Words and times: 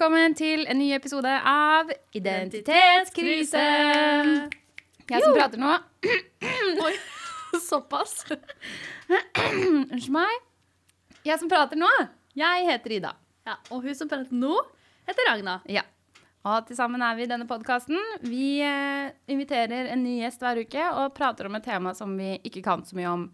velkommen 0.00 0.32
til 0.32 0.62
en 0.64 0.78
ny 0.80 0.86
episode 0.96 1.28
av 1.28 1.90
Identitetskrise. 2.16 3.64
Jeg 5.10 5.20
som 5.20 5.34
prater 5.36 5.60
nå 5.60 5.74
Oi, 6.86 6.92
såpass. 7.60 8.22
Unnskyld 9.10 10.14
meg. 10.14 10.38
Jeg 11.28 11.36
som 11.42 11.52
prater 11.52 11.76
nå, 11.76 11.90
jeg 12.32 12.64
heter 12.70 12.96
Ida. 12.96 13.12
Ja, 13.44 13.58
og 13.68 13.84
hun 13.84 13.98
som 13.98 14.08
prater 14.08 14.32
nå, 14.32 14.56
heter 15.10 15.28
Ragna. 15.28 15.58
Ja. 15.68 15.84
Og 16.48 16.64
til 16.70 16.80
sammen 16.80 17.04
er 17.04 17.20
vi 17.20 17.28
i 17.28 17.30
denne 17.34 17.50
podkasten. 17.52 18.00
Vi 18.24 18.56
eh, 18.64 19.12
inviterer 19.28 19.92
en 19.92 20.00
ny 20.06 20.22
gjest 20.22 20.40
hver 20.40 20.64
uke 20.64 20.90
og 20.94 21.12
prater 21.20 21.52
om 21.52 21.60
et 21.60 21.68
tema 21.68 21.92
som 21.92 22.16
vi 22.16 22.38
ikke 22.40 22.64
kan 22.64 22.88
så 22.88 22.96
mye 22.96 23.16
om 23.18 23.28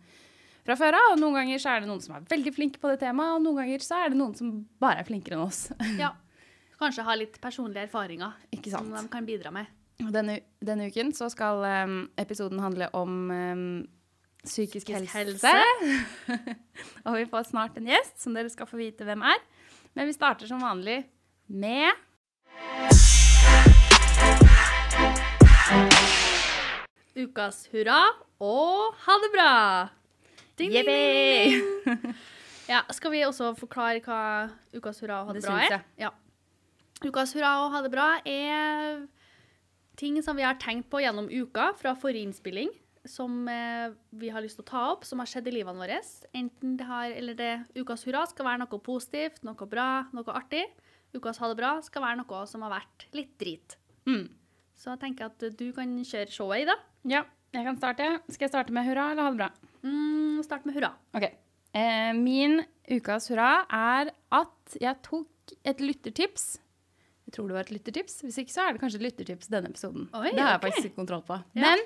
fra 0.67 0.75
før 0.83 0.99
av. 0.99 1.15
Og 1.15 1.23
noen 1.23 1.45
ganger 1.45 1.63
så 1.63 1.77
er 1.77 1.87
det 1.87 1.95
noen 1.95 2.03
som 2.03 2.19
er 2.19 2.27
veldig 2.35 2.59
flinke 2.59 2.83
på 2.83 2.91
det 2.91 3.05
temaet, 3.07 3.39
og 3.39 3.47
noen 3.47 3.63
ganger 3.63 3.87
så 3.87 4.03
er 4.03 4.11
det 4.11 4.19
noen 4.19 4.35
som 4.35 4.57
bare 4.83 5.07
er 5.07 5.13
flinkere 5.15 5.39
enn 5.39 5.47
oss. 5.47 5.69
Ja. 5.95 6.17
Kanskje 6.77 7.07
ha 7.07 7.15
litt 7.17 7.39
personlige 7.41 7.87
erfaringer 7.87 8.35
som 8.69 8.91
de 8.93 9.01
kan 9.09 9.25
bidra 9.25 9.49
med. 9.55 9.69
Denne, 10.13 10.43
denne 10.61 10.91
uken 10.91 11.15
så 11.17 11.31
skal 11.33 11.63
um, 11.65 11.95
episoden 12.21 12.61
handle 12.61 12.91
om 12.93 13.31
um, 13.33 13.63
psykisk, 14.45 14.91
Psykisk 14.91 15.15
helse. 15.17 15.53
og 17.07 17.17
vi 17.17 17.25
får 17.31 17.49
snart 17.49 17.79
en 17.81 17.89
gjest 17.89 18.21
som 18.21 18.37
dere 18.37 18.53
skal 18.53 18.69
få 18.69 18.77
vite 18.77 19.09
hvem 19.09 19.25
er. 19.25 19.41
Men 19.97 20.11
vi 20.11 20.13
starter 20.13 20.51
som 20.51 20.61
vanlig 20.61 21.07
med 21.49 21.97
Ukas 27.17 27.63
hurra 27.73 28.03
og 28.45 29.01
ha 29.07 29.17
det 29.25 29.33
bra! 29.33 29.55
Ding, 30.61 30.77
ding, 30.77 30.85
ding. 30.85 32.13
Ja, 32.69 32.83
skal 32.91 33.13
vi 33.15 33.25
også 33.25 33.53
forklare 33.55 34.01
hva 34.03 34.21
ukas 34.75 34.99
hurra 35.01 35.23
og 35.23 35.31
ha 35.31 35.37
det, 35.37 35.45
Det 35.45 35.49
bra 35.49 35.59
jeg, 35.63 35.77
er? 35.79 35.85
Ja. 36.09 36.11
Ukas 37.05 37.35
hurra 37.37 37.53
og 37.65 37.75
ha 37.75 37.83
det 37.85 37.93
bra 37.93 38.09
er 38.25 39.05
ting 40.01 40.17
som 40.25 40.37
vi 40.37 40.45
har 40.47 40.59
tenkt 40.61 40.89
på 40.93 41.01
gjennom 41.03 41.29
uka 41.29 41.71
fra 41.77 41.95
forrige 41.99 42.29
innspilling, 42.29 42.71
som 43.07 43.47
eh, 43.49 43.93
vi 44.17 44.31
har 44.33 44.43
lyst 44.45 44.59
til 44.59 44.65
å 44.65 44.71
ta 44.71 44.83
opp, 44.95 45.05
som 45.09 45.21
har 45.23 45.29
skjedd 45.31 45.49
i 45.51 45.55
livene 45.59 45.81
våre. 45.81 46.01
Enten 46.37 46.75
det 46.81 46.89
har, 46.89 47.13
eller 47.13 47.37
det 47.39 47.53
ukas 47.79 48.05
hurra 48.09 48.25
skal 48.29 48.49
være 48.49 48.65
noe 48.65 48.81
positivt, 48.83 49.45
noe 49.47 49.69
bra, 49.71 50.07
noe 50.17 50.37
artig. 50.37 50.65
Ukas 51.17 51.39
ha 51.41 51.49
det 51.53 51.59
bra 51.61 51.77
skal 51.85 52.05
være 52.05 52.21
noe 52.21 52.43
som 52.51 52.65
har 52.67 52.75
vært 52.79 53.07
litt 53.17 53.37
drit. 53.41 53.79
mm. 54.09 54.27
Så 54.77 54.91
jeg 54.93 55.01
tenker 55.01 55.31
at 55.31 55.41
du 55.57 55.71
kan 55.73 55.89
kjøre 56.05 56.29
showet, 56.29 56.67
Ida. 56.67 56.75
Ja, 57.09 57.23
jeg 57.57 57.65
kan 57.65 57.79
starte. 57.81 58.11
Skal 58.29 58.45
jeg 58.45 58.53
starte 58.53 58.75
med 58.77 58.85
hurra 58.85 59.07
eller 59.15 59.25
ha 59.25 59.31
det 59.33 59.39
bra? 59.41 59.47
Mm, 59.87 60.43
start 60.45 60.67
med 60.69 60.77
hurra. 60.77 60.91
Ok. 61.17 61.25
Eh, 61.73 62.13
min 62.13 62.61
ukas 62.93 63.31
hurra 63.33 63.65
er 63.73 64.11
at 64.37 64.77
jeg 64.77 65.01
tok 65.07 65.55
et 65.65 65.81
lyttertips. 65.81 66.59
Tror 67.37 67.51
det 67.51 67.57
var 67.59 67.67
et 67.67 67.73
lyttertips. 67.77 68.21
Hvis 68.25 68.39
ikke 68.41 68.55
så 68.55 68.65
er 68.65 68.73
det 68.77 68.81
kanskje 68.81 69.01
et 69.03 69.07
lyttertips 69.11 69.51
denne 69.53 69.69
episoden. 69.69 70.09
Oi, 70.17 70.31
det 70.33 70.41
har 70.41 70.55
jeg 70.57 70.63
faktisk 70.67 70.89
ikke 70.91 71.01
kontroll 71.03 71.25
på. 71.29 71.37
Ja. 71.59 71.63
Men 71.67 71.83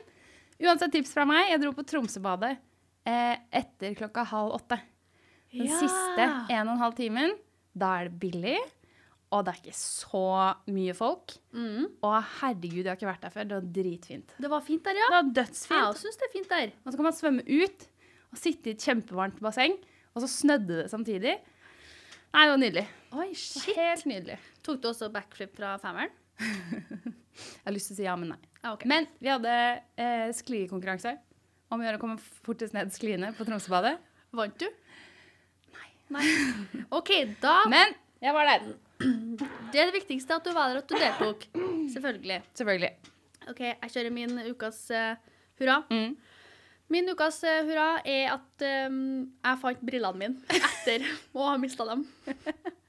uansett 0.62 0.92
tips 0.95 1.15
fra 1.17 1.25
meg. 1.27 1.48
Jeg 1.51 1.62
dro 1.65 1.73
på 1.75 1.83
Tromsøbadet 1.91 2.53
eh, 3.11 3.37
etter 3.62 3.97
klokka 3.98 4.23
halv 4.31 4.55
åtte. 4.61 4.79
Den 5.51 5.67
Ja. 5.67 5.79
siste 5.81 6.27
en 6.55 6.69
og 6.69 6.77
en 6.77 6.84
halv 6.84 6.95
timen. 7.01 7.33
Da 7.75 7.97
er 8.01 8.09
det 8.09 8.19
billig, 8.23 8.57
og 9.34 9.45
det 9.47 9.53
er 9.55 9.59
ikke 9.65 9.75
så 9.79 10.23
mye 10.70 10.95
folk. 10.95 11.34
Mm. 11.55 11.85
Og 12.07 12.17
herregud, 12.41 12.81
jeg 12.85 12.91
har 12.91 12.98
ikke 12.98 13.11
vært 13.11 13.23
der 13.27 13.35
før. 13.35 13.45
Det 13.51 13.57
var 13.59 13.69
dritfint. 13.79 14.33
Det 14.42 14.51
var 14.51 14.61
fint 14.67 14.83
der, 14.87 14.98
ja. 14.98 15.07
Det 15.11 15.17
var 15.19 15.33
dødsfint. 15.41 15.81
Jeg 15.87 16.01
syns 16.05 16.19
det 16.23 16.27
er 16.29 16.33
fint 16.35 16.51
der. 16.51 16.73
Og 16.85 16.91
så 16.92 16.97
kan 16.98 17.07
man 17.09 17.17
svømme 17.19 17.45
ut 17.47 17.87
og 18.31 18.39
sitte 18.39 18.70
i 18.70 18.75
et 18.77 18.83
kjempevarmt 18.87 19.39
basseng, 19.42 19.75
og 20.14 20.23
så 20.23 20.29
snødde 20.31 20.83
det 20.83 20.91
samtidig. 20.91 21.37
Nei, 22.31 22.42
det 22.47 22.51
var 22.55 22.61
nydelig. 22.62 22.87
Oi, 23.19 23.29
shit. 23.35 23.75
Helt 23.75 24.05
nydelig. 24.07 24.37
Tok 24.66 24.83
du 24.83 24.91
også 24.91 25.08
backflip 25.12 25.56
fra 25.56 25.77
femmeren? 25.83 26.12
Jeg 27.41 27.64
har 27.64 27.75
lyst 27.75 27.91
til 27.91 27.97
å 27.97 27.98
si 28.00 28.05
ja, 28.05 28.14
men 28.19 28.34
nei. 28.34 28.41
Ah, 28.61 28.75
okay. 28.75 28.89
Men 28.90 29.07
vi 29.23 29.30
hadde 29.30 29.52
eh, 29.96 30.29
sklikonkurranse 30.36 31.14
om 31.73 31.80
å 31.80 31.86
gjøre 31.86 32.01
å 32.01 32.02
komme 32.02 32.18
fortest 32.45 32.74
ned 32.77 32.90
skliene 32.92 33.30
på 33.36 33.46
Tromsøbadet. 33.48 33.95
Vant 34.36 34.57
du? 34.61 34.67
Nei. 36.11 36.24
OK, 36.90 37.12
da 37.40 37.61
Men 37.73 37.95
jeg 38.20 38.35
var 38.36 38.51
der. 38.51 38.67
Det 39.01 39.80
er 39.80 39.89
det 39.89 39.96
viktigste 39.96 40.36
at 40.36 40.45
du 40.45 40.52
var 40.52 40.74
der, 40.74 40.83
at 40.83 40.90
du 40.90 40.98
deltok. 40.98 41.46
Selvfølgelig. 41.95 42.40
Selvfølgelig. 42.58 42.90
OK, 43.48 43.62
jeg 43.70 43.95
kjører 43.95 44.12
min 44.12 44.35
ukas 44.51 44.83
uh, 44.92 45.14
hurra. 45.62 45.79
Mm. 45.89 46.18
Min 46.92 47.08
ukas 47.14 47.40
uh, 47.46 47.62
hurra 47.64 47.89
er 48.05 48.35
at 48.35 48.67
um, 48.90 49.01
jeg 49.30 49.62
fant 49.62 49.86
brillene 49.86 50.20
mine 50.20 50.61
etter 50.61 51.06
å 51.33 51.48
ha 51.48 51.56
mista 51.62 51.89
dem. 51.89 52.05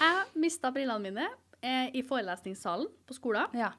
Jeg 0.00 0.26
mista 0.40 0.70
brillene 0.72 1.02
mine 1.10 1.26
eh, 1.62 1.90
i 1.94 2.02
forelesningssalen 2.06 2.88
på 3.06 3.16
skolen. 3.16 3.52
Ja. 3.58 3.72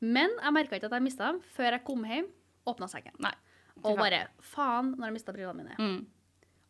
Men 0.00 0.30
jeg 0.38 0.54
merka 0.54 0.78
ikke 0.78 0.88
at 0.88 0.96
jeg 0.96 1.04
mista 1.04 1.26
dem 1.32 1.40
før 1.56 1.74
jeg 1.76 1.84
kom 1.84 2.04
hjem, 2.08 2.28
åpna 2.68 2.88
sekken. 2.90 3.16
Nei. 3.24 3.34
Og 3.84 3.98
bare 3.98 4.24
faen 4.42 4.94
når 4.96 5.10
jeg 5.10 5.16
mista 5.18 5.34
brillene 5.34 5.64
mine. 5.64 5.76
Mm. 5.78 6.06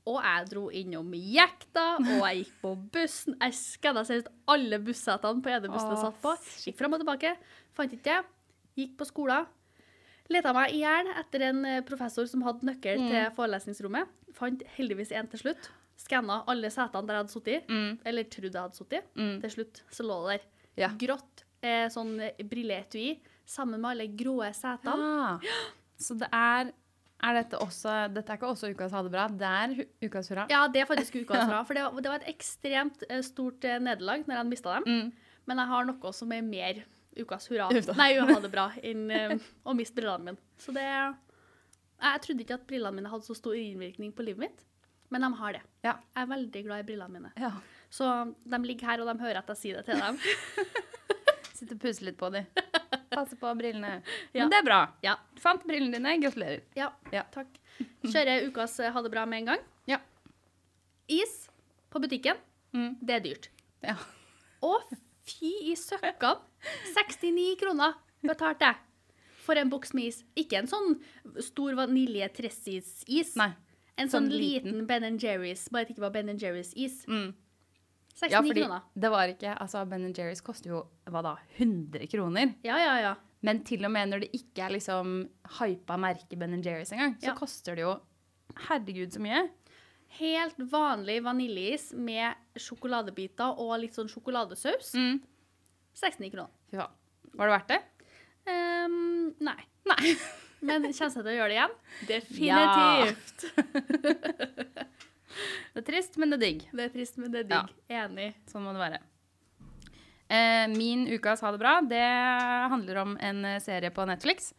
Og 0.09 0.19
jeg 0.25 0.47
dro 0.48 0.62
innom 0.72 1.10
jekta, 1.12 1.84
og 2.00 2.22
jeg 2.25 2.38
gikk 2.42 2.53
på 2.62 2.70
bussen. 2.94 3.36
Jeg 3.42 3.56
skanna 3.59 4.04
seriøst 4.09 4.31
alle 4.48 4.78
bussetene 4.81 5.42
på 5.44 5.53
ene 5.53 5.69
bussen 5.72 5.92
jeg 5.92 6.00
satt 6.00 6.20
på. 6.25 6.32
Gikk 6.65 6.78
fram 6.80 6.97
og 6.97 7.03
tilbake, 7.03 7.34
fant 7.76 7.92
ikke 7.92 8.06
det. 8.09 8.20
Gikk 8.80 8.94
på 9.00 9.09
skolen. 9.09 9.47
Leta 10.32 10.53
meg 10.56 10.72
i 10.76 10.80
hjel 10.82 11.09
etter 11.16 11.44
en 11.48 11.60
eh, 11.65 11.78
professor 11.88 12.26
som 12.28 12.42
hadde 12.44 12.66
nøkkel 12.69 12.98
Mm. 13.00 13.09
til 13.12 13.30
forelesningsrommet. 13.36 14.09
Fant 14.36 14.62
heldigvis 14.76 15.12
en 15.16 15.28
til 15.32 15.41
slutt. 15.41 15.70
Skanna 15.98 16.42
alle 16.50 16.70
setene 16.70 17.09
der 17.09 17.19
jeg 17.19 17.25
hadde 17.25 17.34
sittet. 17.34 17.70
Mm. 17.72 17.98
Eller 18.06 18.28
trodde 18.31 18.54
jeg 18.54 18.66
hadde 18.69 18.78
sittet. 18.78 19.12
Mm. 19.19 19.36
Til 19.42 19.54
slutt 19.56 19.82
så 19.91 20.06
lå 20.06 20.19
det 20.22 20.36
der. 20.36 20.48
Ja. 20.78 20.92
Grått 21.00 21.44
eh, 21.64 21.86
sånn 21.91 22.14
eh, 22.22 22.44
brilleetui 22.47 23.09
sammen 23.48 23.81
med 23.82 23.91
alle 23.94 24.06
grå 24.19 24.36
setene. 24.54 25.38
Ja. 25.44 25.56
Så 25.98 26.19
det 26.19 26.28
er 26.32 26.75
Er 27.19 27.34
dette 27.34 27.59
også 27.59 27.92
Dette 28.14 28.31
er 28.31 28.38
ikke 28.38 28.47
også 28.47 28.69
ukas 28.70 28.92
ha 28.94 29.00
det 29.03 29.10
bra, 29.10 29.25
det 29.26 29.48
er 29.48 29.72
ukas 30.06 30.28
hurra? 30.31 30.44
Ja, 30.53 30.60
det 30.70 30.84
er 30.84 30.86
faktisk 30.86 31.16
ukas 31.25 31.48
hurra. 31.48 31.64
For 31.66 31.75
det 31.75 31.82
var, 31.82 31.97
det 32.04 32.12
var 32.12 32.22
et 32.22 32.30
ekstremt 32.30 33.03
eh, 33.09 33.25
stort 33.26 33.65
eh, 33.66 33.80
nederlag 33.82 34.22
når 34.28 34.38
jeg 34.38 34.50
mista 34.53 34.76
dem. 34.76 34.86
Mm. 34.86 35.41
Men 35.50 35.62
jeg 35.62 35.72
har 35.72 35.88
noe 35.88 36.12
som 36.15 36.34
er 36.36 36.44
mer 36.47 36.84
ukas 37.19 37.48
hurra. 37.50 37.70
Uff 37.75 37.88
da. 37.88 37.97
Nei, 37.98 38.12
ha 38.22 38.38
det 38.44 38.53
bra 38.53 38.69
enn 38.86 39.09
eh, 39.10 39.34
å 39.66 39.75
miste 39.75 39.98
brillene 39.98 40.30
mine. 40.30 40.44
Så 40.62 40.75
det 40.76 40.86
Jeg 40.86 42.22
trodde 42.22 42.47
ikke 42.47 42.60
at 42.60 42.69
brillene 42.70 43.00
mine 43.00 43.10
hadde 43.10 43.26
så 43.26 43.34
stor 43.34 43.59
innvirkning 43.59 44.15
på 44.15 44.22
livet 44.28 44.47
mitt, 44.47 44.65
men 45.11 45.25
de 45.25 45.31
har 45.41 45.53
det. 45.57 45.63
Ja. 45.85 45.95
Jeg 46.15 46.23
er 46.23 46.31
veldig 46.35 46.63
glad 46.67 46.81
i 46.85 46.87
brillene 46.93 47.13
mine. 47.19 47.33
ja. 47.37 47.53
Så 47.91 48.05
de 48.45 48.59
ligger 48.69 48.85
her, 48.91 49.01
og 49.01 49.07
de 49.09 49.23
hører 49.25 49.39
at 49.41 49.49
jeg 49.49 49.57
sier 49.57 49.79
det 49.79 49.87
til 49.89 49.97
dem. 49.97 50.19
Sitter 51.59 51.75
og 51.75 51.81
pusse 51.81 52.05
litt 52.05 52.19
på 52.21 52.29
dem. 52.35 52.45
Passer 53.11 53.39
på 53.41 53.53
brillene. 53.57 54.03
Ja. 54.37 54.43
Men 54.45 54.51
det 54.53 54.59
er 54.61 54.67
bra. 54.67 54.81
Ja. 55.03 55.15
Du 55.35 55.41
fant 55.41 55.65
brillene 55.67 55.97
dine. 55.97 56.13
Gratulerer. 56.23 56.61
Ja, 56.77 56.91
Ja. 57.15 57.23
takk. 57.35 57.49
Kjører 58.05 58.45
ukas 58.51 58.77
eh, 58.85 58.93
ha 58.93 59.03
det 59.03 59.11
bra 59.15 59.25
med 59.27 59.41
en 59.41 59.49
gang. 59.55 59.65
Ja. 59.89 59.99
Is 61.09 61.49
på 61.91 62.01
butikken, 62.05 62.37
Mm. 62.77 62.99
det 63.01 63.15
er 63.17 63.21
dyrt. 63.25 63.49
Ja. 63.83 63.95
Å, 64.63 64.75
fy 65.25 65.55
i 65.73 65.75
søkkan! 65.81 66.43
69 66.93 67.57
kroner 67.63 67.95
betalte 68.23 68.69
jeg 68.69 68.77
for 69.47 69.57
en 69.57 69.71
boks 69.73 69.95
med 69.97 70.11
is. 70.11 70.21
Ikke 70.37 70.59
en 70.61 70.69
sånn 70.69 70.99
stor 71.41 71.73
vanilje 71.79 72.29
Tressis-is. 72.37 73.33
Nei. 73.41 73.55
En 73.98 74.09
sånn 74.09 74.28
sånn, 74.28 74.31
liten. 74.31 74.72
liten 74.78 74.86
Ben 74.86 75.19
Jerry's, 75.19 75.69
bare 75.70 75.82
at 75.82 75.88
det 75.88 75.97
ikke 75.97 76.06
var 76.06 76.10
Ben 76.14 76.28
Jerry's-is. 76.38 77.04
Mm. 77.10 77.34
69 78.19 78.31
Ja, 78.32 78.41
fordi 78.42 78.62
kroner. 78.64 78.82
det 78.98 79.10
var 79.10 79.28
ikke 79.28 79.53
Altså, 79.60 79.84
Ben 79.88 80.12
Jerry's 80.14 80.42
koster 80.42 80.70
jo 80.70 80.86
hva 81.06 81.22
da, 81.22 81.36
100 81.59 82.06
kroner. 82.10 82.54
Ja, 82.64 82.78
ja, 82.78 82.97
ja. 83.00 83.14
Men 83.42 83.62
til 83.64 83.84
og 83.84 83.92
med 83.94 84.09
når 84.10 84.20
det 84.25 84.31
ikke 84.34 84.64
er 84.66 84.70
liksom 84.75 85.28
hypa 85.60 85.97
merke 85.98 86.36
Ben 86.38 86.56
Jerry's 86.62 86.91
engang, 86.92 87.14
så 87.20 87.28
Ja. 87.31 87.34
koster 87.34 87.76
det 87.76 87.82
jo 87.82 88.00
herregud 88.69 89.12
så 89.12 89.20
mye. 89.20 89.48
Helt 90.19 90.56
vanlig 90.59 91.22
vaniljeis 91.22 91.92
med 91.94 92.34
sjokoladebiter 92.56 93.59
og 93.59 93.78
litt 93.80 93.92
sånn 93.94 94.09
sjokoladesaus. 94.09 94.94
Mm. 94.94 95.21
69 95.94 96.30
kroner. 96.33 96.51
Fy 96.71 96.77
faen. 96.77 96.91
Var 97.36 97.47
det 97.47 97.54
verdt 97.59 97.68
det? 97.68 97.83
Um, 98.48 99.34
nei. 99.41 99.60
Nei. 99.86 100.16
Men 100.60 100.83
kommer 100.83 100.95
jeg 100.95 101.13
til 101.15 101.31
å 101.31 101.37
gjøre 101.37 101.49
det 101.49 101.59
igjen? 101.59 101.75
Definitivt. 102.09 103.39
Det 105.72 105.84
er 105.84 105.87
trist, 105.87 106.16
men 106.19 106.33
det 106.33 106.39
er 106.39 106.41
digg. 106.43 106.63
Det 106.75 106.83
er 106.83 106.89
trist, 106.91 107.19
men 107.21 107.31
det 107.31 107.45
er 107.45 107.49
digg. 107.53 107.75
Enig. 107.95 108.33
Sånn 108.51 108.65
må 108.65 108.72
det 108.75 108.81
være. 108.81 108.99
Eh, 110.28 110.65
min 110.72 111.05
ukas 111.09 111.45
Ha 111.45 111.53
det 111.55 111.60
bra, 111.63 111.78
det 111.87 112.05
handler 112.72 112.99
om 113.05 113.13
en 113.22 113.45
eh, 113.47 113.60
serie 113.63 113.93
på 113.95 114.05
Netflix 114.09 114.51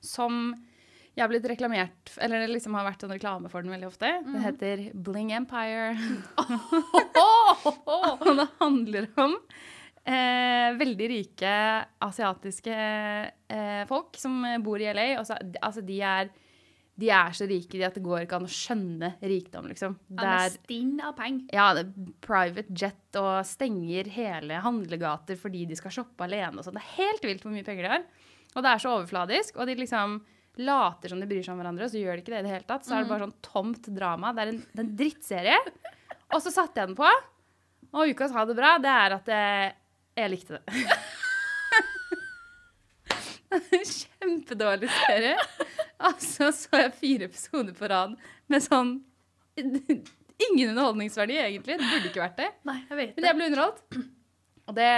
som 0.00 0.54
jeg 1.12 1.24
har 1.26 1.28
blitt 1.28 1.44
reklamert 1.50 2.12
Eller 2.24 2.40
det 2.40 2.54
liksom 2.54 2.72
har 2.78 2.86
vært 2.86 3.02
en 3.04 3.12
reklame 3.12 3.50
for 3.52 3.60
den 3.60 3.74
veldig 3.74 3.90
ofte. 3.90 4.12
Det 4.24 4.44
heter 4.46 4.84
Bling 4.94 5.34
Empire. 5.36 5.92
Og 8.20 8.30
det 8.38 8.48
handler 8.62 9.10
om 9.20 9.36
eh, 10.08 10.68
veldig 10.80 11.08
rike 11.12 11.54
asiatiske 12.06 12.76
eh, 12.76 13.82
folk 13.90 14.16
som 14.20 14.42
bor 14.64 14.80
i 14.80 14.88
LA. 14.92 15.10
Så, 15.26 15.38
altså, 15.60 15.84
de 15.86 16.00
er 16.04 16.30
de 17.00 17.08
er 17.16 17.32
så 17.32 17.46
rike 17.48 17.78
de 17.78 17.84
at 17.86 17.94
det 17.96 18.02
går 18.04 18.26
ikke 18.26 18.36
an 18.36 18.44
å 18.44 18.52
skjønne 18.52 19.08
rikdom, 19.24 19.70
liksom. 19.70 19.94
Det 20.20 20.26
er 20.26 20.50
stinn 20.52 20.98
av 21.00 21.14
penger. 21.16 21.46
ja, 21.56 21.70
det 21.76 21.86
er 21.86 22.10
private 22.20 22.76
jet 22.76 23.16
og 23.20 23.38
stenger 23.48 24.10
hele 24.12 24.58
handlegater 24.60 25.38
fordi 25.40 25.64
de 25.70 25.78
skal 25.78 25.94
shoppe 25.94 26.26
alene 26.26 26.60
og 26.60 26.66
sånn. 26.66 26.76
Det 26.76 26.84
er 26.84 26.98
helt 26.98 27.24
vilt 27.24 27.46
hvor 27.46 27.54
mye 27.54 27.64
penger 27.64 27.86
de 27.86 27.94
har. 27.94 28.04
Og 28.50 28.66
det 28.66 28.74
er 28.74 28.82
så 28.82 28.92
overfladisk, 28.98 29.56
og 29.56 29.70
de 29.70 29.78
liksom 29.78 30.18
later 30.60 31.12
som 31.14 31.20
de 31.22 31.28
bryr 31.30 31.44
seg 31.46 31.54
om 31.54 31.62
hverandre, 31.62 31.86
og 31.86 31.92
så 31.92 32.00
gjør 32.02 32.18
de 32.18 32.24
ikke 32.24 32.34
det 32.34 32.40
i 32.42 32.46
det 32.48 32.54
hele 32.56 32.68
tatt. 32.68 32.84
Så 32.84 32.96
er 32.96 33.04
det 33.04 33.12
bare 33.14 33.24
sånn 33.24 33.36
tomt 33.46 33.90
drama. 33.96 34.34
Det 34.36 34.42
er 34.42 34.52
en, 34.52 34.62
det 34.66 34.82
er 34.82 34.84
en 34.84 34.96
drittserie. 34.98 35.58
Og 36.34 36.42
så 36.44 36.52
satte 36.52 36.82
jeg 36.82 36.90
den 36.90 36.98
på, 36.98 37.08
og 37.90 38.12
ukas 38.12 38.34
ha 38.36 38.44
det 38.46 38.58
bra, 38.58 38.74
det 38.82 38.90
er 38.92 39.16
at 39.16 39.30
jeg, 39.32 39.70
jeg 40.18 40.30
likte 40.32 40.58
det. 40.58 40.64
Kjempedårlig 44.00 44.90
serie. 44.94 45.36
Altså 46.00 46.50
så 46.54 46.84
jeg 46.84 46.92
fire 46.96 47.26
episoder 47.28 47.74
på 47.76 47.88
rad 47.90 48.14
med 48.50 48.64
sånn 48.64 48.98
Ingen 49.60 50.70
underholdningsverdi, 50.70 51.34
egentlig. 51.36 51.74
Det 51.76 51.84
burde 51.84 52.08
ikke 52.08 52.22
vært 52.22 52.38
det. 52.38 52.46
Nei, 52.64 52.78
jeg 52.88 52.96
vet 52.96 53.18
Men 53.18 53.26
jeg 53.28 53.36
ble 53.36 53.48
underholdt. 53.50 53.98
Og 54.70 54.76
det 54.78 54.92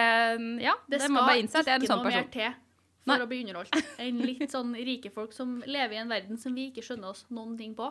Ja, 0.63 0.75
det, 0.87 1.01
Det 1.01 1.09
må 1.11 1.25
bare 1.25 1.41
innse 1.43 1.59
at 1.59 1.67
jeg 1.67 1.75
er 1.75 1.81
en 1.81 1.89
sånn 1.91 2.05
person. 2.05 2.13
Det 2.13 2.13
skal 2.13 2.29
ikke 2.29 2.45
noe 2.45 2.51
mer 2.53 2.53
til 2.53 2.61
for 3.03 3.11
Nei. 3.11 3.25
å 3.25 3.31
bli 3.33 3.39
underholdt 3.43 3.99
enn 4.05 4.21
litt 4.23 4.53
sånn 4.53 4.75
rike 4.79 5.11
folk 5.11 5.33
som 5.35 5.57
lever 5.67 5.97
i 5.97 6.03
en 6.05 6.13
verden 6.13 6.39
som 6.39 6.55
vi 6.55 6.69
ikke 6.71 6.85
skjønner 6.87 7.11
oss 7.11 7.25
noen 7.35 7.57
ting 7.59 7.73
på. 7.75 7.89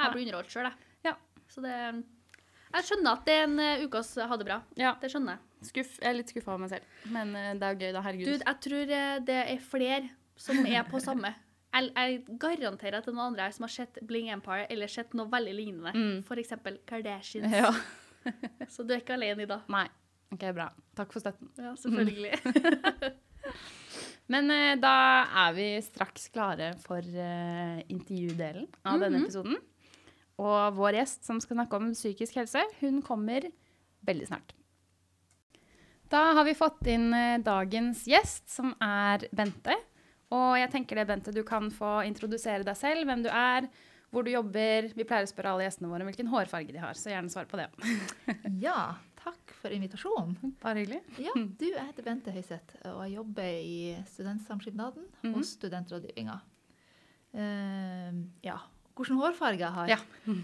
Jeg 0.00 0.14
blir 0.14 0.24
underholdt 0.24 0.50
sjøl, 0.50 0.66
jeg. 0.66 0.88
Ja. 1.06 1.14
Så 1.50 1.62
det 1.62 1.76
Jeg 1.76 2.88
skjønner 2.88 3.18
at 3.18 3.28
det 3.28 3.36
er 3.36 3.46
en 3.46 3.60
uh, 3.60 3.84
ukas 3.86 4.10
ha 4.18 4.40
det 4.40 4.48
bra. 4.48 4.58
Ja, 4.80 4.96
Det 4.98 5.12
skjønner 5.12 5.36
jeg. 5.36 5.46
Skuff. 5.66 5.92
Jeg 6.00 6.08
er 6.10 6.16
litt 6.16 6.32
skuffa 6.32 6.54
over 6.54 6.64
meg 6.64 6.72
selv. 6.74 6.96
Men 7.12 7.36
eh, 7.38 7.52
det 7.58 7.66
er 7.66 7.76
jo 7.76 7.80
gøy, 7.84 7.92
da. 7.96 8.02
Herregud. 8.06 8.26
Dude, 8.30 8.46
jeg 8.46 8.60
tror 8.66 8.96
eh, 8.96 9.14
det 9.28 9.38
er 9.42 9.62
flere 9.64 10.10
som 10.40 10.60
er 10.64 10.84
på 10.88 11.00
samme. 11.04 11.32
Jeg, 11.70 11.90
jeg 11.94 12.38
garanterer 12.42 12.98
at 12.98 13.06
det 13.06 13.12
er 13.12 13.16
noen 13.16 13.30
andre 13.30 13.46
her 13.46 13.54
som 13.54 13.66
har 13.68 13.72
sett 13.74 14.00
Bling 14.06 14.30
Empire 14.34 14.66
eller 14.72 14.90
sett 14.90 15.12
noe 15.14 15.30
veldig 15.30 15.54
lignende. 15.54 15.92
Mm. 15.94 16.38
Eksempel 16.42 16.80
Kardashians. 16.88 17.54
Ja. 17.54 17.70
Så 18.74 18.84
du 18.84 18.94
er 18.94 19.04
ikke 19.04 19.16
alene 19.18 19.46
i 19.46 19.50
dag. 19.50 19.66
Nei. 19.70 19.86
OK, 20.34 20.46
bra. 20.54 20.68
Takk 20.98 21.14
for 21.14 21.22
støtten. 21.22 21.50
Ja, 21.58 21.74
selvfølgelig. 21.78 22.38
Men 24.30 24.50
uh, 24.52 24.74
da 24.78 24.94
er 25.46 25.56
vi 25.56 25.66
straks 25.82 26.28
klare 26.30 26.72
for 26.84 27.02
uh, 27.02 27.80
intervjudelen 27.90 28.68
av 28.86 29.02
denne 29.02 29.24
episoden. 29.24 29.58
Og 30.40 30.78
vår 30.78 31.00
gjest 31.00 31.26
som 31.26 31.40
skal 31.42 31.58
snakke 31.58 31.80
om 31.80 31.90
psykisk 31.92 32.38
helse, 32.40 32.62
hun 32.80 33.02
kommer 33.04 33.48
veldig 34.06 34.30
snart. 34.30 34.54
Da 36.10 36.24
har 36.34 36.44
vi 36.44 36.54
fått 36.58 36.86
inn 36.90 37.12
eh, 37.14 37.38
dagens 37.44 38.04
gjest, 38.10 38.48
som 38.50 38.72
er 38.82 39.28
Bente. 39.36 39.76
Og 40.34 40.56
jeg 40.58 40.70
tenker 40.72 40.98
det, 41.00 41.06
Bente, 41.10 41.32
du 41.34 41.42
kan 41.46 41.70
få 41.74 42.00
introdusere 42.06 42.66
deg 42.66 42.76
selv, 42.78 43.06
hvem 43.08 43.22
du 43.24 43.28
er, 43.30 43.68
hvor 44.10 44.26
du 44.26 44.30
jobber. 44.32 44.88
Vi 44.98 45.06
pleier 45.06 45.26
å 45.26 45.30
spørre 45.30 45.52
alle 45.54 45.68
gjestene 45.68 45.90
våre 45.90 46.06
hvilken 46.08 46.30
hårfarge 46.32 46.74
de 46.74 46.82
har, 46.82 46.98
så 46.98 47.12
gjerne 47.14 47.30
svar 47.32 47.46
på 47.50 47.58
det. 47.60 47.68
Ja, 48.62 48.96
takk 49.22 49.52
for 49.60 49.70
invitasjonen. 49.74 50.54
Bare 50.62 50.82
hyggelig. 50.82 51.00
Ja, 51.22 51.34
du, 51.36 51.66
jeg 51.68 51.86
heter 51.90 52.06
Bente 52.06 52.34
Høiseth, 52.34 52.74
og 52.90 53.02
jeg 53.06 53.14
jobber 53.18 53.50
i 53.62 53.78
Studentsamskipnaden 54.10 55.06
Mhm. 55.22 55.34
og 55.36 55.44
Studentrådgivninga. 55.46 56.38
Uh, 57.30 58.16
ja, 58.42 58.56
hvilken 58.96 59.18
hårfarge 59.20 59.58
jeg 59.64 59.74
har? 59.78 59.88
Ja. 59.96 59.98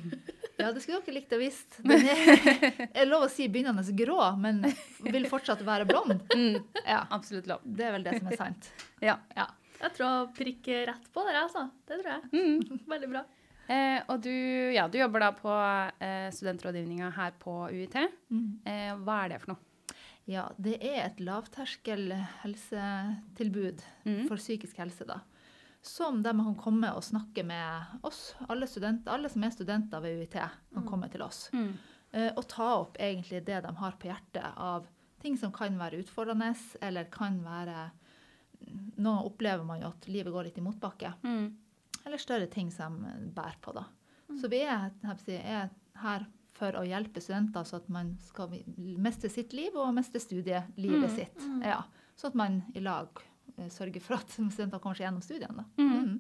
Ja, 0.57 0.71
det 0.73 0.81
skulle 0.81 1.03
dere 1.05 1.13
likt 1.19 1.33
å 1.37 1.39
visst. 1.39 1.75
Den 1.85 2.07
er, 2.09 2.87
er 2.97 3.05
lov 3.05 3.27
å 3.27 3.29
si 3.29 3.45
begynnende 3.53 3.83
grå, 3.93 4.17
men 4.41 4.63
vil 5.05 5.27
fortsatt 5.29 5.61
være 5.67 5.85
blond. 5.85 6.15
Mm, 6.33 6.57
Ja, 6.87 7.03
absolutt 7.13 7.45
lov. 7.51 7.61
det 7.69 7.85
er 7.85 7.93
vel 7.93 8.07
det 8.07 8.15
som 8.23 8.31
er 8.33 8.39
sant. 8.41 8.71
Ja. 9.05 9.19
Ja. 9.37 9.45
Jeg 9.83 9.93
tror 9.99 10.07
jeg 10.09 10.31
prikker 10.39 10.87
rett 10.89 11.11
på 11.13 11.27
dere, 11.29 11.43
altså. 11.45 11.67
Det 11.85 11.99
tror 12.01 12.09
jeg. 12.15 12.31
Mm. 12.33 12.81
Veldig 12.89 13.11
bra. 13.13 13.23
Eh, 13.69 13.99
og 14.09 14.23
du, 14.25 14.33
ja, 14.73 14.87
du 14.89 14.97
jobber 14.97 15.27
da 15.27 15.31
på 15.37 15.53
eh, 16.01 16.31
studentrådgivninga 16.33 17.11
her 17.19 17.37
på 17.43 17.59
UiT. 17.77 17.99
Mm. 18.33 18.49
Eh, 18.65 18.93
hva 19.05 19.19
er 19.27 19.35
det 19.35 19.43
for 19.45 19.53
noe? 19.53 19.99
Ja, 20.25 20.47
det 20.57 20.79
er 20.81 21.03
et 21.11 21.21
lavterskel 21.21 22.15
helsetilbud 22.41 23.85
Mm. 24.09 24.25
for 24.29 24.37
psykisk 24.41 24.79
helse, 24.81 25.05
da. 25.05 25.21
Som 25.87 26.19
der 26.25 26.35
man 26.35 26.49
kan 26.51 26.57
komme 26.59 26.89
og 26.97 27.05
snakke 27.07 27.45
med 27.47 28.01
oss, 28.07 28.33
alle, 28.51 28.67
studenter, 28.67 29.13
alle 29.15 29.31
som 29.31 29.45
er 29.47 29.53
studenter 29.55 30.03
ved 30.03 30.19
UiT, 30.25 30.35
kan 30.75 30.87
komme 30.89 31.09
til 31.13 31.23
oss. 31.23 31.45
Mm. 31.55 31.69
Eh, 32.11 32.31
og 32.35 32.47
ta 32.51 32.67
opp 32.81 32.99
egentlig 32.99 33.45
det 33.47 33.61
de 33.63 33.73
har 33.79 33.95
på 34.01 34.09
hjertet 34.11 34.59
av 34.59 34.89
ting 35.23 35.39
som 35.39 35.53
kan 35.55 35.79
være 35.79 36.03
utfordrende, 36.03 36.53
eller 36.83 37.09
kan 37.13 37.39
være 37.45 37.91
Nå 38.97 39.11
opplever 39.29 39.67
man 39.69 39.83
jo 39.83 39.91
at 39.93 40.07
livet 40.09 40.33
går 40.33 40.47
litt 40.49 40.59
i 40.59 40.63
motbakke. 40.65 41.11
Mm. 41.23 41.51
Eller 42.09 42.19
større 42.19 42.47
ting 42.51 42.71
som 42.73 42.97
bærer 43.37 43.59
på, 43.63 43.75
da. 43.77 43.85
Så 44.41 44.49
vi 44.51 44.63
er, 44.65 44.91
er 45.37 45.69
her 46.01 46.25
for 46.57 46.79
å 46.81 46.85
hjelpe 46.89 47.21
studenter, 47.21 47.67
så 47.69 47.79
at 47.83 47.91
man 47.93 48.15
skal 48.25 48.57
mestre 48.97 49.29
sitt 49.31 49.53
liv 49.55 49.77
og 49.77 49.93
mestre 49.95 50.23
studielivet 50.25 51.11
Mm, 51.11 51.15
sitt. 51.15 51.47
Ja, 51.63 51.83
så 52.17 52.31
at 52.33 52.35
man 52.35 52.63
i 52.75 52.81
lag 52.81 53.21
eh, 53.57 53.69
sørger 53.73 54.03
for 54.05 54.19
at 54.19 54.31
studenter 54.35 54.83
kommer 54.83 54.99
seg 54.99 55.07
gjennom 55.09 55.25
studiene. 55.25 55.67
Mm. 55.79 55.93
Mm. 55.93 56.17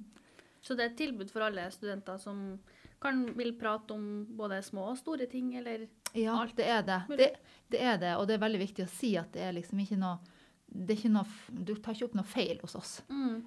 Så 0.67 0.75
det 0.75 0.84
er 0.84 0.90
et 0.93 0.99
tilbud 0.99 1.31
for 1.31 1.46
alle 1.46 1.69
studenter 1.70 2.19
som 2.19 2.58
kan, 3.02 3.20
vil 3.37 3.52
prate 3.58 3.94
om 3.94 4.25
både 4.38 4.62
små 4.67 4.88
og 4.93 4.99
store 4.99 5.28
ting, 5.31 5.52
eller 5.58 5.87
Ja, 6.17 6.38
Alt 6.40 6.56
det 6.56 6.67
er 6.73 6.82
det. 6.82 7.02
det. 7.19 7.28
Det 7.69 7.82
er 7.82 7.99
det, 8.00 8.14
og 8.17 8.26
det 8.26 8.34
er 8.38 8.43
veldig 8.46 8.62
viktig 8.62 8.87
å 8.87 8.90
si 8.90 9.12
at 9.20 9.34
det 9.37 9.44
er 9.44 9.55
liksom 9.58 9.82
ikke 9.84 10.00
noe 10.00 10.19
det 10.67 10.93
er 10.93 10.99
ikke 10.99 11.12
noe, 11.14 11.26
Du 11.52 11.75
tar 11.78 11.94
ikke 11.94 12.08
opp 12.08 12.17
noe 12.19 12.26
feil 12.26 12.58
hos 12.61 12.75
oss. 12.75 12.94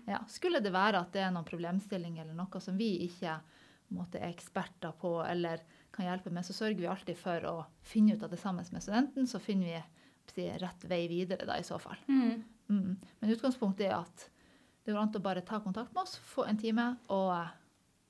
Ja. 0.07 0.21
Skulle 0.31 0.61
det 0.63 0.71
være 0.71 1.01
at 1.03 1.11
det 1.13 1.25
er 1.25 1.33
noen 1.35 1.45
problemstilling 1.45 2.15
eller 2.21 2.33
noe 2.37 2.61
som 2.63 2.77
vi 2.79 2.93
ikke 3.09 3.33
på 3.89 3.97
måte, 3.97 4.21
er 4.21 4.29
eksperter 4.29 4.93
på 5.01 5.11
eller 5.25 5.63
kan 5.91 6.05
hjelpe 6.05 6.31
med, 6.31 6.45
så 6.45 6.53
sørger 6.53 6.79
vi 6.79 6.87
alltid 6.89 7.17
for 7.17 7.45
å 7.49 7.55
finne 7.81 8.15
ut 8.15 8.23
av 8.23 8.29
det 8.31 8.39
sammen 8.39 8.65
med 8.71 8.85
studenten. 8.85 9.27
Så 9.27 9.41
finner 9.41 9.65
vi 9.65 10.33
si, 10.33 10.45
rett 10.61 10.85
vei 10.87 11.01
videre 11.09 11.47
da, 11.49 11.57
i 11.57 11.65
så 11.65 11.79
fall. 11.81 11.97
Mm. 12.07 12.43
Mm. 12.69 12.97
Men 13.19 13.31
utgangspunktet 13.35 13.87
er 13.89 13.95
at 13.99 14.27
det 14.85 14.93
går 14.93 15.01
an 15.01 15.13
å 15.13 15.21
bare 15.21 15.41
ta 15.45 15.59
kontakt 15.61 15.93
med 15.93 16.03
oss, 16.03 16.15
få 16.17 16.45
en 16.49 16.57
time 16.57 16.95
og 17.09 17.33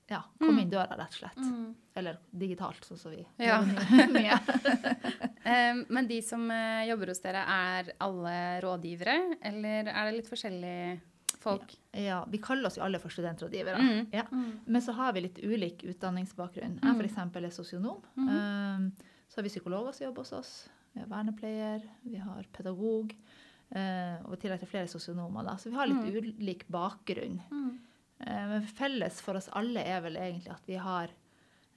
ja, 0.10 0.24
komme 0.40 0.54
Mm. 0.58 0.60
inn 0.64 0.70
døra, 0.72 0.96
rett 0.98 1.14
og 1.14 1.20
slett. 1.20 1.76
Eller 2.00 2.18
digitalt, 2.32 2.84
sånn 2.88 2.98
som 2.98 3.12
vi 3.12 3.26
Ja. 3.38 3.60
mye. 4.16 4.40
Men 5.90 6.08
de 6.08 6.22
som 6.22 6.50
eh, 6.52 6.86
jobber 6.90 7.12
hos 7.12 7.22
dere, 7.22 7.44
er 7.46 7.92
alle 8.02 8.34
rådgivere, 8.64 9.36
eller 9.42 9.90
er 9.92 10.10
det 10.10 10.16
litt 10.20 10.30
forskjellige 10.32 11.00
folk? 11.40 11.76
Ja, 11.96 12.24
vi 12.30 12.38
kaller 12.44 12.68
oss 12.68 12.78
jo 12.80 12.84
alle 12.86 13.00
for 13.00 13.10
studentrådgivere. 13.14 13.78
Mm. 13.80 14.10
Ja. 14.14 14.26
Men 14.66 14.82
så 14.82 14.92
har 14.98 15.14
vi 15.16 15.22
litt 15.28 15.40
ulik 15.44 15.84
utdanningsbakgrunn. 15.88 16.80
Jeg 16.82 16.96
for 16.98 17.08
eksempel 17.08 17.46
er 17.48 17.54
sosionom. 17.56 18.02
Um, 18.18 18.90
så 19.30 19.40
har 19.40 19.46
vi 19.48 19.54
psykologer 19.54 19.94
som 19.96 20.08
jobber 20.10 20.26
hos 20.26 20.34
oss. 20.34 20.52
Vi 20.94 21.04
har 21.04 21.08
vernepleier, 21.12 21.86
vi 22.01 22.18
har 22.18 22.48
pedagog. 22.56 23.13
Eh, 23.76 24.18
og 24.26 24.34
i 24.34 24.42
tillegg 24.42 24.60
til 24.60 24.68
flere 24.72 24.88
sosionomer. 24.88 25.44
Da. 25.46 25.56
Så 25.58 25.70
vi 25.70 25.76
har 25.76 25.88
litt 25.88 26.40
ulik 26.40 26.68
bakgrunn. 26.68 27.40
Eh, 28.20 28.46
men 28.50 28.62
felles 28.68 29.22
for 29.22 29.36
oss 29.40 29.50
alle 29.54 29.80
er 29.86 30.02
vel 30.02 30.16
egentlig 30.18 30.52
at 30.52 30.66
vi 30.68 30.76
har 30.76 31.10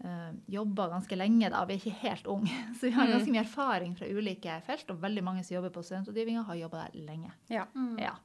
uh, 0.04 0.32
jobba 0.50 0.88
ganske 0.90 1.14
lenge. 1.16 1.48
da, 1.50 1.64
Vi 1.64 1.74
er 1.74 1.78
ikke 1.78 2.00
helt 2.00 2.26
unge. 2.26 2.50
Så 2.80 2.88
vi 2.88 2.90
har 2.96 3.06
Mm. 3.06 3.12
ganske 3.12 3.30
mye 3.30 3.44
erfaring 3.44 3.92
fra 3.96 4.06
ulike 4.10 4.56
felt. 4.66 4.90
Og 4.90 4.98
veldig 5.00 5.22
mange 5.22 5.44
som 5.44 5.54
jobber 5.54 5.70
på 5.70 5.82
studentrådgivninga, 5.86 6.42
har 6.48 6.54
jobba 6.58 6.88
der 6.88 6.98
lenge. 7.06 7.30
Ja. 7.48 7.66
Ja. 7.98 8.16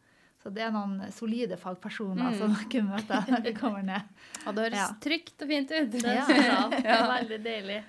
Så 0.42 0.50
det 0.54 0.64
er 0.64 0.72
noen 0.72 1.12
solide 1.12 1.58
fagpersoner 1.58 2.32
Mm. 2.32 2.38
som 2.40 2.56
dere 2.56 2.82
møter 2.84 3.30
når 3.30 3.44
dere 3.44 3.54
kommer 3.60 3.84
ned. 3.84 4.02
Og 4.48 4.56
det 4.56 4.64
høres 4.64 4.80
Ja. 4.80 4.88
trygt 5.02 5.42
og 5.42 5.48
fint 5.48 5.72
ut. 5.72 5.92
Det 5.92 6.02
Ja. 6.18 6.26
er 6.26 6.42
bra. 6.42 6.70
Det 6.70 6.86
er 6.86 7.08
veldig 7.14 7.44
deilig. 7.44 7.84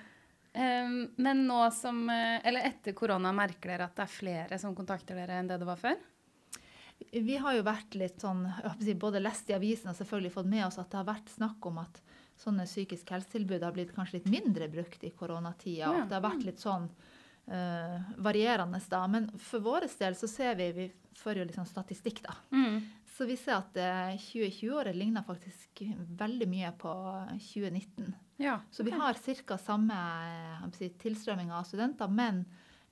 Eh, 0.53 0.93
men 1.15 1.43
nå 1.47 1.59
som, 1.71 2.09
eh, 2.09 2.39
eller 2.47 2.69
etter 2.69 2.95
korona, 2.97 3.33
merker 3.35 3.73
dere 3.73 3.89
at 3.89 3.97
det 3.97 4.05
er 4.05 4.13
flere 4.13 4.59
som 4.61 4.75
kontakter 4.75 5.19
dere 5.19 5.39
enn 5.39 5.49
det 5.49 5.59
det 5.61 5.67
var 5.69 5.79
før? 5.79 5.99
Vi 7.11 7.37
har 7.39 7.55
jo 7.55 7.63
vært 7.63 7.95
litt 7.95 8.19
sånn, 8.21 8.43
både 8.99 9.21
lest 9.23 9.49
i 9.49 9.55
avisen 9.55 9.91
og 9.91 9.95
selvfølgelig 9.95 10.33
fått 10.33 10.49
med 10.51 10.65
oss 10.65 10.79
at 10.81 10.89
det 10.91 10.99
har 10.99 11.07
vært 11.07 11.31
snakk 11.31 11.69
om 11.69 11.79
at 11.79 12.01
sånne 12.39 12.65
psykisk 12.67 13.13
helsetilbud 13.15 13.63
har 13.63 13.75
blitt 13.75 13.93
kanskje 13.95 14.19
litt 14.19 14.29
mindre 14.31 14.67
brukt 14.71 15.03
i 15.07 15.13
koronatida. 15.15 15.85
Ja. 15.85 15.93
At 16.03 16.11
det 16.11 16.17
har 16.17 16.25
vært 16.25 16.45
litt 16.47 16.59
sånn 16.59 16.87
uh, 17.51 17.97
varierende 18.19 18.79
da. 18.91 19.01
Men 19.11 19.29
for 19.39 19.63
vår 19.63 19.87
del 19.99 20.15
så 20.19 20.27
ser 20.31 20.55
vi, 20.59 20.69
vi 20.75 20.87
fører 21.19 21.41
jo 21.41 21.49
litt 21.49 21.59
sånn 21.59 21.71
statistikk 21.71 22.21
da. 22.25 22.35
Mm. 22.51 22.79
Så 23.15 23.27
vi 23.27 23.35
ser 23.35 23.57
at 23.57 23.75
eh, 23.75 24.15
2020-året 24.15 24.95
ligner 24.95 25.25
faktisk 25.27 25.81
veldig 26.19 26.45
mye 26.47 26.69
på 26.79 26.93
2019. 27.35 28.13
Ja. 28.39 28.59
Så 28.71 28.83
vi 28.87 28.91
har 28.95 29.13
ca. 29.45 29.57
samme 29.59 29.95
eh, 30.63 30.69
si, 30.77 30.89
tilstrømming 31.01 31.51
av 31.51 31.63
studenter, 31.67 32.07
men 32.07 32.45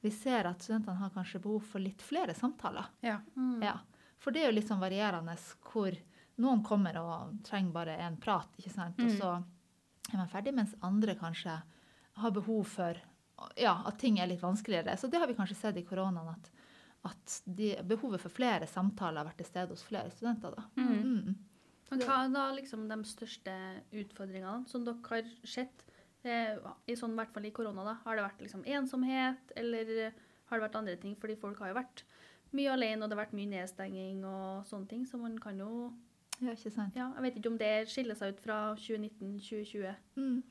vi 0.03 0.11
ser 0.11 0.45
at 0.45 0.61
studentene 0.61 0.99
har 0.99 1.09
kanskje 1.15 1.39
behov 1.41 1.63
for 1.71 1.79
litt 1.81 2.01
flere 2.03 2.35
samtaler. 2.37 2.85
ja. 3.01 3.19
Ja. 3.63 3.77
For 4.19 4.33
det 4.33 4.41
er 4.43 4.47
jo 4.49 4.55
litt 4.57 4.67
sånn 4.67 4.81
varierende 4.81 5.35
hvor 5.71 5.93
noen 6.41 6.63
kommer 6.65 6.97
og 6.97 7.35
trenger 7.45 7.71
bare 7.71 7.97
en 8.01 8.15
prat, 8.17 8.49
ikke 8.57 8.71
sant? 8.73 8.97
og 8.99 9.05
Mm. 9.11 9.17
så 9.19 9.43
er 10.13 10.17
man 10.17 10.27
ferdig, 10.31 10.53
mens 10.57 10.73
andre 10.81 11.13
kanskje 11.15 11.53
har 12.17 12.31
behov 12.31 12.63
for 12.65 12.97
ja, 13.55 13.83
at 13.85 13.99
ting 13.99 14.17
er 14.19 14.25
litt 14.27 14.41
vanskeligere. 14.41 14.97
Så 14.97 15.07
det 15.07 15.19
har 15.21 15.27
vi 15.27 15.35
kanskje 15.37 15.55
sett 15.55 15.77
i 15.77 15.83
koronaen, 15.85 16.29
at, 16.33 16.49
at 17.05 17.41
de, 17.45 17.75
behovet 17.85 18.19
for 18.21 18.29
flere 18.33 18.65
samtaler 18.67 19.17
har 19.21 19.25
vært 19.29 19.37
til 19.37 19.45
stede 19.51 19.69
hos 19.69 19.83
flere 19.85 20.09
studenter. 20.09 20.55
da. 20.57 20.63
Mm. 20.81 20.89
Mm. 21.03 21.35
Men 21.91 22.03
hva 22.03 22.22
er 22.25 22.34
da 22.34 22.48
liksom 22.56 22.88
de 22.89 22.98
største 23.08 23.53
utfordringene 23.96 24.67
som 24.67 24.84
dere 24.84 25.00
har 25.08 25.29
sett, 25.48 25.86
eh, 26.27 26.58
i 26.88 26.98
sånn, 27.00 27.15
i 27.15 27.22
hvert 27.22 27.34
fall 27.36 27.48
i 27.48 27.53
korona? 27.56 27.86
da? 27.88 27.96
Har 28.03 28.17
det 28.17 28.25
vært 28.25 28.44
liksom 28.44 28.65
ensomhet, 28.67 29.53
eller 29.56 30.12
har 30.50 30.58
det 30.58 30.65
vært 30.65 30.79
andre 30.79 30.98
ting? 31.00 31.15
Fordi 31.20 31.38
folk 31.39 31.62
har 31.63 31.72
jo 31.72 31.79
vært 31.79 32.03
mye 32.56 32.74
alene, 32.74 33.03
og 33.03 33.10
det 33.10 33.17
har 33.17 33.25
vært 33.25 33.38
mye 33.38 33.51
nedstenging 33.51 34.22
og 34.27 34.67
sånne 34.67 34.91
ting, 34.91 35.08
så 35.08 35.20
man 35.22 35.39
kan 35.39 35.60
jo 35.60 35.72
Ja, 36.38 36.51
ikke 36.53 36.70
sant? 36.70 36.94
Ja, 36.94 37.10
jeg 37.15 37.24
vet 37.24 37.38
ikke 37.39 37.50
om 37.50 37.58
det 37.58 37.89
skiller 37.89 38.13
seg 38.13 38.36
ut 38.36 38.41
fra 38.44 38.75
2019-2020. 38.77 39.96
Mm. 40.20 40.44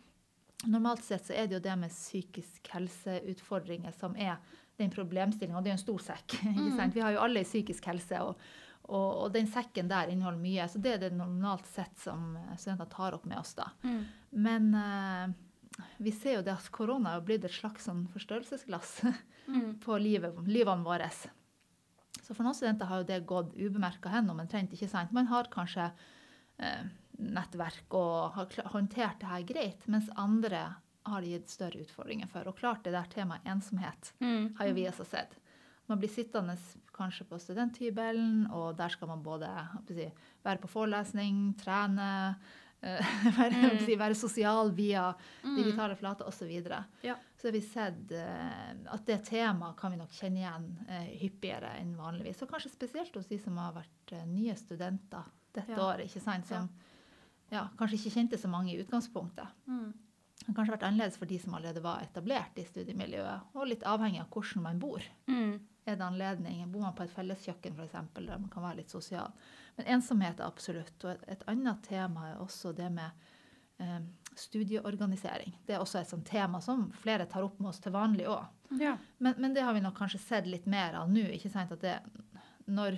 Normalt 0.73 1.05
sett 1.07 1.29
så 1.29 1.35
er 1.37 1.47
det 1.47 1.61
jo 1.61 1.63
det 1.63 1.77
med 1.79 1.93
psykisk 1.93 2.67
helseutfordringer 2.73 3.95
som 3.95 4.17
er 4.19 4.41
den 4.81 4.91
problemstillinga. 4.91 5.61
Det 5.63 5.71
er 5.71 5.77
jo 5.77 5.79
en 5.79 5.85
stor 5.85 6.03
sekk. 6.09 6.37
ikke 6.57 6.73
sant? 6.75 6.97
Vi 6.97 7.05
har 7.05 7.15
jo 7.15 7.23
alle 7.23 7.45
psykisk 7.47 7.87
helse, 7.87 8.19
og, 8.25 8.41
og, 8.87 9.09
og 9.25 9.33
den 9.35 9.49
sekken 9.51 9.89
der 9.91 10.11
inneholder 10.13 10.43
mye. 10.43 10.67
Så 10.71 10.81
det 10.83 10.95
er 10.95 11.03
det 11.07 11.17
normalt 11.17 11.67
sett 11.71 11.99
som 11.99 12.37
studenter 12.55 12.91
tar 12.93 13.17
opp 13.17 13.27
med 13.27 13.41
oss, 13.41 13.55
da. 13.59 13.71
Men 14.31 14.69
uh, 14.75 15.33
vi 16.03 16.13
ser 16.15 16.39
jo 16.39 16.45
det 16.47 16.55
at 16.55 16.69
korona 16.75 17.17
er 17.17 17.25
blitt 17.27 17.47
et 17.47 17.55
slags 17.55 17.89
sånn 17.89 18.05
forstørrelsesglass 18.13 19.01
på 19.85 19.99
livet, 20.03 20.39
livene 20.47 20.87
våre. 20.87 21.11
Så 22.23 22.35
for 22.35 22.47
noen 22.47 22.57
studenter 22.57 22.91
har 22.91 23.03
jo 23.03 23.09
det 23.11 23.25
gått 23.29 23.57
ubemerka 23.59 24.13
hen 24.15 24.31
omtrent. 24.33 24.73
ikke 24.73 24.91
sant? 24.91 25.15
Man 25.15 25.31
har 25.33 25.51
kanskje 25.53 25.91
uh, 25.91 26.87
nettverk 27.19 27.97
og 27.97 28.37
har 28.37 28.59
håndtert 28.75 29.23
det 29.23 29.33
her 29.33 29.47
greit, 29.49 29.87
mens 29.91 30.13
andre 30.15 30.69
har 31.07 31.23
det 31.23 31.35
gitt 31.37 31.51
større 31.53 31.83
utfordringer 31.83 32.31
for. 32.31 32.47
Og 32.51 32.59
klart 32.59 32.87
det 32.87 32.95
der 32.95 33.11
temaet 33.11 33.47
ensomhet 33.47 34.13
har 34.59 34.71
jo 34.71 34.75
vi 34.75 34.89
også 34.91 35.07
sett. 35.07 35.37
Man 35.87 36.01
blir 36.03 36.11
sittende 36.11 36.57
kanskje 36.97 37.27
på 37.29 37.39
studenthybelen, 37.43 38.47
og 38.55 38.77
der 38.79 38.93
skal 38.95 39.11
man 39.13 39.23
både 39.25 39.51
si, 39.89 40.07
være 40.45 40.63
på 40.63 40.71
forelesning, 40.73 41.53
trene, 41.61 42.09
eh, 42.83 43.13
være, 43.39 43.61
å 43.75 43.85
si, 43.85 43.97
være 44.01 44.17
sosial 44.19 44.73
via 44.77 45.11
digitale 45.45 45.97
flater 46.01 46.29
osv. 46.29 46.51
Ja. 47.05 47.17
Så 47.37 47.49
har 47.51 47.57
vi 47.57 47.63
sett 47.65 48.13
eh, 48.17 48.73
at 48.93 49.07
det 49.09 49.21
temaet 49.29 49.77
kan 49.81 49.93
vi 49.95 50.01
nok 50.01 50.15
kjenne 50.17 50.43
igjen 50.43 50.67
eh, 50.89 51.13
hyppigere 51.23 51.75
enn 51.83 51.95
vanligvis. 52.01 52.43
Og 52.45 52.51
kanskje 52.55 52.73
spesielt 52.75 53.15
hos 53.17 53.29
de 53.31 53.39
som 53.43 53.59
har 53.61 53.77
vært 53.77 54.17
nye 54.33 54.57
studenter 54.59 55.29
dette 55.57 55.73
Ja. 55.73 55.85
året, 55.87 56.09
ikke 56.11 56.25
sant? 56.25 56.49
som 56.49 56.69
ja, 57.53 57.69
kanskje 57.79 58.01
ikke 58.01 58.17
kjente 58.19 58.39
så 58.41 58.49
mange 58.51 58.73
i 58.75 58.81
utgangspunktet. 58.83 59.47
Mm. 59.71 59.93
Det 60.37 60.51
har 60.51 60.57
kanskje 60.59 60.75
vært 60.75 60.85
annerledes 60.89 61.17
for 61.19 61.31
de 61.31 61.39
som 61.41 61.55
allerede 61.57 61.81
var 61.83 62.03
etablert 62.05 62.59
i 62.61 62.65
studiemiljøet, 62.67 63.55
og 63.57 63.67
litt 63.71 63.85
avhengig 63.89 64.21
av 64.23 64.29
hvordan 64.35 64.63
man 64.67 64.81
bor. 64.83 65.03
Mm. 65.31 65.55
Er 65.87 65.97
det 65.97 66.03
anledning? 66.05 66.65
Bor 66.73 66.83
man 66.83 66.95
på 66.99 67.05
et 67.07 67.13
felleskjøkken 67.15 67.77
f.eks., 67.79 67.93
der 68.17 68.39
man 68.43 68.51
kan 68.51 68.65
være 68.67 68.81
litt 68.81 68.91
sosial? 68.91 69.31
Men 69.77 69.87
ensomhet 69.97 70.41
er 70.41 70.49
absolutt. 70.49 70.97
Og 71.05 71.13
et, 71.13 71.25
et 71.37 71.45
annet 71.53 71.83
tema 71.87 72.31
er 72.33 72.41
også 72.43 72.73
det 72.75 72.89
med 72.91 73.11
eh, 73.79 74.01
studieorganisering. 74.35 75.53
Det 75.67 75.77
er 75.77 75.83
også 75.85 76.01
et 76.01 76.11
sånt 76.11 76.27
tema 76.29 76.61
som 76.65 76.89
flere 77.03 77.27
tar 77.31 77.45
opp 77.47 77.59
med 77.61 77.71
oss 77.71 77.81
til 77.85 77.95
vanlig 77.95 78.27
òg. 78.31 78.47
Ja. 78.81 78.97
Men, 79.23 79.37
men 79.39 79.55
det 79.55 79.63
har 79.63 79.77
vi 79.77 79.85
nok 79.85 79.95
kanskje 79.99 80.19
sett 80.23 80.49
litt 80.51 80.67
mer 80.67 80.97
av 80.99 81.11
nå. 81.13 81.23
ikke 81.37 81.53
sant, 81.53 81.71
at 81.77 81.85
det, 81.85 81.99
Når 82.67 82.97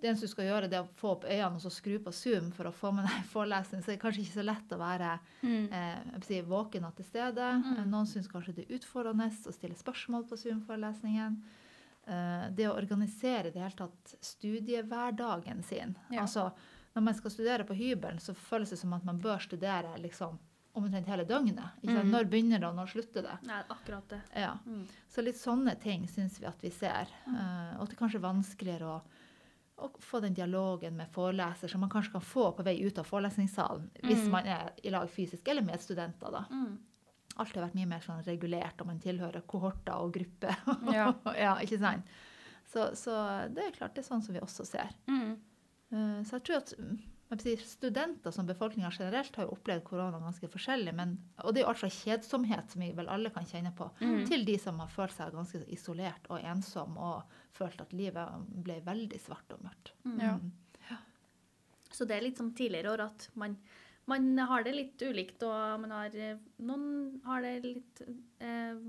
det 0.00 0.08
eneste 0.10 0.28
du 0.28 0.32
skal 0.32 0.46
gjøre, 0.48 0.68
det 0.72 0.76
er 0.78 0.84
å 0.84 0.92
få 1.00 1.14
opp 1.14 1.24
øynene 1.28 1.56
og 1.56 1.64
så 1.64 1.70
skru 1.72 1.98
på 2.04 2.12
Zoom 2.16 2.50
for 2.56 2.68
å 2.68 2.72
få 2.72 2.90
med 2.96 3.04
deg 3.08 3.24
forelesning, 3.34 3.80
så 3.84 3.92
er 3.92 3.96
det 3.98 4.02
kanskje 4.04 4.22
ikke 4.26 4.38
så 4.38 4.44
lett 4.48 4.76
å 4.76 4.80
være 4.80 5.16
Mm. 5.40 5.72
eh, 5.72 6.20
si, 6.26 6.42
våken 6.44 6.84
og 6.84 6.94
til 7.00 7.06
stede. 7.08 7.46
Mm. 7.64 7.88
Noen 7.88 8.08
syns 8.08 8.28
kanskje 8.28 8.52
det 8.58 8.66
er 8.68 8.76
utfordrende 8.76 9.30
å 9.48 9.52
stille 9.56 9.76
spørsmål 9.78 10.26
på 10.28 10.36
Zoom-forelesningen. 10.36 11.38
Eh, 12.10 12.46
det 12.50 12.66
å 12.66 12.74
organisere 12.74 13.52
det 13.54 13.60
hele 13.62 13.76
tatt 13.78 14.14
studiehverdagen 14.20 15.62
sin. 15.62 15.98
Ja. 16.10 16.22
Altså, 16.24 16.50
når 16.94 17.02
man 17.06 17.14
skal 17.14 17.30
studere 17.30 17.64
på 17.68 17.74
hybelen, 17.78 18.18
så 18.20 18.34
føles 18.34 18.70
det 18.74 18.80
som 18.80 18.92
at 18.96 19.04
man 19.06 19.20
bør 19.22 19.38
studere 19.44 19.92
liksom, 20.02 20.38
omtrent 20.74 21.06
hele 21.10 21.24
døgnet. 21.26 21.82
Mm. 21.86 22.10
Når 22.10 22.26
begynner 22.30 22.58
det, 22.62 22.66
og 22.66 22.74
når 22.78 22.90
slutter 22.92 23.22
det? 23.26 23.36
Nei, 23.46 23.60
akkurat 23.70 24.08
det. 24.10 24.20
Ja. 24.38 24.56
Mm. 24.66 24.84
Så 25.10 25.22
litt 25.22 25.38
sånne 25.38 25.76
ting 25.82 26.08
syns 26.10 26.40
vi 26.40 26.46
at 26.50 26.62
vi 26.62 26.70
ser. 26.74 27.10
Uh, 27.26 27.78
og 27.80 27.88
det 27.90 27.98
kanskje 27.98 28.18
er 28.20 28.26
vanskeligere 28.26 28.90
å, 28.90 29.00
å 29.86 29.90
få 30.02 30.20
den 30.22 30.34
dialogen 30.34 30.96
med 30.98 31.10
foreleser 31.14 31.70
som 31.70 31.82
man 31.84 31.90
kanskje 31.90 32.16
kan 32.16 32.26
få 32.26 32.50
på 32.58 32.66
vei 32.66 32.76
ut 32.86 32.98
av 33.02 33.06
forelesningssalen, 33.06 33.90
hvis 34.02 34.24
Mm. 34.26 34.30
man 34.30 34.46
er 34.46 34.72
i 34.82 34.90
lag 34.90 35.10
fysisk 35.10 35.46
eller 35.48 35.62
med 35.62 35.80
studenter. 35.82 36.30
da. 36.30 36.44
Mm. 37.40 37.44
Alt 37.46 37.54
har 37.56 37.64
vært 37.66 37.78
mye 37.80 37.88
mer 37.90 38.00
sånn 38.04 38.24
regulert, 38.26 38.80
og 38.80 38.86
man 38.92 39.00
tilhører 39.00 39.42
kohorter 39.48 39.96
og 39.96 40.12
grupper. 40.12 40.56
Ja. 40.98 41.12
ja, 41.36 41.54
ikke 41.64 41.78
sant? 41.80 42.04
Så, 42.70 42.90
så 42.94 43.14
det 43.50 43.64
er 43.64 43.72
klart 43.78 43.96
det 43.96 44.04
er 44.04 44.10
sånn 44.12 44.22
som 44.22 44.34
vi 44.36 44.40
også 44.44 44.66
ser. 44.68 44.92
Mm. 45.10 45.32
Eh, 45.90 46.20
Så 46.28 46.36
jeg 46.38 46.44
tror 46.46 46.60
at 46.60 46.74
mm, 46.78 46.98
jeg 47.30 47.40
si, 47.42 47.54
studenter 47.66 48.30
som 48.34 48.46
befolkninga 48.46 48.90
generelt 48.94 49.36
har 49.38 49.46
jo 49.48 49.54
opplevd 49.56 49.84
korona 49.86 50.18
ganske 50.22 50.48
forskjellig. 50.50 50.94
Men, 50.94 51.16
og 51.42 51.54
det 51.54 51.60
er 51.60 51.64
jo 51.64 51.70
alt 51.72 51.80
fra 51.82 51.90
kjedsomhet, 51.94 52.70
som 52.74 52.82
vi 52.82 52.92
vel 52.94 53.08
alle 53.10 53.30
kan 53.34 53.46
kjenne 53.46 53.70
på, 53.78 53.88
Mm. 54.02 54.24
til 54.30 54.44
de 54.46 54.56
som 54.58 54.78
har 54.82 54.88
følt 54.90 55.14
seg 55.16 55.32
ganske 55.34 55.64
isolert 55.74 56.26
og 56.30 56.42
ensom 56.42 56.96
og 56.98 57.22
følt 57.54 57.80
at 57.82 57.92
livet 57.94 58.46
ble 58.66 58.80
veldig 58.86 59.18
svart 59.22 59.54
og 59.56 59.62
mørkt. 59.66 59.92
Ja. 60.18 60.36
Mm. 60.38 60.50
Så 61.90 62.06
det 62.06 62.16
er 62.16 62.22
litt 62.28 62.38
som 62.38 62.52
tidligere 62.54 62.92
år 62.94 63.02
at 63.08 63.28
man, 63.34 63.56
man 64.10 64.26
har 64.50 64.64
det 64.66 64.72
litt 64.76 65.02
ulikt, 65.06 65.42
og 65.46 65.80
man 65.84 65.92
har, 65.94 66.14
eh, 66.16 66.36
noen 66.66 67.20
har 67.24 67.42
det 67.46 67.52
litt 67.64 68.02
eh, 68.40 68.80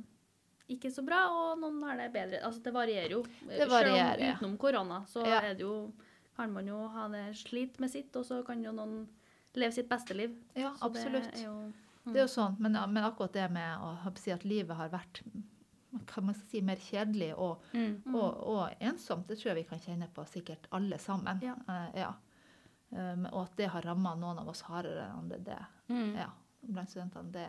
ikke 0.72 0.92
så 0.94 1.04
bra, 1.06 1.22
og 1.36 1.60
noen 1.62 1.82
har 1.88 1.98
det 2.00 2.10
bedre. 2.13 2.40
Altså 2.48 2.63
det 2.63 2.74
varierer 2.75 3.12
jo. 3.18 3.24
Det 3.48 3.68
varierer, 3.70 4.18
Selv 4.18 4.28
om 4.28 4.36
utenom 4.38 4.58
korona, 4.58 5.01
så 5.12 5.25
Ja. 5.28 5.42
det 5.42 5.60
jo, 5.66 5.92
kan 6.38 6.51
man 6.54 6.68
jo 6.68 6.88
ha 6.88 7.08
det 7.12 7.25
slit 7.38 7.80
med 7.80 7.92
sitt, 7.92 8.16
og 8.16 8.25
så 8.25 8.42
kan 8.48 8.63
jo 8.63 8.72
noen 8.72 9.08
leve 9.54 9.72
sitt 9.75 9.90
beste 9.90 10.16
liv. 10.16 10.36
Ja, 10.56 10.72
Så 10.80 10.86
absolutt. 10.88 11.32
Det 11.34 11.42
er 11.42 11.46
jo, 11.50 11.74
Det 12.06 12.16
er 12.18 12.24
jo 12.25 12.32
sånn, 12.34 12.56
men, 12.60 12.72
men 12.94 13.04
akkurat 13.04 13.34
det 13.34 13.51
med 13.51 13.78
å 13.78 14.18
si 14.18 14.32
at 14.32 14.44
livet 14.46 14.75
har 14.75 14.90
vært 14.90 15.22
kan 16.08 16.24
man 16.25 16.36
si, 16.48 16.62
mer 16.62 16.78
kjedelig 16.78 17.34
og, 17.38 17.60
Mm. 17.74 18.16
og, 18.16 18.38
og 18.48 18.70
ensomt, 18.80 19.28
det 19.28 19.38
tror 19.38 19.51
jeg 19.51 19.56
vi 19.66 19.70
kan 19.70 19.80
kjenne 19.80 20.08
på 20.16 20.24
sikkert 20.25 20.66
alle 20.72 20.98
sammen. 20.98 21.42
Ja. 21.44 21.54
Uh, 21.68 21.90
ja. 22.00 22.13
Um, 22.91 23.25
og 23.31 23.45
at 23.45 23.53
det 23.55 23.69
har 23.71 23.86
ramma 23.88 24.12
noen 24.19 24.39
av 24.41 24.50
oss 24.51 24.65
hardere 24.67 25.05
enn 25.05 25.21
andre, 25.24 25.38
det, 25.39 25.60
Mm. 25.91 26.15
ja, 26.17 26.27
blant 26.62 26.89
studentene, 26.91 27.31
det, 27.31 27.45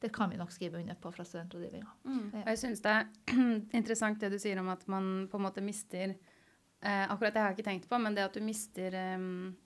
det 0.00 0.12
kan 0.14 0.30
vi 0.30 0.36
nok 0.38 0.52
skrive 0.54 0.78
under 0.78 0.94
på 0.94 1.10
fra 1.12 1.24
studentrådgivninga. 1.26 1.90
mm. 2.04 2.30
Ja. 2.34 2.42
jeg 2.52 2.58
syns 2.58 2.82
det 2.84 2.92
er 2.94 3.06
interessant 3.80 4.20
det 4.20 4.30
du 4.30 4.38
sier 4.38 4.58
om 4.62 4.68
at 4.68 4.86
man 4.86 5.28
på 5.30 5.38
en 5.40 5.46
måte 5.48 5.62
mister 5.64 6.14
eh, 6.14 7.04
Akkurat 7.10 7.34
det 7.34 7.40
har 7.42 7.50
jeg 7.50 7.58
ikke 7.58 7.70
tenkt 7.70 7.88
på, 7.90 7.98
men 7.98 8.14
det 8.14 8.24
at 8.28 8.34
du 8.38 8.40
mister 8.46 8.94
eh, 8.94 9.18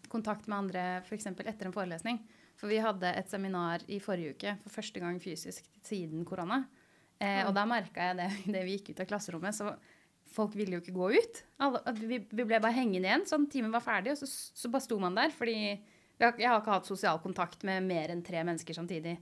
kontakt 0.09 0.49
med 0.49 0.59
andre 0.59 0.85
f.eks. 1.05 1.27
etter 1.27 1.67
en 1.69 1.73
forelesning. 1.77 2.23
For 2.57 2.69
vi 2.69 2.81
hadde 2.81 3.13
et 3.17 3.29
seminar 3.29 3.81
i 3.89 4.01
forrige 4.01 4.35
uke 4.37 4.57
for 4.65 4.71
første 4.81 5.01
gang 5.01 5.21
fysisk 5.21 5.65
siden 5.85 6.25
korona. 6.29 6.63
Eh, 7.21 7.45
og 7.47 7.55
da 7.57 7.67
merka 7.69 8.09
jeg 8.11 8.17
det 8.21 8.31
idet 8.49 8.65
vi 8.65 8.79
gikk 8.79 8.91
ut 8.95 9.01
av 9.05 9.09
klasserommet. 9.13 9.57
så 9.57 9.75
Folk 10.31 10.55
ville 10.55 10.77
jo 10.79 10.81
ikke 10.85 10.95
gå 10.95 11.09
ut. 11.17 11.41
Alle, 11.59 11.81
vi, 11.99 12.19
vi 12.31 12.45
ble 12.47 12.61
bare 12.63 12.77
hengende 12.77 13.09
igjen. 13.09 13.25
Sånn, 13.27 13.49
timen 13.51 13.73
var 13.75 13.83
ferdig, 13.83 14.13
og 14.15 14.21
så, 14.23 14.29
så 14.31 14.71
bare 14.71 14.85
sto 14.85 14.99
man 15.03 15.17
der. 15.19 15.33
Fordi 15.35 15.57
har, 16.21 16.37
jeg 16.39 16.47
har 16.49 16.61
ikke 16.61 16.77
hatt 16.77 16.87
sosial 16.87 17.19
kontakt 17.25 17.65
med 17.67 17.83
mer 17.89 18.13
enn 18.15 18.23
tre 18.23 18.43
mennesker 18.47 18.77
samtidig 18.79 19.17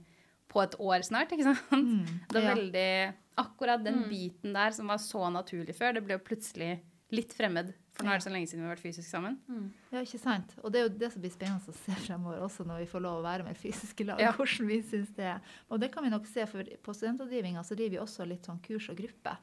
på 0.49 0.61
et 0.63 0.75
år 0.81 1.01
snart. 1.05 1.31
ikke 1.33 1.45
sant? 1.49 2.13
Det 2.29 2.41
var 2.43 2.55
veldig 2.55 2.91
Akkurat 3.39 3.79
den 3.85 4.01
Mm. 4.03 4.09
biten 4.11 4.51
der 4.53 4.71
som 4.75 4.89
var 4.91 4.97
så 4.99 5.29
naturlig 5.31 5.71
før, 5.77 5.93
det 5.95 6.01
ble 6.03 6.17
jo 6.17 6.23
plutselig 6.27 6.73
litt 7.15 7.31
fremmed. 7.33 7.69
For 7.95 8.03
nå 8.03 8.11
er 8.11 8.19
det 8.19 8.25
så 8.25 8.31
lenge 8.33 8.49
siden 8.51 8.65
vi 8.65 8.67
har 8.67 8.75
vært 8.75 8.83
fysisk 8.83 9.07
sammen. 9.09 9.37
Mm. 9.47 9.69
Ja, 9.93 10.01
ikke 10.03 10.19
sant? 10.19 10.51
Og 10.59 10.73
det 10.73 10.79
er 10.81 10.83
jo 10.89 10.91
det 10.99 11.09
som 11.13 11.23
blir 11.23 11.31
spennende 11.31 11.71
å 11.71 11.75
se 11.77 11.95
fremover 12.03 12.43
også, 12.43 12.65
når 12.67 12.81
vi 12.83 12.89
får 12.91 13.01
lov 13.05 13.21
å 13.21 13.23
være 13.25 13.45
med 13.47 13.57
fysiske 13.57 14.05
lag. 14.09 14.19
Ja. 14.19 14.33
Hvordan 14.35 14.67
vi 14.67 14.81
synes 14.91 15.13
det 15.15 15.25
er. 15.31 15.39
Og 15.71 15.79
det 15.79 15.89
kan 15.93 16.03
vi 16.03 16.11
nok 16.11 16.27
se, 16.27 16.43
for 16.51 16.67
på 16.83 16.95
studentrådgivninga 16.99 17.63
så 17.63 17.77
driver 17.79 17.95
vi 17.95 18.03
også 18.03 18.27
litt 18.27 18.45
sånn 18.51 18.59
kurs 18.67 18.89
og 18.91 18.99
gruppe. 18.99 19.37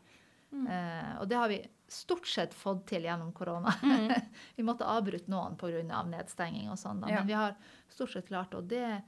Mm. 0.53 0.67
Eh, 0.67 1.13
og 1.21 1.29
det 1.29 1.37
har 1.37 1.49
vi 1.49 1.59
stort 1.89 2.27
sett 2.27 2.55
fått 2.55 2.87
til 2.87 3.03
gjennom 3.07 3.33
korona. 3.33 3.73
Mm. 3.83 4.13
vi 4.57 4.63
måtte 4.67 4.87
avbryte 4.89 5.31
noen 5.31 5.57
pga. 5.59 5.83
Av 5.99 6.09
nedstenging 6.11 6.71
og 6.71 6.79
sånn. 6.79 7.03
Ja. 7.09 7.21
men 7.21 7.27
vi 7.27 7.33
har 7.39 7.55
stort 7.89 8.11
sett 8.15 8.29
klart 8.29 8.55
og 8.55 8.65
det 8.71 9.03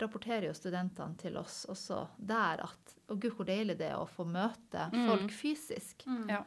rapporterer 0.00 0.48
jo 0.48 0.54
studentene 0.58 1.14
til 1.20 1.36
oss 1.38 1.64
også 1.70 2.00
der 2.18 2.64
at 2.64 2.94
Og 3.12 3.20
gud, 3.20 3.34
hvor 3.36 3.44
deilig 3.46 3.76
det 3.78 3.90
er 3.92 3.98
å 4.00 4.08
få 4.08 4.24
møte 4.26 4.88
Mm. 4.90 5.06
folk 5.10 5.30
fysisk. 5.30 6.02
Mm. 6.08 6.28
Ja. 6.30 6.40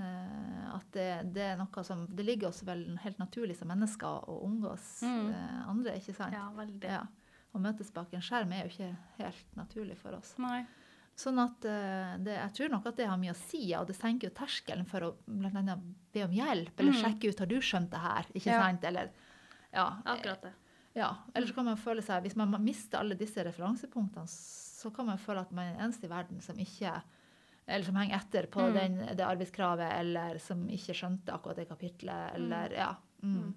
Eh, 0.00 0.74
at 0.74 0.86
det, 0.94 1.08
det 1.34 1.42
er 1.52 1.56
noe 1.60 1.82
som 1.84 2.06
Det 2.08 2.24
ligger 2.24 2.48
oss 2.48 2.62
vel 2.64 2.96
helt 3.02 3.18
naturlig 3.20 3.56
som 3.58 3.68
mennesker 3.68 4.24
å 4.30 4.40
omgås 4.46 5.02
Mm. 5.02 5.30
eh, 5.34 5.68
andre, 5.68 5.96
ikke 6.00 6.14
sant? 6.16 6.32
Ja, 6.34 6.48
veldig. 6.56 6.82
Ja. 6.88 7.02
Å 7.54 7.58
møtes 7.60 7.90
bak 7.92 8.12
en 8.14 8.22
skjerm 8.22 8.52
er 8.54 8.64
jo 8.66 8.70
ikke 8.70 8.96
helt 9.18 9.56
naturlig 9.58 9.96
for 9.98 10.14
oss. 10.14 10.34
Nei. 10.38 10.64
Sånn 11.20 11.40
at 11.42 11.64
eh, 11.68 12.12
det, 12.24 12.36
jeg 12.38 12.52
tror 12.56 12.70
nok 12.72 12.86
at 12.88 12.96
det 12.96 13.06
har 13.10 13.18
mye 13.20 13.34
å 13.34 13.36
si, 13.36 13.62
og 13.76 13.86
det 13.90 13.96
senker 13.98 14.30
jo 14.30 14.36
terskelen 14.38 14.86
for 14.88 15.04
å 15.04 15.10
blant 15.26 15.58
annet 15.60 15.82
be 16.14 16.22
om 16.24 16.32
hjelp, 16.32 16.72
eller 16.80 16.94
Mm. 16.96 17.00
sjekke 17.02 17.28
ut 17.34 17.38
har 17.44 17.46
du 17.50 17.56
skjønt 17.60 17.90
det 17.92 18.00
her, 18.00 18.24
ikke 18.34 18.46
Ja. 18.54 18.60
sant? 18.62 18.84
Eller, 18.88 19.10
ja, 19.74 19.86
Akkurat 20.06 20.40
det. 20.42 20.52
ja. 20.96 21.10
Eller 21.34 21.46
så 21.46 21.54
kan 21.54 21.64
man 21.66 21.76
føle 21.76 22.02
seg, 22.02 22.22
hvis 22.24 22.36
man 22.36 22.56
mister 22.64 22.98
alle 23.02 23.14
disse 23.20 23.44
referansepunktene, 23.44 24.26
så 24.26 24.90
kan 24.94 25.06
man 25.06 25.18
føle 25.18 25.40
at 25.44 25.52
man 25.52 25.66
er 25.66 25.76
den 25.76 25.84
eneste 25.90 26.04
i 26.06 26.08
verden 26.08 26.40
som 26.40 26.56
ikke 26.56 27.02
eller 27.68 27.84
som 27.84 27.94
henger 27.94 28.16
etter 28.16 28.46
på 28.50 28.60
Mm. 28.66 28.72
den, 28.74 29.16
det 29.16 29.26
arbeidskravet, 29.26 29.92
eller 30.00 30.38
som 30.38 30.66
ikke 30.68 30.94
skjønte 30.96 31.28
akkurat 31.32 31.56
det 31.56 31.68
kapitlet, 31.68 32.34
eller 32.34 32.72
ja. 32.72 32.94
Mm. 33.22 33.36
Mm. 33.42 33.54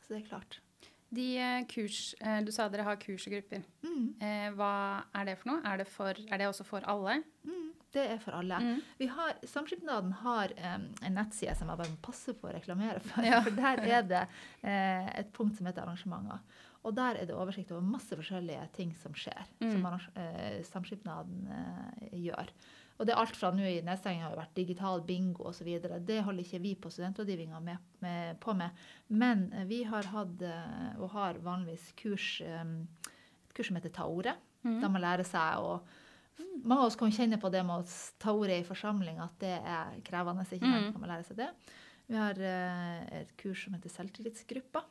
Så 0.00 0.08
det 0.14 0.22
er 0.22 0.28
klart. 0.28 0.60
De 1.12 1.26
eh, 1.38 1.60
kurs 1.68 2.14
eh, 2.20 2.40
Du 2.44 2.52
sa 2.54 2.68
dere 2.72 2.86
har 2.86 3.00
kurs 3.00 3.26
og 3.28 3.36
grupper. 3.36 3.66
Mm. 3.84 4.06
Eh, 4.16 4.48
hva 4.56 4.72
er 5.20 5.28
det 5.28 5.36
for 5.40 5.52
noe? 5.52 5.60
Er 5.68 5.82
det, 5.82 5.88
for, 5.92 6.16
er 6.16 6.40
det 6.40 6.48
også 6.48 6.66
for 6.68 6.88
alle? 6.88 7.18
Mm. 7.44 7.68
Det 7.92 8.04
er 8.14 8.20
for 8.22 8.38
alle. 8.38 8.56
Mm. 8.56 8.78
Vi 8.96 9.06
har, 9.12 9.34
Samskipnaden 9.44 10.14
har 10.22 10.54
en 10.64 10.86
nettside 11.12 11.52
som 11.58 11.68
jeg 11.68 11.80
bare 11.82 11.92
må 11.92 11.98
passe 12.06 12.32
på 12.32 12.48
å 12.48 12.54
reklamere 12.54 13.02
for. 13.04 13.26
Ja. 13.28 13.42
For 13.44 13.52
der 13.58 13.82
er 13.84 14.06
det 14.08 14.22
et 14.64 15.28
punkt 15.36 15.58
som 15.58 15.68
heter 15.68 15.84
arrangementer. 15.84 16.40
Og 16.82 16.94
der 16.96 17.14
er 17.20 17.26
det 17.28 17.34
oversikt 17.38 17.70
over 17.70 17.84
masse 17.86 18.16
forskjellige 18.18 18.62
ting 18.74 18.94
som 18.98 19.12
skjer, 19.14 19.44
Mm. 19.60 19.72
som 19.72 19.84
eh, 20.18 20.62
Samskipnaden 20.66 21.46
eh, 21.46 22.08
gjør. 22.24 22.48
Og 22.98 23.06
det 23.06 23.14
er 23.14 23.20
alt 23.22 23.36
fra 23.38 23.50
nå 23.54 23.62
i 23.66 23.80
nedstengingen 23.82 24.26
har 24.26 24.34
jo 24.34 24.40
vært 24.40 24.54
digital 24.58 25.00
bingo 25.06 25.46
osv. 25.48 25.68
Det 26.06 26.18
holder 26.22 26.42
ikke 26.44 26.60
vi 26.62 26.74
på 26.78 26.90
studentrådgivninga 26.92 27.60
med, 27.64 27.78
med, 28.04 28.38
på 28.42 28.54
med. 28.54 28.70
Men 29.08 29.46
eh, 29.52 29.64
vi 29.70 29.82
har 29.88 30.06
hatt, 30.12 30.42
eh, 30.42 30.98
og 31.00 31.10
har 31.14 31.38
vanligvis, 31.42 31.92
kurs, 31.98 32.40
eh, 32.44 32.62
et 33.46 33.54
kurs 33.56 33.70
som 33.70 33.78
heter 33.78 33.94
Ta 33.94 34.06
ordet. 34.10 34.34
Mm. 34.62 34.80
Der 34.82 34.88
man 34.92 35.02
lærer 35.02 35.26
seg 35.26 35.58
å 35.62 35.80
Mange 36.64 36.80
av 36.80 36.86
oss 36.88 36.96
kan 36.96 37.10
kjenne 37.12 37.36
på 37.38 37.50
det 37.52 37.60
med 37.66 37.82
å 37.82 37.96
ta 38.18 38.32
ordet 38.34 38.62
i 38.62 38.64
forsamling, 38.66 39.18
at 39.20 39.34
det 39.38 39.52
er 39.60 39.98
krevende. 40.02 40.42
ikke 40.46 40.64
sant? 40.64 40.86
Mm. 40.88 40.92
Kan 40.94 41.00
man 41.02 41.10
lære 41.10 41.26
seg 41.28 41.36
det. 41.36 41.48
Vi 42.08 42.16
har 42.16 42.38
et 42.40 43.34
kurs 43.38 43.64
som 43.64 43.74
heter 43.76 43.92
Selvtillitsgruppa, 43.92 44.82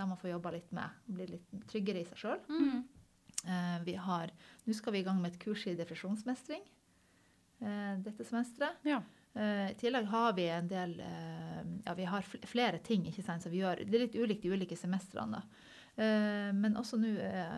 der 0.00 0.08
man 0.08 0.18
får 0.20 0.32
jobba 0.32 0.54
litt 0.56 0.72
med 0.76 0.98
bli 1.12 1.28
litt 1.34 1.54
tryggere 1.70 2.00
i 2.02 2.08
seg 2.08 2.24
sjøl. 2.24 2.42
Mm. 2.48 2.82
Uh, 3.40 3.78
vi 3.86 3.94
har, 3.96 4.32
Nå 4.66 4.74
skal 4.76 4.92
vi 4.92 5.00
i 5.00 5.06
gang 5.06 5.20
med 5.20 5.32
et 5.34 5.40
kurs 5.40 5.62
i 5.70 5.72
depresjonsmestring 5.78 6.60
uh, 7.62 7.94
dette 8.04 8.26
semesteret. 8.28 8.80
Ja. 8.88 8.98
Uh, 9.32 9.68
I 9.70 9.76
tillegg 9.80 10.08
har 10.10 10.34
vi 10.36 10.48
en 10.50 10.68
del 10.68 10.96
Ja, 11.00 11.94
vi 11.96 12.04
har 12.08 12.24
fl- 12.26 12.42
flere 12.50 12.80
ting 12.84 13.04
ikke 13.08 13.22
sant, 13.24 13.44
som 13.44 13.52
vi 13.52 13.62
gjør. 13.62 13.84
Det 13.86 13.96
er 13.96 14.04
litt 14.08 14.18
ulikt 14.18 14.42
de 14.44 14.52
ulike 14.56 14.76
semestrene. 14.76 15.42
men 16.56 16.76
også 16.80 16.96
nå, 16.96 17.08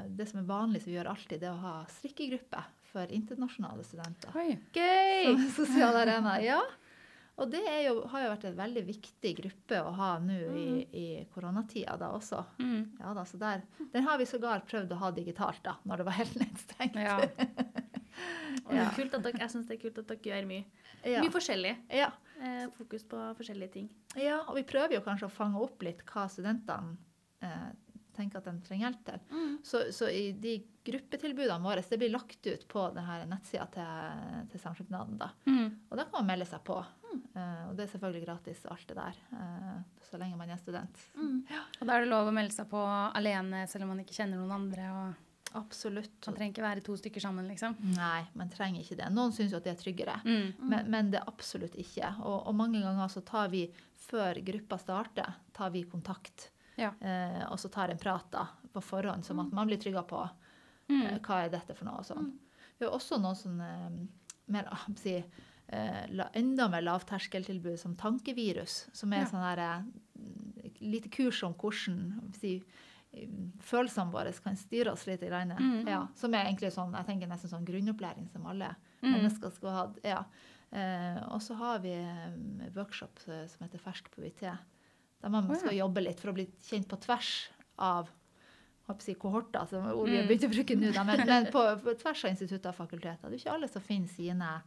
det 0.08 0.24
som 0.28 0.40
er 0.40 0.46
vanlig, 0.48 0.80
som 0.82 0.90
vi 0.90 0.96
gjør 0.96 1.10
alltid, 1.12 1.40
det 1.40 1.46
er 1.46 1.52
å 1.52 1.62
ha 1.62 1.74
strikkegruppe 1.86 2.62
for 2.92 3.12
internasjonale 3.14 3.84
studenter. 3.86 4.32
Oi. 4.36 4.56
Gøy! 4.74 5.28
Som 5.28 5.44
sosial 5.64 5.96
arena. 5.96 6.36
Ja. 6.42 6.60
Og 7.40 7.48
det 7.50 7.62
jo, 7.86 7.94
har 8.12 8.24
jo 8.26 8.30
vært 8.34 8.44
en 8.50 8.58
veldig 8.58 8.82
viktig 8.86 9.30
gruppe 9.38 9.78
å 9.80 9.92
ha 9.96 10.10
nå 10.20 10.34
i, 10.58 10.66
i 10.92 11.04
koronatida 11.32 11.96
da 12.00 12.10
også. 12.12 12.42
Mm. 12.60 12.82
Ja 13.00 13.14
da, 13.16 13.24
så 13.28 13.40
der, 13.40 13.62
Den 13.94 14.04
har 14.04 14.20
vi 14.20 14.26
sågar 14.28 14.64
prøvd 14.68 14.92
å 14.92 15.00
ha 15.00 15.10
digitalt 15.16 15.62
da, 15.64 15.78
når 15.88 16.02
det 16.02 16.08
var 16.10 16.18
helt 16.20 16.38
nedstengt. 16.44 16.98
Ja. 17.00 17.20
Ja. 18.72 18.84
er 18.92 19.08
dere, 19.08 19.38
jeg 19.40 19.50
syns 19.50 19.66
det 19.66 19.78
er 19.78 19.80
kult 19.80 19.98
at 20.02 20.10
dere 20.10 20.28
gjør 20.28 20.44
mye, 20.46 20.64
Ja. 21.08 21.22
mye 21.24 21.32
forskjellig. 21.32 21.72
Ja. 21.96 22.10
Eh, 22.38 22.66
fokus 22.76 23.06
på 23.08 23.16
forskjellige 23.38 23.72
ting. 23.72 23.88
ja, 24.16 24.42
og 24.46 24.54
vi 24.56 24.62
prøver 24.68 24.94
jo 24.98 25.00
kanskje 25.00 25.26
å 25.26 25.32
fange 25.32 25.58
opp 25.58 25.82
litt 25.82 26.04
hva 26.12 26.26
studentene 26.30 26.96
eh, 27.40 27.70
tenker 28.16 28.38
at 28.38 28.44
de 28.44 28.54
trenger 28.66 28.90
hjelp 28.90 29.04
til. 29.08 29.20
Så, 29.64 29.80
så 29.96 30.08
i 30.12 30.32
de 30.36 30.58
gruppetilbudene 30.84 31.64
våre, 31.64 31.82
det 31.88 31.98
blir 31.98 32.12
lagt 32.12 32.46
ut 32.46 32.66
på 32.68 32.84
denne 32.94 33.22
nettsida 33.30 33.66
til, 33.72 34.48
til 34.52 34.60
Samskipnaden. 34.62 35.16
da. 35.18 35.30
Mm. 35.48 35.88
Og 35.88 35.96
da 35.96 36.04
kan 36.04 36.20
man 36.20 36.28
melde 36.34 36.48
seg 36.50 36.62
på. 36.66 36.76
Eh, 37.34 37.62
og 37.68 37.74
det 37.76 37.84
er 37.86 37.90
selvfølgelig 37.92 38.24
gratis, 38.26 38.62
alt 38.70 38.86
det 38.88 38.96
der. 38.98 39.18
uh, 39.32 39.82
så 40.10 40.18
lenge 40.20 40.36
man 40.36 40.50
er 40.52 40.60
student. 40.60 40.98
Og 41.16 41.86
da 41.88 41.94
er 41.96 42.04
det 42.04 42.10
lov 42.10 42.28
å 42.28 42.32
melde 42.36 42.52
seg 42.54 42.66
på 42.68 42.80
alene 43.16 43.62
selv 43.70 43.86
om 43.86 43.94
man 43.94 44.02
ikke 44.04 44.16
kjenner 44.18 44.40
noen 44.40 44.52
andre. 44.58 44.88
og 44.92 45.54
Absolutt. 45.58 46.14
Man 46.26 46.36
trenger 46.36 46.52
ikke 46.54 46.64
være 46.64 46.82
to 46.84 46.94
stykker 46.96 47.20
sammen, 47.20 47.48
liksom. 47.48 47.74
Nei, 47.92 48.22
man 48.40 48.48
trenger 48.52 48.80
ikke 48.80 48.96
det. 49.02 49.08
Noen 49.12 49.32
syns 49.36 49.52
jo 49.52 49.58
at 49.60 49.66
det 49.68 49.74
er 49.74 49.80
tryggere. 49.82 50.14
Mm. 50.24 50.52
Men, 50.68 50.90
men 50.94 51.10
det 51.12 51.20
er 51.20 51.28
absolutt 51.28 51.74
ikke. 51.80 52.08
Og, 52.24 52.38
og 52.48 52.56
mange 52.56 52.80
ganger 52.80 53.10
så 53.12 53.20
tar 53.28 53.50
vi, 53.52 53.66
før 54.06 54.40
gruppa 54.44 54.78
starter, 54.80 55.34
tar 55.56 55.70
vi 55.74 55.84
kontakt. 55.88 56.50
Ja. 56.80 56.92
Eh, 57.00 57.42
og 57.50 57.58
så 57.60 57.68
tar 57.72 57.92
en 57.92 58.00
prat 58.00 58.30
da, 58.32 58.46
på 58.72 58.80
forhånd, 58.84 59.24
som 59.28 59.40
at 59.44 59.52
man 59.52 59.68
blir 59.68 59.80
trygga 59.80 60.04
på 60.08 60.22
eh, 60.24 60.38
Mm. 60.92 61.20
hva 61.24 61.36
er 61.44 61.48
dette 61.52 61.72
for 61.78 61.86
noe. 61.88 62.00
og 62.02 62.04
sånn. 62.04 62.26
Vi 62.76 62.84
har 62.84 62.92
også 62.92 63.16
noen 63.22 63.36
sånne 63.38 63.68
eh, 63.86 64.00
mer, 64.52 64.66
å 64.68 64.76
skal 64.82 64.96
si, 64.98 65.12
eh, 65.72 66.26
enda 66.38 66.68
mer 66.68 66.82
lavterskeltilbud 66.84 67.78
som 67.80 67.96
tankevirus, 67.96 68.86
som 68.92 69.12
er 69.12 69.24
Ja. 69.24 69.26
sånn 69.32 69.44
her 69.44 69.58
eh, 69.58 69.82
lite 70.80 71.08
kurs 71.08 71.42
om 71.46 71.54
hvordan 71.54 72.34
si, 72.38 72.58
følelsene 73.60 74.12
våre 74.12 74.32
kan 74.42 74.56
styre 74.56 74.92
oss 74.92 75.06
litt. 75.06 75.22
i 75.22 75.28
Mm. 75.28 75.86
Ja, 75.88 76.06
som 76.14 76.32
er 76.34 76.46
egentlig 76.46 76.72
sånn, 76.72 76.94
jeg 76.96 77.06
tenker 77.06 77.28
nesten 77.28 77.50
sånn 77.50 77.64
grunnopplæring 77.66 78.30
som 78.32 78.46
alle 78.46 78.74
Mm. 79.02 79.12
mennesker 79.12 79.50
skal 79.52 79.70
ha. 79.70 79.92
Ja. 80.04 80.24
Eh, 80.72 81.22
og 81.28 81.40
så 81.42 81.54
har 81.56 81.78
vi 81.80 81.90
eh, 81.92 82.70
workshop 82.74 83.18
eh, 83.28 83.46
som 83.46 83.66
heter 83.66 83.78
Fersk 83.78 84.10
på 84.10 84.22
UiT, 84.22 84.40
der 84.40 85.28
man 85.28 85.44
oh, 85.44 85.52
ja. 85.52 85.58
skal 85.58 85.76
jobbe 85.76 86.00
litt 86.02 86.18
for 86.20 86.30
å 86.30 86.34
bli 86.34 86.46
kjent 86.62 86.88
på 86.88 86.96
tvers 87.00 87.48
av 87.78 88.08
si, 88.98 89.14
kohorter, 89.14 89.66
som 89.68 89.86
er 89.86 89.94
ord 89.94 90.08
vi 90.08 90.16
har 90.16 90.24
Mm. 90.24 90.28
begynt 90.28 90.44
å 90.44 90.54
bruke 90.54 90.76
nå, 90.76 91.04
men, 91.06 91.26
men 91.26 91.46
på, 91.52 91.80
på 91.82 91.94
tvers 92.00 92.24
av 92.24 92.30
institutter 92.30 92.68
og 92.70 92.74
fakulteter. 92.76 93.18
Det 93.22 93.26
er 93.26 93.38
jo 93.38 93.44
ikke 93.44 93.54
alle 93.54 93.68
som 93.68 93.82
finner 93.82 94.08
sine 94.08 94.62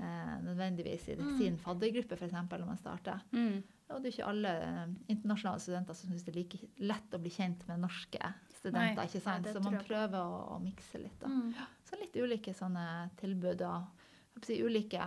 eh, 0.00 0.36
nødvendigvis 0.44 1.08
i 1.12 1.16
sin 1.38 1.58
faddergruppe, 1.60 2.16
f.eks., 2.16 2.36
når 2.50 2.66
man 2.66 2.80
starter. 2.80 3.22
Mm. 3.32 3.60
Og 3.90 3.98
det 3.98 4.10
er 4.10 4.14
ikke 4.14 4.30
alle 4.30 4.54
eh, 4.64 4.94
internasjonale 5.12 5.62
studenter 5.62 5.98
som 5.98 6.10
syns 6.10 6.24
det 6.26 6.32
er 6.34 6.38
like 6.40 6.60
lett 6.84 7.16
å 7.16 7.20
bli 7.22 7.32
kjent 7.34 7.66
med 7.68 7.82
norske 7.82 8.32
studenter. 8.54 9.00
Nei. 9.00 9.08
ikke 9.08 9.22
sant? 9.24 9.46
Nei, 9.46 9.54
Så 9.56 9.64
man 9.64 9.78
prøver 9.84 10.18
å, 10.20 10.40
å 10.54 10.58
mikse 10.62 11.02
litt. 11.02 11.18
Da. 11.22 11.30
Mm. 11.30 11.52
Så 11.88 11.98
litt 12.00 12.16
ulike 12.16 12.54
sånne 12.56 12.86
tilbud 13.20 13.64
og 13.66 14.44
si, 14.46 14.60
ulike 14.62 15.06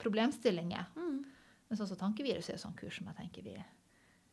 problemstillinger. 0.00 0.92
Mm. 0.96 1.20
Men 1.70 1.78
sånn 1.78 1.90
som 1.92 2.00
tankevirus 2.00 2.50
er 2.50 2.58
jo 2.58 2.64
sånn 2.64 2.78
kurs 2.78 2.98
som 2.98 3.08
jeg 3.10 3.20
tenker 3.20 3.46
vi, 3.46 3.54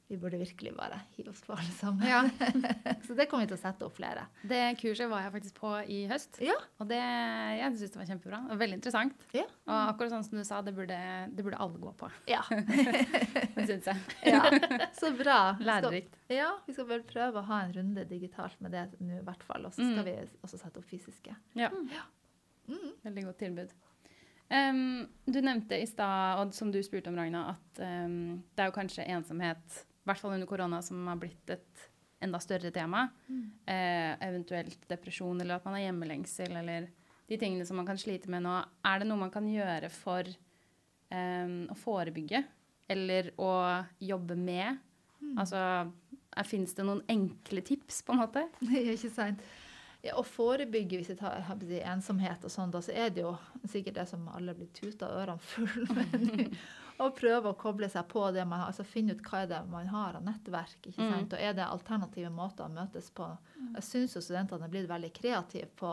vi 0.07 0.15
burde 0.17 0.37
virkelig 0.39 0.71
bare 0.77 1.01
hive 1.17 1.29
oss 1.33 1.41
på 1.43 1.51
alle 1.51 1.71
sammen. 1.75 2.05
Ja. 2.07 2.21
Så 3.07 3.13
det 3.17 3.25
kommer 3.27 3.43
vi 3.43 3.49
til 3.51 3.57
å 3.57 3.59
sette 3.59 3.83
opp 3.83 3.97
flere. 3.97 4.21
Det 4.47 4.61
kurset 4.79 5.09
var 5.11 5.25
jeg 5.25 5.33
faktisk 5.33 5.57
på 5.59 5.71
i 5.91 5.97
høst, 6.07 6.39
Ja. 6.43 6.55
og 6.79 6.87
det, 6.87 6.99
jeg 7.59 7.73
syns 7.81 7.91
det 7.95 7.99
var 7.99 8.07
kjempebra. 8.11 8.39
Og 8.53 8.61
veldig 8.61 8.77
interessant. 8.79 9.25
Ja. 9.35 9.43
Og 9.67 9.75
akkurat 9.93 10.13
sånn 10.15 10.23
som 10.29 10.39
du 10.39 10.45
sa, 10.47 10.61
det 10.63 10.71
burde, 10.77 10.99
det 11.35 11.43
burde 11.43 11.59
alle 11.59 11.81
gå 11.83 11.91
på. 11.99 12.09
Ja. 12.31 12.39
Det 13.57 13.65
syns 13.67 13.87
jeg. 13.89 13.97
ja. 14.29 14.43
Så 14.95 15.09
bra. 15.17 15.37
Lærerikt. 15.59 16.13
Ja, 16.31 16.51
vi 16.67 16.75
skal 16.77 16.85
vel 16.91 17.01
prøve 17.09 17.41
å 17.41 17.47
ha 17.49 17.63
en 17.65 17.73
runde 17.75 18.03
digitalt 18.07 18.59
med 18.63 18.71
det 18.75 18.83
nå, 19.01 19.17
i 19.19 19.25
hvert 19.25 19.43
fall. 19.43 19.65
Og 19.67 19.73
så 19.75 19.81
skal 19.81 20.05
Mm. 20.05 20.05
vi 20.05 20.15
også 20.45 20.59
sette 20.61 20.77
opp 20.79 20.85
fysiske. 20.87 21.33
Ja. 21.57 21.67
Mm. 21.73 22.93
Veldig 23.03 23.23
godt 23.27 23.39
tilbud. 23.41 23.73
Um, 24.47 25.07
du 25.27 25.41
nevnte 25.43 25.75
i 25.81 25.87
stad, 25.89 26.39
og 26.39 26.53
som 26.55 26.69
du 26.71 26.77
spurte 26.85 27.09
om, 27.11 27.17
Ragna, 27.19 27.41
at 27.57 27.81
um, 27.83 28.37
det 28.55 28.63
er 28.63 28.69
jo 28.69 28.75
kanskje 28.77 29.03
ensomhet, 29.11 29.81
i 30.07 30.09
hvert 30.09 30.23
fall 30.23 30.33
under 30.37 30.47
korona, 30.49 30.79
som 30.81 31.03
har 31.11 31.19
blitt 31.19 31.51
et 31.51 31.87
enda 32.23 32.39
større 32.41 32.71
tema. 32.73 33.09
Eh, 33.67 34.13
eventuelt 34.25 34.87
depresjon, 34.89 35.41
eller 35.41 35.59
at 35.59 35.67
man 35.67 35.75
har 35.77 35.87
hjemmelengsel, 35.89 36.55
eller 36.63 36.87
de 37.27 37.37
tingene 37.37 37.65
som 37.67 37.77
man 37.77 37.85
kan 37.89 37.99
slite 37.99 38.31
med 38.31 38.45
nå. 38.45 38.55
Er 38.87 39.01
det 39.03 39.09
noe 39.09 39.19
man 39.19 39.33
kan 39.33 39.47
gjøre 39.51 39.91
for 39.91 40.29
em, 41.11 41.65
å 41.69 41.75
forebygge, 41.77 42.41
eller 42.89 43.33
å 43.37 43.51
jobbe 43.99 44.39
med? 44.39 44.79
Altså, 45.37 45.61
Fins 46.45 46.75
det 46.77 46.83
noen 46.85 47.01
enkle 47.09 47.63
tips, 47.65 48.03
på 48.05 48.13
en 48.13 48.21
måte? 48.21 48.43
Ikke 48.93 49.09
sant? 49.09 49.41
Ja, 50.07 50.15
å 50.19 50.23
forebygge 50.23 50.97
hvis 51.01 51.09
jeg 51.11 51.19
tar 51.19 51.37
jeg 51.43 51.83
ensomhet 51.83 52.43
og 52.47 52.51
sånn, 52.53 52.71
da, 52.71 52.79
så 52.81 52.93
er 52.95 53.09
det 53.13 53.21
jo 53.25 53.33
sikkert 53.67 53.95
det 53.99 54.05
som 54.09 54.27
alle 54.33 54.53
blir 54.55 54.69
tuta 54.73 55.09
ørene 55.11 55.39
fulle 55.43 55.87
med. 55.97 56.57
Å 56.97 57.11
prøve 57.13 57.51
å 57.51 57.57
koble 57.59 57.89
seg 57.93 58.07
på 58.09 58.23
det 58.33 58.45
man 58.49 58.59
har, 58.63 58.71
altså 58.71 58.83
finne 58.87 59.13
ut 59.13 59.21
hva 59.27 59.43
er 59.43 59.49
det 59.51 59.59
man 59.69 59.85
har 59.91 60.15
av 60.17 60.23
nettverk. 60.25 60.79
ikke 60.89 61.01
Mm. 61.03 61.11
sant? 61.13 61.33
Og 61.37 61.39
er 61.45 61.53
det 61.53 61.65
alternative 61.67 62.31
måter 62.33 62.65
å 62.65 62.73
møtes 62.73 63.11
på? 63.13 63.27
Jeg 63.75 63.83
syns 63.85 64.15
jo 64.17 64.21
studentene 64.25 64.65
er 64.65 64.73
blitt 64.73 64.89
veldig 64.89 65.11
kreative 65.13 65.67
på 65.77 65.91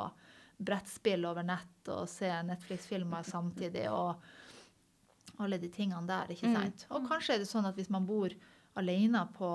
brettspill 0.64 1.26
over 1.26 1.42
nett 1.44 1.88
og 1.92 2.08
se 2.08 2.30
Netflix-filmer 2.46 3.22
samtidig 3.26 3.88
og 3.90 4.14
alle 5.42 5.58
de 5.58 5.68
tingene 5.68 6.06
der. 6.06 6.30
ikke 6.32 6.46
Mm. 6.48 6.54
sant? 6.62 6.86
Og 6.90 7.08
kanskje 7.08 7.34
er 7.34 7.38
det 7.42 7.48
sånn 7.50 7.66
at 7.66 7.74
hvis 7.76 7.90
man 7.90 8.06
bor 8.06 8.30
alene 8.76 9.26
på 9.36 9.50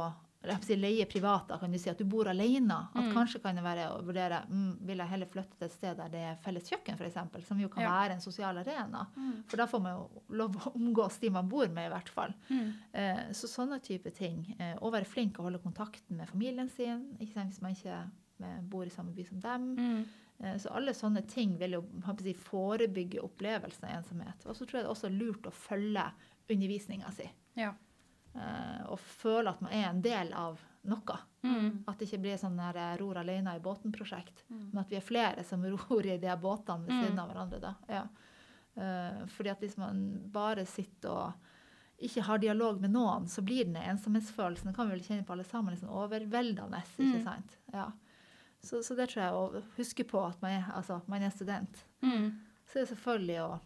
si 0.64 0.76
leie 0.76 1.06
privat, 1.06 1.48
da 1.50 1.58
kan 1.60 1.72
du 1.72 1.78
si 1.78 1.90
at 1.90 1.98
du 2.00 2.06
bor 2.06 2.26
alene. 2.32 2.88
At 2.96 3.04
Mm. 3.04 3.14
kanskje 3.14 3.42
kan 3.44 3.56
det 3.56 3.64
være 3.64 3.90
å 3.92 4.04
vurdere 4.06 4.46
mm, 4.50 4.78
vil 4.88 4.98
jeg 4.98 5.08
heller 5.08 5.26
flytte 5.26 5.58
til 5.58 5.66
et 5.66 5.72
sted 5.74 5.98
der 5.98 6.10
det 6.10 6.20
er 6.20 6.36
felles 6.42 6.70
kjøkken, 6.70 6.96
f.eks., 6.98 7.46
som 7.48 7.60
jo 7.60 7.68
kan 7.70 7.84
Ja. 7.84 7.90
være 7.92 8.14
en 8.14 8.22
sosial 8.22 8.58
arena. 8.58 9.08
Mm. 9.18 9.44
For 9.50 9.58
da 9.58 9.66
får 9.68 9.82
man 9.82 9.96
jo 9.98 10.22
lov 10.30 10.56
å 10.56 10.76
omgås 10.76 11.20
de 11.20 11.30
man 11.30 11.50
bor 11.50 11.68
med, 11.68 11.92
i 11.92 11.94
hvert 11.94 12.10
fall. 12.10 12.34
Mm. 12.50 12.74
Eh, 12.94 13.24
så 13.32 13.48
sånne 13.48 13.82
type 13.82 14.12
ting. 14.16 14.56
Eh, 14.60 14.76
og 14.82 14.94
være 14.94 15.06
flink 15.06 15.38
å 15.40 15.44
holde 15.44 15.60
kontakten 15.60 16.16
med 16.18 16.28
familien 16.30 16.70
sin, 16.70 17.18
ikke 17.20 17.34
sant, 17.34 17.50
hvis 17.52 17.62
man 17.62 17.72
ikke 17.76 18.10
eh, 18.44 18.62
bor 18.62 18.86
i 18.86 18.90
samme 18.90 19.14
by 19.14 19.24
som 19.28 19.40
dem. 19.42 19.76
Mm. 19.76 20.06
Eh, 20.42 20.56
Så 20.58 20.72
alle 20.74 20.94
sånne 20.94 21.28
ting 21.28 21.58
vil 21.60 21.72
jo 21.72 21.84
si, 22.24 22.34
forebygge 22.34 23.20
opplevelsen 23.22 23.84
av 23.84 23.98
ensomhet. 24.04 24.46
Og 24.46 24.56
så 24.56 24.66
tror 24.66 24.80
jeg 24.80 24.84
det 24.86 24.90
er 24.90 24.96
også 24.96 25.12
lurt 25.20 25.44
å 25.44 25.52
følge 25.52 26.12
undervisninga 26.50 27.12
si. 27.12 27.30
Ja. 27.58 27.74
Eh, 28.40 28.86
Og 28.90 29.00
føle 29.00 29.50
at 29.52 29.62
man 29.62 29.72
er 29.76 29.90
en 29.90 30.02
del 30.02 30.32
av 30.34 30.60
noe. 30.88 31.18
Mm. 31.44 31.84
At 31.88 32.00
det 32.00 32.08
ikke 32.08 32.22
blir 32.24 32.38
sånn 32.40 32.56
der 32.58 32.78
eh, 32.80 32.98
ror 33.02 33.18
alene 33.20 33.56
i 33.58 33.60
båten-prosjekt, 33.60 34.44
Mm. 34.50 34.70
men 34.74 34.80
at 34.80 34.90
vi 34.90 34.96
er 34.96 35.02
flere 35.06 35.44
som 35.44 35.64
ror 35.76 36.06
i 36.06 36.18
de 36.18 36.36
båtene 36.40 36.86
ved 36.88 36.96
Mm. 36.96 37.04
siden 37.04 37.20
av 37.20 37.30
hverandre. 37.34 37.60
da. 37.62 37.76
Ja. 37.90 38.04
Eh, 38.78 39.26
fordi 39.28 39.50
at 39.52 39.60
hvis 39.60 39.78
man 39.78 40.30
bare 40.32 40.66
sitter 40.66 41.10
og 41.10 41.34
ikke 42.02 42.22
har 42.24 42.38
dialog 42.40 42.80
med 42.82 42.92
noen, 42.92 43.26
så 43.28 43.42
blir 43.44 43.66
den 43.66 43.76
ensomhetsfølelsen 43.76 44.68
Det 44.72 44.76
kan 44.76 44.88
vi 44.88 44.94
vel 44.96 45.04
kjenne 45.04 45.26
på 45.26 45.34
alle 45.34 45.44
sammen. 45.44 45.74
liksom 45.74 45.90
Overveldende. 45.90 46.82
ikke 46.98 47.18
Mm. 47.20 47.24
sant? 47.24 47.58
Ja. 47.74 47.92
Så, 48.62 48.80
så 48.84 48.96
det 48.96 49.10
tror 49.10 49.24
jeg 49.24 49.34
å 49.34 49.64
huske 49.78 50.04
på 50.08 50.26
at 50.30 50.42
man 50.42 50.52
er, 50.52 50.72
altså, 50.76 51.02
man 51.08 51.22
er 51.24 51.30
student. 51.30 51.84
Mm. 52.02 52.40
Så 52.68 52.80
er 52.80 52.86
det 52.86 52.98
selvfølgelig 52.98 53.40
å 53.50 53.60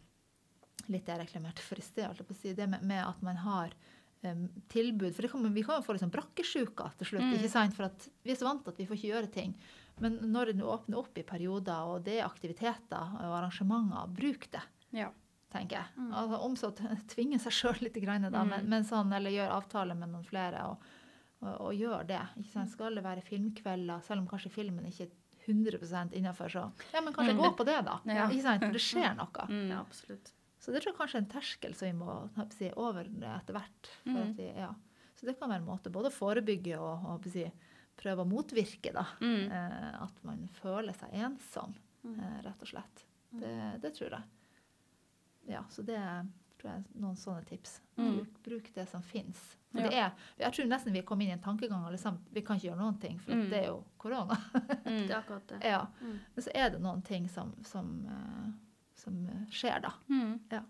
Litt 0.90 1.06
det 1.06 1.16
jeg 1.18 1.28
reklamerte 1.28 1.60
for 1.62 1.76
i 1.78 1.82
sted, 1.82 2.56
det 2.58 2.68
med, 2.70 2.82
med 2.84 3.06
at 3.08 3.22
man 3.22 3.38
har 3.38 3.70
tilbud. 4.72 5.14
For 5.16 5.22
det 5.26 5.32
kan, 5.32 5.48
vi 5.54 5.64
kan 5.64 5.80
jo 5.80 5.86
få 5.86 5.96
liksom 5.98 6.12
brakkesjuka 6.14 6.92
til 7.00 7.10
slutt. 7.12 7.26
Mm. 7.28 7.34
ikke 7.40 7.50
sant? 7.52 7.76
For 7.78 7.88
at 7.90 8.08
vi 8.24 8.32
er 8.32 8.40
så 8.40 8.48
vant 8.48 8.64
til 8.66 8.72
at 8.74 8.80
vi 8.82 8.86
får 8.90 9.00
ikke 9.00 9.12
gjøre 9.14 9.32
ting. 9.36 9.56
Men 10.02 10.16
når 10.34 10.52
det 10.52 10.56
nå 10.58 10.70
åpner 10.74 10.98
opp 11.04 11.18
i 11.22 11.26
perioder, 11.28 11.84
og 11.94 12.04
det 12.08 12.20
er 12.20 12.26
aktiviteter 12.26 13.18
og 13.20 13.36
arrangementer, 13.42 14.08
bruk 14.16 14.48
det 14.56 14.64
Ja. 14.96 15.10
tenker 15.54 15.78
jeg. 15.78 15.86
Mm. 15.98 16.12
Altså, 16.18 16.40
om 16.42 16.56
så 16.58 16.72
tvinge 17.14 17.40
seg 17.40 17.52
sjøl 17.54 17.82
litt, 17.86 18.00
grann, 18.02 18.26
da, 18.32 18.44
Mm. 18.44 18.50
men, 18.50 18.70
men 18.70 18.84
sånn, 18.84 19.14
eller 19.14 19.30
gjøre 19.30 19.52
avtale 19.60 19.94
med 19.96 20.10
noen 20.10 20.26
flere, 20.26 20.64
og, 20.66 20.78
og, 21.44 21.62
og 21.68 21.74
gjøre 21.78 22.08
det. 22.08 22.22
Ikke 22.40 22.52
sant? 22.54 22.70
Skal 22.72 22.96
det 22.96 23.04
være 23.04 23.22
filmkvelder, 23.22 24.02
selv 24.04 24.22
om 24.22 24.28
kanskje 24.28 24.50
filmen 24.52 24.86
ikke 24.90 25.04
er 25.06 25.12
100 25.46 26.14
innafor, 26.16 26.48
så 26.50 26.72
ja, 26.94 27.02
men 27.02 27.14
kanskje 27.14 27.36
Mm. 27.36 27.42
gå 27.44 27.56
på 27.58 27.66
det, 27.66 27.84
da. 27.86 28.00
Ja. 28.08 28.30
Ikke 28.30 28.42
sant? 28.42 28.64
For 28.64 28.72
det 28.72 28.82
skjer 28.90 29.16
noe. 29.16 29.46
Mm. 29.50 29.72
Absolutt. 29.78 30.32
Så 30.64 30.72
det 30.72 30.80
tror 30.80 30.94
jeg 30.94 31.00
kanskje 31.02 31.18
er 31.20 31.24
en 31.26 31.32
terskel 31.34 31.74
som 31.76 31.90
vi 31.90 31.96
må 32.00 32.14
si, 32.56 32.70
over 32.80 33.04
etter 33.36 33.58
hvert. 33.58 33.90
Mm. 34.08 34.34
vi, 34.38 34.46
ja. 34.56 34.70
Så 35.20 35.28
det 35.28 35.36
kan 35.40 35.52
være 35.52 35.60
en 35.62 35.68
måte 35.68 35.92
både 35.92 36.08
å 36.08 36.16
forebygge 36.16 36.78
og, 36.80 37.04
og 37.12 37.28
si, 37.32 37.44
prøve 38.00 38.24
å 38.24 38.30
motvirke 38.32 38.94
da. 38.96 39.04
Mm. 39.20 39.52
Eh, 39.52 39.90
at 40.06 40.24
man 40.24 40.46
føler 40.62 40.96
seg 40.98 41.12
ensom, 41.28 41.76
Mm. 42.04 42.18
eh, 42.20 42.40
rett 42.44 42.64
og 42.66 42.68
slett. 42.68 43.04
Det, 43.32 43.52
det 43.84 43.94
tror 43.96 44.10
jeg. 44.12 44.24
Ja, 45.48 45.62
så 45.72 45.82
det 45.88 46.00
tror 46.60 46.70
jeg 46.72 46.82
er 46.82 47.00
noen 47.00 47.16
sånne 47.20 47.46
tips. 47.48 47.78
Mm. 47.96 48.10
Bruk, 48.18 48.34
bruk 48.44 48.68
det 48.76 48.86
som 48.92 49.02
fins. 49.08 49.40
For 49.72 49.82
det 49.88 49.94
er, 49.98 50.12
jeg 50.40 50.54
tror 50.58 50.68
nesten 50.70 50.94
vi 50.94 51.00
er 51.00 51.06
kommet 51.08 51.26
inn 51.28 51.32
i 51.34 51.38
en 51.38 51.44
tankegang 51.44 51.86
alle 51.88 51.98
sammen. 52.00 52.22
Vi 52.36 52.44
kan 52.46 52.60
ikke 52.60 52.70
gjøre 52.74 52.80
noen 52.84 53.00
ting, 53.02 53.18
for 53.24 53.32
Mm. 53.36 53.46
det 53.50 53.60
er 53.62 53.68
jo 53.72 53.80
korona. 53.98 54.36
Mm. 54.84 55.02
Det 55.08 55.12
er 55.12 55.18
akkurat 55.22 55.48
det. 55.48 55.62
ja. 55.64 55.82
Mm. 56.02 56.20
Men 56.36 56.44
så 56.46 56.52
er 56.56 56.70
det 56.76 56.82
noen 56.84 57.02
ting 57.08 57.28
som, 57.32 57.54
som, 57.64 57.90
eh, 58.08 58.52
som 59.04 59.20
eh, 59.30 59.44
skjer, 59.54 59.84
da. 59.84 59.94
Mm. 60.10 60.38
Ja. 60.52 60.62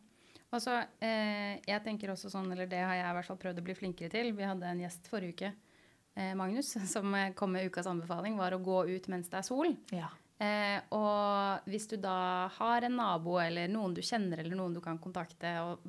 Og 0.53 0.61
så, 0.61 0.75
eh, 1.01 1.59
jeg 1.65 1.81
tenker 1.85 2.13
også 2.13 2.29
sånn, 2.29 2.51
eller 2.53 2.69
det 2.69 2.81
har 2.83 2.97
jeg 2.97 3.09
i 3.09 3.15
hvert 3.17 3.29
fall 3.31 3.39
prøvd 3.41 3.61
å 3.61 3.65
bli 3.65 3.77
flinkere 3.77 4.13
til. 4.13 4.33
Vi 4.37 4.45
hadde 4.45 4.69
en 4.69 4.83
gjest 4.83 5.07
forrige 5.09 5.33
uke, 5.37 5.53
eh, 6.15 6.33
Magnus, 6.37 6.75
som 6.93 7.13
eh, 7.17 7.31
kom 7.37 7.55
med 7.55 7.69
ukas 7.71 7.89
anbefaling, 7.89 8.37
var 8.37 8.55
å 8.55 8.61
gå 8.61 8.83
ut 8.93 9.09
mens 9.13 9.31
det 9.33 9.39
er 9.41 9.47
sol. 9.47 9.73
Ja. 9.95 10.11
Eh, 10.43 10.79
og 10.93 11.69
hvis 11.69 11.87
du 11.89 11.95
da 12.01 12.49
har 12.57 12.85
en 12.85 12.97
nabo 12.99 13.37
eller 13.41 13.69
noen 13.71 13.93
du 13.95 14.01
kjenner 14.03 14.41
eller 14.41 14.57
noen 14.59 14.73
du 14.75 14.81
kan 14.83 14.99
kontakte, 15.01 15.55
og 15.63 15.85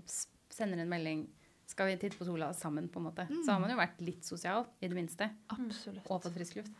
sender 0.52 0.80
en 0.80 0.92
melding 0.92 1.24
skal 1.66 1.88
vi 1.88 1.96
titte 1.98 2.18
på 2.20 2.26
sola 2.28 2.50
sammen, 2.54 2.90
på 2.92 3.00
en 3.00 3.06
måte, 3.08 3.24
så 3.44 3.54
har 3.54 3.60
man 3.62 3.72
jo 3.72 3.78
vært 3.80 4.00
litt 4.04 4.26
sosial, 4.26 4.66
i 4.84 4.88
det 4.88 4.96
minste, 4.96 5.30
Absolutt. 5.54 6.04
og 6.12 6.20
fått 6.22 6.36
frisk 6.36 6.60
luft. 6.60 6.74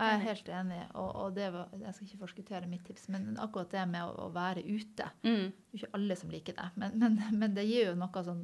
Jeg 0.00 0.16
er 0.16 0.24
helt 0.24 0.50
enig. 0.60 0.80
Og, 0.94 1.08
og 1.22 1.36
det 1.36 1.50
var, 1.54 1.70
jeg 1.76 1.94
skal 1.96 2.08
ikke 2.08 2.20
forskuttere 2.24 2.70
mitt 2.70 2.84
tips, 2.88 3.08
men 3.12 3.30
akkurat 3.42 3.70
det 3.74 3.86
med 3.92 4.02
å, 4.06 4.26
å 4.26 4.32
være 4.34 4.64
ute 4.66 5.08
Mm. 5.20 5.50
Det 5.50 5.76
er 5.76 5.78
ikke 5.78 5.96
alle 5.96 6.14
som 6.18 6.30
liker 6.32 6.56
det, 6.56 6.66
men, 6.80 6.94
men, 6.98 7.16
men 7.38 7.52
det 7.54 7.62
gir 7.68 7.90
jo 7.90 7.96
noe 7.98 8.22
sånn 8.26 8.40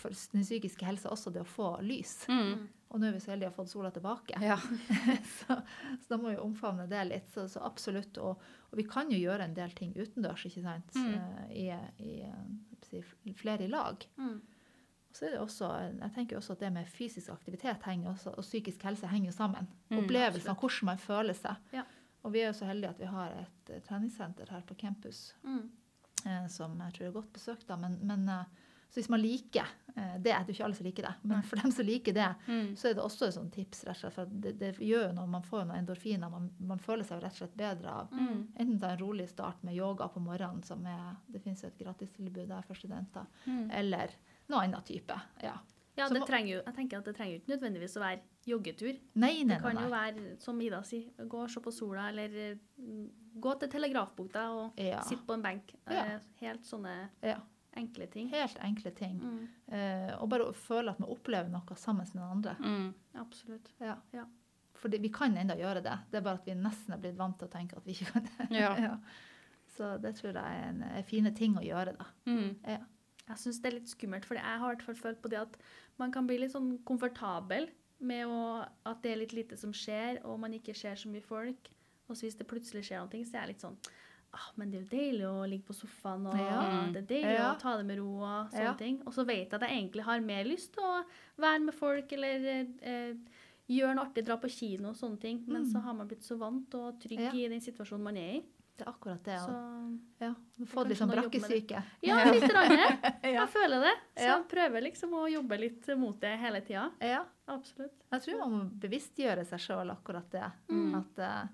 for 0.00 0.14
den 0.32 0.44
psykiske 0.44 0.84
helsa 0.86 1.12
også, 1.12 1.32
det 1.32 1.42
å 1.44 1.48
få 1.48 1.68
lys. 1.84 2.16
Mm. 2.28 2.66
Og 2.92 3.00
nå 3.00 3.08
er 3.08 3.14
vi 3.16 3.22
så 3.24 3.32
heldige 3.32 3.48
å 3.48 3.52
ha 3.54 3.56
fått 3.56 3.70
sola 3.72 3.90
tilbake. 3.94 4.36
Ja. 4.44 4.58
så, 5.38 5.56
så 6.02 6.10
da 6.10 6.18
må 6.20 6.34
vi 6.34 6.40
omfavne 6.42 6.84
det 6.90 7.06
litt. 7.08 7.30
Så, 7.32 7.46
så 7.48 7.62
absolutt. 7.64 8.20
Og, 8.20 8.42
og 8.68 8.76
vi 8.76 8.84
kan 8.88 9.08
jo 9.12 9.20
gjøre 9.20 9.46
en 9.48 9.56
del 9.56 9.72
ting 9.78 9.94
utendørs, 9.96 10.44
ikke 10.50 10.64
sant? 10.66 10.98
Mm. 10.98 11.14
I, 11.56 11.68
I, 12.04 12.12
i 12.20 13.00
eh, 13.00 13.32
flere 13.38 13.64
i 13.64 13.70
lag. 13.72 14.04
Mm. 14.20 14.36
Og 15.12 15.16
så 15.18 15.26
er 15.28 15.30
det 15.34 15.40
også, 15.44 15.68
jeg 16.00 16.12
tenker 16.14 16.38
også 16.38 16.54
at 16.56 16.60
det 16.64 16.70
med 16.72 16.86
fysisk 16.88 17.28
aktivitet 17.34 17.82
henger 17.84 18.14
også, 18.14 18.32
og 18.32 18.44
psykisk 18.46 18.82
helse 18.88 19.06
henger 19.12 19.28
jo 19.28 19.36
sammen. 19.36 19.68
Mm, 19.90 19.98
Opplevelsen 20.00 20.48
av 20.54 20.56
hvordan 20.62 20.88
man 20.88 20.98
føler 21.02 21.36
seg. 21.36 21.56
Ja. 21.76 21.84
Og 22.24 22.32
vi 22.32 22.40
er 22.40 22.46
jo 22.52 22.56
så 22.56 22.68
heldige 22.70 22.90
at 22.94 23.00
vi 23.02 23.10
har 23.12 23.30
et 23.42 23.70
eh, 23.74 23.80
treningssenter 23.84 24.48
her 24.54 24.62
på 24.64 24.74
campus 24.80 25.34
Mm. 25.44 25.68
eh, 26.26 26.46
som 26.48 26.78
jeg 26.80 26.92
tror 26.96 27.06
er 27.10 27.12
godt 27.20 27.32
besøkt. 27.32 27.66
Da. 27.68 27.76
Men, 27.76 27.98
men 28.02 28.28
eh, 28.28 28.44
så 28.92 29.00
hvis 29.00 29.08
man 29.10 29.20
liker 29.20 29.68
eh, 29.96 30.16
det, 30.16 30.22
det 30.24 30.32
er 30.32 30.44
jo 30.48 30.52
ikke 30.54 30.64
alle 30.64 30.76
som 30.76 30.86
liker 30.86 31.02
det, 31.08 31.12
men 31.28 31.42
for 31.42 31.56
dem 31.62 31.70
som 31.72 31.84
liker 31.86 32.12
det, 32.16 32.30
Mm. 32.48 32.74
så 32.76 32.88
er 32.88 32.94
det 32.94 33.02
også 33.04 33.26
et 33.28 33.34
sånt 33.34 33.52
tips. 33.52 33.84
rett 33.84 33.96
og 33.96 34.00
slett, 34.00 34.14
for 34.14 34.24
det, 34.48 34.52
det 34.60 34.72
gjør 34.78 35.06
jo 35.10 35.12
noe, 35.16 35.26
Man 35.26 35.42
får 35.42 35.60
jo 35.60 35.66
noen 35.68 35.78
endorfiner, 35.82 36.30
man, 36.30 36.50
man 36.60 36.78
føler 36.78 37.04
seg 37.04 37.18
jo 37.20 37.24
rett 37.26 37.32
og 37.36 37.42
slett 37.42 37.56
bedre 37.56 37.90
av 38.00 38.08
Mm. 38.12 38.48
enten 38.56 38.80
ta 38.80 38.90
en 38.96 38.98
rolig 39.04 39.28
start 39.28 39.62
med 39.64 39.74
yoga 39.76 40.08
på 40.08 40.20
morgenen, 40.24 40.62
som 40.64 40.86
er, 40.86 41.16
det 41.28 41.42
finnes 41.42 41.60
jo 41.62 41.68
et 41.68 41.78
gratistilbud 41.84 42.48
der 42.48 42.62
for 42.62 42.74
studenter, 42.74 43.26
Mm. 43.46 43.70
eller 43.72 44.08
noe 44.48 44.62
annen 44.64 44.82
type. 44.82 45.14
Ja. 45.42 45.58
Ja, 45.94 46.06
det 46.08 46.22
trenger 46.24 46.54
jo, 46.54 46.60
jeg 46.64 46.74
tenker 46.74 46.98
at 47.02 47.04
det 47.04 47.12
trenger 47.18 47.34
jo 47.34 47.40
ikke 47.42 47.52
nødvendigvis 47.52 47.96
å 47.98 48.00
være 48.00 48.22
joggetur. 48.48 48.94
Nei, 49.14 49.42
nei, 49.44 49.44
Det 49.44 49.46
nei. 49.50 49.58
kan 49.60 49.76
jo 49.82 49.88
være, 49.92 50.22
som 50.40 50.60
Ida 50.64 50.78
sier, 50.88 51.10
gå 51.28 51.42
og 51.44 51.50
se 51.52 51.60
på 51.60 51.70
sola, 51.72 52.06
eller 52.08 52.54
mm, 52.80 53.02
gå 53.44 53.52
til 53.60 53.68
Telegrafbukta 53.68 54.46
og 54.56 54.80
Ja. 54.80 55.02
sitte 55.04 55.26
på 55.26 55.34
en 55.34 55.42
benk. 55.44 55.74
Ja. 55.90 56.18
Helt 56.40 56.64
sånne 56.64 57.10
ja. 57.22 57.36
enkle 57.76 58.06
ting. 58.10 58.30
Helt 58.32 58.56
enkle 58.64 58.90
ting. 58.96 59.18
Mm, 59.20 59.48
Eh, 59.72 60.14
og 60.20 60.28
bare 60.28 60.52
føle 60.52 60.90
at 60.90 60.98
man 61.00 61.08
opplever 61.10 61.48
noe 61.48 61.76
sammen 61.76 62.06
med 62.14 62.14
noen 62.22 62.30
andre. 62.38 62.56
Mm. 62.60 62.94
absolutt. 63.14 63.70
Ja. 63.80 63.96
Ja. 64.12 64.24
For 64.74 64.88
vi 64.88 65.08
kan 65.08 65.36
enda 65.36 65.54
gjøre 65.56 65.82
det. 65.82 65.98
Det 66.10 66.18
er 66.18 66.22
bare 66.22 66.34
at 66.40 66.46
vi 66.46 66.54
nesten 66.54 66.92
er 66.94 66.98
blitt 66.98 67.16
vant 67.16 67.38
til 67.38 67.48
å 67.48 67.50
tenke 67.52 67.76
at 67.76 67.84
vi 67.86 67.92
ikke 67.92 68.12
kan 68.12 68.22
det. 68.24 68.50
Ja. 68.58 68.96
Så 69.76 69.98
det 70.00 70.16
tror 70.16 70.32
jeg 70.32 70.42
er 70.42 70.68
en 70.68 70.82
er 70.82 71.02
fine 71.02 71.30
ting 71.34 71.54
å 71.56 71.62
gjøre, 71.64 71.94
da. 71.96 72.04
Mm. 72.26 72.56
Ja. 72.66 72.78
Jeg 73.28 73.36
syns 73.38 73.60
det 73.62 73.70
er 73.72 73.76
litt 73.78 73.88
skummelt, 73.88 74.24
for 74.26 74.34
jeg 74.34 74.42
har 74.44 74.72
i 74.72 74.74
hvert 74.74 74.82
fall 74.82 74.94
følt 74.98 75.22
på 75.22 75.28
det 75.30 75.38
at 75.38 75.56
man 75.98 76.10
kan 76.12 76.26
bli 76.26 76.38
litt 76.38 76.52
sånn 76.52 76.78
komfortabel 76.84 77.68
med 78.00 78.26
å, 78.26 78.66
at 78.84 79.02
det 79.02 79.12
er 79.12 79.20
litt 79.22 79.32
lite 79.32 79.56
som 79.56 79.72
skjer, 79.72 80.24
og 80.24 80.40
man 80.40 80.52
ikke 80.52 80.74
ser 80.74 80.94
så 80.98 81.08
mye 81.08 81.22
folk. 81.22 81.70
Og 82.08 82.16
så 82.16 82.26
hvis 82.26 82.36
det 82.36 82.48
plutselig 82.50 82.82
skjer 82.88 82.98
noe, 83.04 83.24
så 83.24 83.36
er 83.38 83.44
jeg 83.46 83.52
litt 83.54 83.60
sånn 83.62 83.78
ah, 84.34 84.48
men 84.56 84.70
det 84.72 84.78
er 84.78 84.84
jo 84.86 84.96
deilig 84.96 85.24
å 85.28 85.46
ligge 85.48 85.66
på 85.68 85.74
sofaen, 85.76 86.26
og 86.26 86.38
Ja. 86.40 86.88
det 86.92 87.02
er 87.02 87.08
deilig 87.14 87.34
Ja. 87.36 87.52
å 87.54 87.58
ta 87.60 87.76
det 87.76 87.84
med 87.86 87.98
ro 87.98 88.16
og 88.24 88.50
sånne 88.50 88.62
Ja. 88.64 88.72
ting. 88.74 89.02
Og 89.06 89.12
så 89.12 89.26
vet 89.26 89.50
jeg 89.50 89.54
at 89.54 89.60
jeg 89.68 89.76
egentlig 89.78 90.02
har 90.04 90.20
mer 90.20 90.44
lyst 90.44 90.72
til 90.72 90.82
å 90.82 91.04
være 91.38 91.60
med 91.60 91.74
folk, 91.74 92.12
eller 92.12 92.66
eh, 92.82 93.14
gjøre 93.68 93.94
noe 93.94 94.06
artig, 94.06 94.24
dra 94.24 94.36
på 94.38 94.48
kino 94.48 94.88
og 94.88 94.96
sånne 94.96 95.20
ting. 95.20 95.44
Men 95.46 95.62
Mm. 95.64 95.72
så 95.72 95.82
har 95.82 95.92
man 95.92 96.08
blitt 96.08 96.22
så 96.24 96.38
vant 96.38 96.74
og 96.74 96.98
trygg 96.98 97.20
i 97.34 97.48
den 97.48 97.60
situasjonen 97.60 98.02
man 98.02 98.16
er 98.16 98.34
i. 98.40 98.42
Det 98.76 98.86
er 98.86 98.88
akkurat 98.90 99.24
det. 99.24 99.38
Så 99.38 99.54
ja. 100.22 100.30
Du 100.56 100.62
litt 100.64 100.98
sånn 100.98 101.10
jobbe 101.12 101.16
med 101.16 101.16
det. 101.16 101.22
brakkesyke. 101.28 101.82
ja, 102.08 102.18
litt. 102.32 102.46
Rann, 102.56 102.72
Jeg 103.36 103.48
føler 103.52 103.84
det. 103.84 103.92
Så 104.16 104.28
jeg 104.30 104.44
prøver 104.50 104.84
liksom 104.88 105.12
å 105.18 105.26
jobbe 105.30 105.58
litt 105.60 105.90
mot 106.00 106.20
det 106.22 106.36
hele 106.40 106.60
tida. 106.66 106.90
ja. 107.00 107.24
Absolutt. 107.52 107.98
Jeg 108.10 108.22
tror 108.24 108.38
man 108.38 108.52
må 108.54 108.60
bevisstgjøre 108.80 109.42
seg 109.44 109.60
sjøl 109.60 109.90
akkurat 109.92 110.28
det. 110.32 110.46
Mm. 110.72 110.94
At 111.02 111.18
eh, 111.20 111.50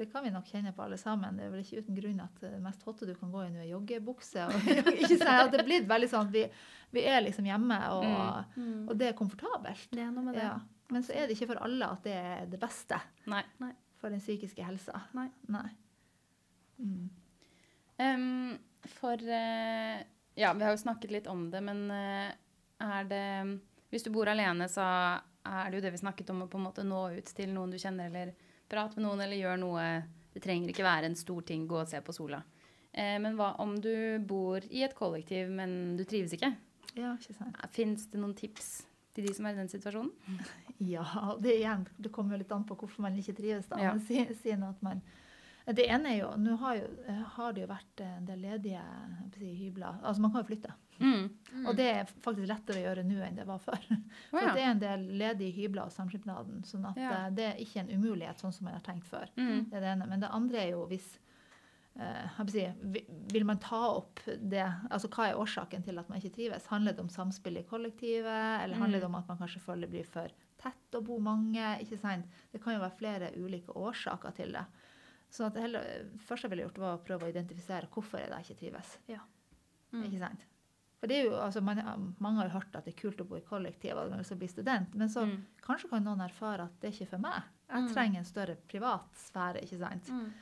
det 0.00 0.06
kan 0.10 0.24
vi 0.24 0.30
nok 0.34 0.48
kjenne 0.48 0.72
på 0.74 0.82
alle 0.82 0.96
sammen. 0.98 1.36
Det 1.38 1.44
er 1.44 1.50
vel 1.52 1.60
ikke 1.62 1.82
uten 1.84 1.98
grunn 2.00 2.22
at 2.24 2.40
det 2.42 2.60
mest 2.64 2.82
hotte 2.88 3.06
du 3.06 3.12
kan 3.14 3.30
gå 3.30 3.44
i 3.44 3.50
nå, 3.52 3.60
er 3.62 3.68
joggebukse. 3.70 4.46
Og, 4.48 4.70
ikke 5.04 5.10
si 5.12 5.18
At 5.20 5.52
det 5.52 5.60
er 5.60 5.68
blitt 5.68 5.86
veldig 5.90 6.08
sånn 6.10 6.26
at 6.26 6.32
vi, 6.34 6.42
vi 6.96 7.04
er 7.06 7.20
liksom 7.28 7.46
hjemme, 7.46 7.78
og, 7.94 8.08
Mm. 8.56 8.88
og 8.88 8.96
det 8.98 9.10
er 9.12 9.18
komfortabelt. 9.20 9.86
Det 9.92 10.02
er 10.02 10.10
noe 10.10 10.24
med 10.24 10.34
det. 10.40 10.48
Ja. 10.48 10.56
Men 10.90 11.04
så 11.06 11.14
er 11.14 11.28
det 11.28 11.36
ikke 11.36 11.52
for 11.52 11.62
alle 11.68 11.92
at 11.94 12.02
det 12.08 12.16
er 12.18 12.46
det 12.50 12.58
beste 12.64 12.98
Nei. 13.30 13.44
for 14.00 14.10
den 14.10 14.24
psykiske 14.24 14.64
helsa. 14.66 15.04
Nei. 15.14 15.28
Nei. 15.52 15.68
Mm. 16.80 17.08
Um, 18.00 18.58
for 18.96 19.20
uh, 19.20 20.00
Ja, 20.40 20.52
vi 20.56 20.64
har 20.64 20.70
jo 20.72 20.80
snakket 20.80 21.10
litt 21.12 21.26
om 21.28 21.50
det, 21.52 21.60
men 21.60 21.82
uh, 21.92 22.30
er 22.80 23.04
det 23.10 23.24
Hvis 23.92 24.06
du 24.06 24.10
bor 24.14 24.30
alene, 24.32 24.68
så 24.72 24.84
er 25.44 25.68
det 25.70 25.76
jo 25.80 25.82
det 25.84 25.92
vi 25.96 26.00
snakket 26.00 26.30
om, 26.32 26.44
å 26.44 26.48
på 26.48 26.58
en 26.60 26.64
måte 26.68 26.84
nå 26.86 27.02
ut 27.18 27.34
til 27.36 27.52
noen 27.52 27.72
du 27.72 27.78
kjenner, 27.80 28.08
eller 28.08 28.32
prate 28.70 28.96
med 28.96 29.04
noen, 29.08 29.20
eller 29.24 29.36
gjøre 29.40 29.60
noe 29.60 29.84
Det 30.32 30.42
trenger 30.44 30.70
ikke 30.72 30.86
være 30.86 31.10
en 31.10 31.18
stor 31.18 31.42
ting, 31.42 31.66
gå 31.68 31.80
og 31.82 31.88
se 31.90 32.00
på 32.06 32.14
sola. 32.16 32.40
Uh, 32.96 33.18
men 33.20 33.36
hva 33.36 33.52
om 33.62 33.76
du 33.82 33.92
bor 34.24 34.64
i 34.70 34.84
et 34.86 34.94
kollektiv, 34.96 35.50
men 35.50 35.96
du 35.98 36.04
trives 36.08 36.32
ikke? 36.38 36.54
Ja, 36.96 37.12
ikke 37.18 37.36
sant. 37.36 37.58
Fins 37.74 38.08
det 38.10 38.18
noen 38.18 38.34
tips 38.38 38.80
til 39.14 39.26
de 39.26 39.34
som 39.34 39.46
er 39.46 39.56
i 39.56 39.60
den 39.60 39.70
situasjonen? 39.70 40.12
Ja, 40.80 41.04
det 41.36 41.58
igjen, 41.58 41.82
det 42.00 42.08
kommer 42.14 42.32
jo 42.32 42.40
litt 42.40 42.52
an 42.56 42.62
på 42.64 42.72
hvorfor 42.80 43.02
man 43.04 43.18
ikke 43.20 43.34
trives. 43.36 43.66
da, 43.68 43.76
Ja. 43.82 43.90
men 43.92 44.00
si, 44.06 44.22
si 44.40 44.54
nå 44.56 44.70
at 44.72 44.80
man 44.82 45.02
Det 45.66 45.84
ene 45.92 46.14
er 46.14 46.18
jo 46.22 46.30
Nå 46.40 46.56
har, 46.62 46.76
jo, 46.80 46.86
eh, 47.06 47.22
har 47.36 47.52
det 47.52 47.62
jo 47.64 47.70
vært 47.70 48.02
en 48.04 48.26
del 48.26 48.40
ledige 48.42 48.82
si, 49.34 49.50
hybler. 49.60 50.00
Altså, 50.02 50.22
man 50.24 50.32
kan 50.32 50.42
jo 50.42 50.48
flytte. 50.48 50.72
Mm. 51.00 51.30
Og 51.66 51.76
det 51.76 51.86
er 51.88 52.10
faktisk 52.20 52.48
lettere 52.48 52.80
å 52.80 52.84
gjøre 52.84 53.04
nå 53.08 53.20
enn 53.24 53.38
det 53.38 53.46
var 53.48 53.60
før. 53.62 53.80
Oh, 54.32 54.40
ja. 54.40 54.50
at 54.50 54.56
det 54.56 54.62
er 54.64 54.70
en 54.74 54.82
del 54.84 55.06
ledige 55.20 55.56
hybler 55.56 55.88
hos 55.88 55.96
samskipnaden. 56.00 56.62
Sånn 56.68 56.84
at 56.90 57.00
Ja. 57.00 57.10
eh, 57.26 57.30
det 57.36 57.46
er 57.50 57.62
ikke 57.64 57.84
en 57.84 57.92
umulighet, 57.94 58.40
sånn 58.42 58.52
som 58.52 58.68
man 58.68 58.76
har 58.76 58.84
tenkt 58.84 59.08
før. 59.08 59.30
Mm. 59.36 59.70
Det 59.70 59.76
er 59.78 59.86
det 59.86 59.92
ene. 59.96 60.08
Men 60.10 60.20
det 60.24 60.32
andre 60.32 60.64
er 60.64 60.70
jo 60.74 60.84
hvis 60.90 61.08
eh, 62.00 62.44
si, 62.48 62.66
vil 63.32 63.44
man 63.48 63.58
ta 63.62 63.80
opp 63.96 64.20
det 64.26 64.66
altså 64.90 65.08
Hva 65.08 65.30
er 65.30 65.40
årsaken 65.40 65.82
til 65.86 65.98
at 65.98 66.08
man 66.08 66.20
ikke 66.20 66.34
trives? 66.36 66.68
Handler 66.72 66.96
det 66.96 67.04
om 67.04 67.12
samspill 67.12 67.60
i 67.60 67.66
kollektivet, 67.68 68.64
eller 68.64 68.76
handler 68.80 69.00
det 69.00 69.06
om 69.10 69.18
at 69.18 69.28
man 69.28 69.40
kanskje 69.40 69.60
føler 69.64 69.86
det 69.86 69.94
blir 69.96 70.06
for 70.08 70.28
tett 70.60 70.96
å 70.96 71.00
bo 71.04 71.18
mange? 71.18 71.78
ikke 71.80 71.98
sant? 71.98 72.26
Det 72.52 72.60
kan 72.62 72.74
jo 72.76 72.82
være 72.84 72.98
flere 72.98 73.32
ulike 73.36 73.72
årsaker 73.72 74.34
til 74.36 74.52
det. 74.52 74.66
Så 75.30 75.46
at 75.46 75.54
det 75.54 76.20
første 76.26 76.46
jeg 76.48 76.50
ville 76.50 76.64
gjort, 76.66 76.78
var 76.82 76.96
å 76.98 77.02
prøve 77.06 77.26
å 77.28 77.30
identifisere 77.30 77.86
hvorfor 77.88 78.18
jeg 78.18 78.30
jeg 78.30 78.44
ikke 78.48 78.58
trives. 78.64 78.96
Mm. 79.92 80.04
Ikke 80.06 80.18
sant? 80.18 80.44
For 81.00 81.06
det 81.08 81.16
er 81.16 81.24
jo, 81.30 81.36
altså, 81.40 81.62
man, 81.64 81.78
Mange 82.20 82.36
har 82.42 82.48
jo 82.50 82.58
hørt 82.58 82.74
at 82.76 82.84
det 82.84 82.92
er 82.94 83.00
kult 83.00 83.20
å 83.22 83.26
bo 83.28 83.36
i 83.38 83.40
kollektiv 83.46 83.96
og 83.96 84.12
altså, 84.12 84.36
bli 84.36 84.48
student, 84.48 84.94
men 84.94 85.08
så 85.08 85.24
Mm. 85.26 85.38
kanskje 85.62 85.88
kan 85.88 86.04
noen 86.04 86.20
erfare 86.20 86.64
at 86.66 86.80
det 86.80 86.90
er 86.90 86.92
ikke 86.98 87.08
for 87.10 87.18
meg. 87.18 87.42
Jeg 87.70 87.82
Mm. 87.84 87.94
trenger 87.94 88.18
en 88.18 88.24
større 88.24 88.56
privat 88.68 89.14
sfære. 89.14 89.62
ikke 89.62 89.78
sant? 89.78 90.10
Mm. 90.10 90.32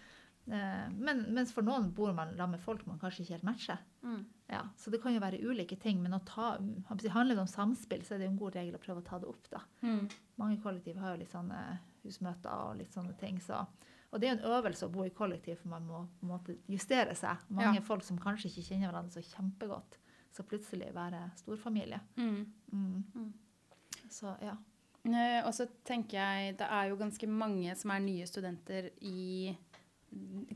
Eh, 0.50 0.88
men, 0.90 1.26
mens 1.34 1.52
for 1.52 1.62
noen 1.62 1.92
bor 1.94 2.12
man 2.14 2.30
sammen 2.34 2.50
med 2.52 2.60
folk 2.60 2.86
man 2.86 2.98
kanskje 2.98 3.20
ikke 3.20 3.32
helt 3.36 3.44
matcher. 3.44 3.78
Mm. 4.02 4.24
Ja, 4.50 4.62
så 4.78 4.90
det 4.90 5.02
kan 5.02 5.12
jo 5.12 5.20
være 5.20 5.42
ulike 5.44 5.78
ting, 5.78 6.02
men 6.02 6.12
å 6.12 6.24
ta, 6.24 6.56
handler 6.88 7.34
det 7.34 7.38
om 7.38 7.46
samspill, 7.46 8.00
så 8.02 8.14
er 8.14 8.18
det 8.18 8.24
jo 8.26 8.30
en 8.32 8.38
god 8.38 8.54
regel 8.54 8.74
å 8.74 8.80
prøve 8.80 9.02
å 9.02 9.04
ta 9.04 9.18
det 9.18 9.28
opp. 9.28 9.48
da. 9.50 9.60
Mm. 9.82 10.08
Mange 10.38 10.56
kollektiv 10.62 10.96
har 10.96 11.12
jo 11.14 11.18
litt 11.20 11.30
sånne 11.32 11.78
husmøter 12.02 12.50
og 12.70 12.78
litt 12.78 12.90
sånne 12.92 13.16
ting. 13.18 13.38
Så. 13.38 13.66
Og 14.12 14.20
det 14.20 14.28
er 14.28 14.36
jo 14.36 14.38
en 14.38 14.50
øvelse 14.56 14.86
å 14.86 14.92
bo 14.92 15.04
i 15.04 15.10
kollektiv, 15.10 15.58
for 15.60 15.68
man 15.68 15.86
må 15.86 15.98
på 16.20 16.22
en 16.24 16.28
måte 16.30 16.56
justere 16.68 17.14
seg. 17.14 17.36
Mange 17.50 17.74
Ja. 17.76 17.80
folk 17.84 18.02
som 18.02 18.18
kanskje 18.18 18.48
ikke 18.48 18.64
kjenner 18.70 18.90
hverandre 18.92 19.12
så 19.12 19.36
kjempegodt, 19.36 19.98
så 20.32 20.42
plutselig 20.48 20.92
være 20.94 21.30
storfamilie. 21.36 22.00
Mm. 22.16 22.46
Mm. 22.72 23.04
Mm. 23.14 23.32
Så 24.08 24.34
ja. 24.42 24.56
Eh, 25.04 25.42
Og 25.46 25.52
så 25.54 25.66
tenker 25.84 26.18
jeg 26.18 26.56
det 26.58 26.66
er 26.70 26.88
jo 26.88 26.96
ganske 26.96 27.28
mange 27.28 27.76
som 27.76 27.90
er 27.90 28.00
nye 28.00 28.24
studenter 28.26 28.90
i 29.02 29.56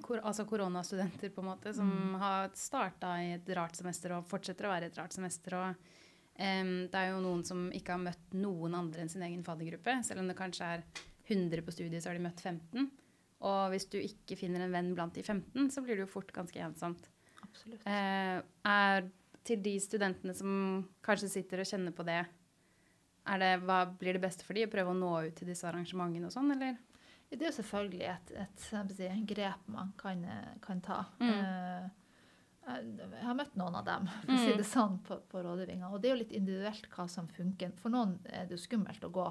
kor, 0.01 0.21
Altså 0.25 0.47
koronastudenter, 0.49 1.29
på 1.31 1.41
en 1.43 1.49
måte, 1.51 1.75
som 1.75 1.89
Mm. 1.91 2.19
har 2.19 2.49
starta 2.55 3.17
i 3.21 3.35
et 3.35 3.49
rart 3.55 3.77
semester 3.77 4.13
og 4.17 4.25
fortsetter 4.27 4.65
å 4.65 4.73
være 4.73 4.85
i 4.85 4.87
et 4.87 4.97
rart 4.99 5.13
semester. 5.13 5.55
Og 5.55 5.77
um, 6.39 6.89
det 6.89 6.95
er 6.95 7.11
jo 7.13 7.21
noen 7.21 7.45
som 7.45 7.71
ikke 7.71 7.89
har 7.93 7.99
møtt 7.99 8.33
noen 8.33 8.75
andre 8.75 9.03
enn 9.03 9.11
sin 9.11 9.23
egen 9.23 9.45
faddergruppe. 9.45 10.03
Selv 10.05 10.21
om 10.21 10.29
det 10.29 10.37
kanskje 10.37 10.65
er 10.65 10.83
100 11.29 11.61
på 11.63 11.71
studiet, 11.73 12.03
så 12.03 12.07
har 12.11 12.15
de 12.15 12.25
møtt 12.25 12.41
15. 12.41 12.91
Og 13.43 13.73
hvis 13.73 13.89
du 13.91 13.97
ikke 13.99 14.37
finner 14.39 14.63
en 14.65 14.73
venn 14.75 14.93
blant 14.95 15.15
de 15.17 15.23
15, 15.25 15.71
så 15.75 15.83
blir 15.83 15.99
det 15.99 16.05
jo 16.07 16.13
fort 16.13 16.31
ganske 16.35 16.61
ensomt. 16.63 17.09
Absolutt. 17.43 17.83
Eh, 17.91 18.39
er 18.71 19.09
til 19.43 19.59
de 19.65 19.73
studentene 19.83 20.35
som 20.39 20.85
kanskje 21.03 21.29
sitter 21.33 21.63
og 21.65 21.67
kjenner 21.67 21.95
på 21.97 22.07
det, 22.07 22.21
er 23.27 23.39
det 23.43 23.51
hva 23.67 23.81
blir 23.99 24.15
det 24.17 24.23
beste 24.23 24.47
for 24.47 24.55
de 24.55 24.65
å 24.67 24.71
prøve 24.71 24.95
å 24.95 24.99
nå 24.99 25.11
ut 25.29 25.35
til 25.39 25.51
disse 25.51 25.67
arrangementene 25.69 26.27
og 26.31 26.35
sånn, 26.35 26.51
eller? 26.55 26.79
Det 27.33 27.41
er 27.41 27.49
jo 27.49 27.57
selvfølgelig 27.63 28.07
et, 28.13 28.31
et 28.45 28.63
si, 28.63 29.11
grep 29.31 29.69
man 29.73 29.93
kan, 29.99 30.23
kan 30.63 30.81
ta. 30.85 30.99
Mm. 31.23 31.31
Eh, 31.33 31.91
jeg 32.69 33.25
har 33.27 33.35
møtt 33.35 33.57
noen 33.59 33.75
av 33.81 33.87
dem 33.89 34.07
for 34.21 34.35
å 34.35 34.39
si 34.39 34.53
Mm. 34.53 34.59
det 34.61 34.67
sånn, 34.69 34.99
på, 35.07 35.17
på 35.33 35.41
rådgivninga. 35.43 35.89
Og 35.91 36.01
det 36.03 36.11
er 36.11 36.15
jo 36.15 36.21
litt 36.23 36.35
individuelt 36.37 36.87
hva 36.95 37.09
som 37.11 37.27
funker. 37.27 37.73
For 37.83 37.91
noen 37.91 38.19
er 38.31 38.47
det 38.47 38.55
jo 38.59 38.63
skummelt 38.63 39.03
å 39.03 39.11
gå. 39.11 39.25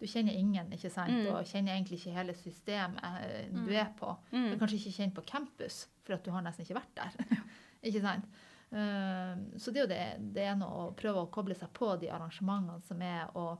Du 0.00 0.06
kjenner 0.10 0.32
ingen, 0.36 0.72
ikke 0.74 0.90
sant? 0.90 1.12
Mm. 1.14 1.28
og 1.34 1.44
kjenner 1.46 1.72
egentlig 1.76 1.98
ikke 2.00 2.14
hele 2.16 2.34
systemet 2.34 3.04
eh, 3.04 3.46
du 3.50 3.60
Mm. 3.70 3.76
er 3.78 3.92
på. 3.98 4.16
Du 4.30 4.36
Mm. 4.36 4.52
er 4.52 4.58
kanskje 4.58 4.78
ikke 4.80 4.96
kjent 4.98 5.14
på 5.14 5.24
campus, 5.26 5.86
for 6.04 6.14
at 6.14 6.24
du 6.24 6.30
har 6.34 6.42
nesten 6.42 6.64
ikke 6.66 6.80
vært 6.80 6.94
der. 6.94 7.12
ikke 7.84 8.00
sant? 8.02 8.24
Eh, 8.72 9.36
så 9.58 9.70
det 9.72 9.76
er 9.76 9.84
jo 9.86 9.92
det, 9.94 10.34
det 10.34 10.42
ene 10.50 10.66
å 10.66 10.88
prøve 10.96 11.22
å 11.22 11.30
koble 11.30 11.54
seg 11.54 11.70
på 11.72 11.92
de 12.00 12.08
arrangementene 12.10 12.82
som 12.82 13.00
er, 13.02 13.28
og 13.36 13.58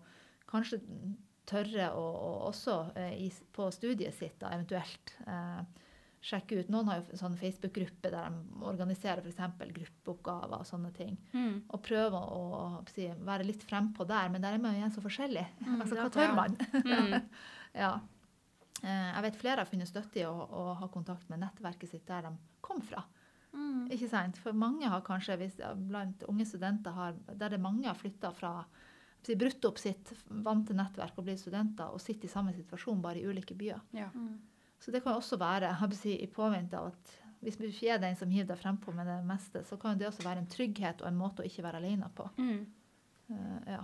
kanskje 0.50 0.80
tørre 1.46 1.90
å, 1.94 2.02
å 2.02 2.48
også 2.48 2.76
eh, 2.96 3.14
i, 3.26 3.32
på 3.52 3.70
studiet 3.72 4.14
sitt 4.14 4.38
da, 4.40 4.50
eventuelt 4.56 5.14
eh, 5.26 5.62
sjekke 6.24 6.60
ut. 6.60 6.70
Noen 6.72 6.88
har 6.88 7.00
jo 7.00 7.12
en 7.12 7.20
sånn 7.20 7.36
Facebook-gruppe 7.38 8.10
der 8.12 8.32
de 8.32 8.62
organiserer 8.64 9.20
f.eks. 9.24 9.42
gruppeoppgaver 9.76 10.62
og 10.62 10.68
sånne 10.68 10.92
ting. 10.96 11.18
Mm. 11.34 11.58
Og 11.68 11.82
prøver 11.84 12.16
å, 12.16 12.40
å 12.60 12.64
si, 12.92 13.10
være 13.26 13.46
litt 13.48 13.64
frempå 13.68 14.06
der, 14.08 14.30
men 14.32 14.44
der 14.44 14.56
er 14.56 14.62
man 14.62 14.76
jo 14.76 14.80
igjen 14.82 14.94
så 14.94 15.04
forskjellig. 15.04 15.44
Mm, 15.60 15.76
altså, 15.82 15.98
hva 16.00 16.08
tør 16.14 16.34
man? 16.38 16.58
Mm. 16.80 17.20
Ja. 17.74 17.96
Eh, 18.84 19.08
Jeg 19.16 19.22
vet 19.24 19.38
flere 19.40 19.62
har 19.64 19.66
funnet 19.66 19.90
støtte 19.90 20.20
i 20.20 20.26
å, 20.28 20.30
å 20.30 20.64
ha 20.78 20.86
kontakt 20.94 21.26
med 21.32 21.40
nettverket 21.42 21.90
sitt 21.90 22.04
der 22.06 22.28
de 22.28 22.30
kom 22.62 22.78
fra. 22.86 23.02
Mm. 23.50 23.88
Ikke 23.94 24.08
sant? 24.10 24.38
For 24.38 24.54
mange 24.54 24.86
har 24.90 25.02
kanskje, 25.06 25.36
hvis, 25.40 25.58
blant 25.90 26.22
unge 26.30 26.46
studenter 26.46 26.94
har, 26.94 27.18
der 27.34 27.56
det 27.56 27.62
mange 27.62 27.88
har 27.90 27.98
flytta 27.98 28.30
fra 28.34 28.60
brutt 29.40 29.64
opp 29.66 29.78
sitt 29.80 30.12
vante 30.44 30.76
nettverk 30.76 31.18
og 31.18 31.26
blitt 31.26 31.40
studenter, 31.40 31.90
og 31.90 32.02
sitter 32.02 32.28
i 32.28 32.32
samme 32.32 32.54
situasjon, 32.54 33.02
bare 33.02 33.22
i 33.22 33.26
ulike 33.26 33.56
byer. 33.58 33.80
Ja. 33.96 34.10
Så 34.84 34.92
det 34.92 35.00
kan 35.00 35.16
også 35.16 35.38
være 35.40 35.70
si, 35.96 36.12
i 36.20 36.28
påvente 36.28 36.76
av 36.76 36.90
at 36.92 37.12
hvis 37.44 37.56
du 37.60 37.66
ikke 37.68 37.92
er 37.94 38.00
den 38.00 38.16
som 38.16 38.30
hiver 38.32 38.48
deg 38.50 38.60
frempå 38.60 38.92
med 38.96 39.06
det 39.08 39.18
meste, 39.28 39.62
så 39.68 39.76
kan 39.80 39.98
det 40.00 40.08
også 40.08 40.24
være 40.24 40.42
en 40.42 40.50
trygghet 40.50 41.02
og 41.02 41.08
en 41.08 41.18
måte 41.18 41.42
å 41.42 41.48
ikke 41.48 41.64
være 41.64 41.80
alene 41.80 42.08
på. 42.16 42.26
Mm. 42.40 42.64
Uh, 43.28 43.60
ja. 43.68 43.82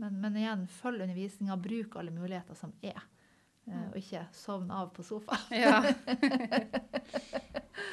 men, 0.00 0.16
men 0.20 0.36
igjen, 0.40 0.66
følg 0.80 1.04
undervisninga, 1.04 1.56
bruk 1.60 1.96
alle 2.00 2.12
muligheter 2.12 2.56
som 2.56 2.72
er. 2.84 3.00
eh, 3.68 3.86
og 3.90 3.96
ikke 4.00 4.24
sovn 4.36 4.70
av 4.72 4.92
på 4.96 5.04
sofa. 5.04 5.36
Ja. 5.64 5.80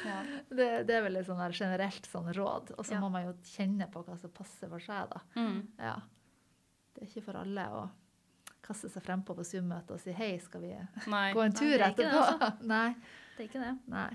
ja. 0.08 0.18
Det, 0.48 0.68
det 0.88 0.96
er 0.96 1.04
vel 1.06 1.20
et 1.20 1.28
sånn 1.28 1.40
generelt 1.52 2.08
sånn 2.08 2.32
råd. 2.36 2.74
Og 2.76 2.84
så 2.84 3.00
må 3.00 3.08
man 3.12 3.28
jo 3.28 3.36
kjenne 3.54 3.88
på 3.92 4.04
hva 4.04 4.16
som 4.20 4.32
passer 4.34 4.72
for 4.72 4.84
seg. 4.84 5.08
da. 5.12 5.24
Mm. 5.40 5.60
Ja. 5.80 5.96
Det 6.92 7.04
er 7.04 7.08
ikke 7.08 7.26
for 7.28 7.40
alle 7.40 7.68
å 7.72 7.86
kaste 8.62 8.88
seg 8.92 9.02
frempå 9.02 9.34
på 9.36 9.44
Zoom-møtet 9.46 9.90
og 9.96 10.00
si 10.00 10.12
hei, 10.16 10.36
skal 10.42 10.60
vi 10.62 10.72
Nei. 11.10 11.32
gå 11.34 11.40
en 11.42 11.50
Nei, 11.52 11.58
tur 11.58 11.72
det 11.72 11.80
er 11.80 11.90
ikke 11.90 12.04
det, 12.04 12.12
etterpå? 12.12 12.50
Nei. 12.74 12.94
Det 13.36 13.40
er 13.44 13.48
ikke 13.50 13.62
det. 13.64 13.72
Nei. 13.92 14.10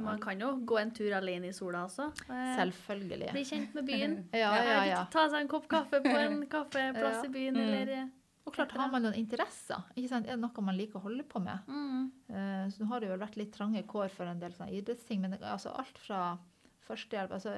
Man 0.00 0.18
kan 0.22 0.40
jo 0.40 0.54
gå 0.64 0.78
en 0.80 0.90
tur 0.96 1.12
alene 1.18 1.50
i 1.50 1.52
sola 1.52 1.82
også. 1.84 2.06
Eh, 2.32 2.54
Selvfølgelig. 2.56 3.26
Bli 3.34 3.42
kjent 3.44 3.74
med 3.76 3.84
byen. 3.90 4.14
Ja, 4.42 4.54
ja, 4.64 4.78
ja. 4.88 5.02
Ta 5.12 5.26
seg 5.28 5.42
en 5.44 5.50
kopp 5.52 5.66
kaffe 5.68 6.00
på 6.00 6.14
en 6.16 6.46
kaffeplass 6.54 7.18
Ja. 7.20 7.24
i 7.28 7.32
byen, 7.34 7.54
Mm. 7.58 7.62
eller 7.66 7.92
eh, 7.98 8.06
Og 8.46 8.54
klart, 8.56 8.72
har 8.74 8.88
man 8.90 9.02
noen 9.04 9.14
interesser, 9.14 9.84
ikke 9.94 10.08
sant? 10.08 10.26
er 10.26 10.34
det 10.34 10.40
noe 10.42 10.64
man 10.64 10.74
liker 10.80 10.98
å 10.98 11.02
holde 11.04 11.22
på 11.28 11.38
med? 11.44 11.60
mm. 11.68 12.06
Eh, 12.32 12.64
så 12.72 12.80
nå 12.82 12.88
har 12.88 13.00
det 13.04 13.10
jo 13.12 13.18
vært 13.20 13.36
litt 13.36 13.52
trange 13.54 13.82
kår 13.86 14.08
for 14.10 14.24
en 14.26 14.40
del 14.40 14.52
sånne 14.56 14.72
idrettsting, 14.80 15.20
men 15.20 15.30
det, 15.36 15.42
altså 15.44 15.70
alt 15.78 15.98
fra 16.00 16.38
førstehjelp, 16.88 17.30
altså 17.36 17.52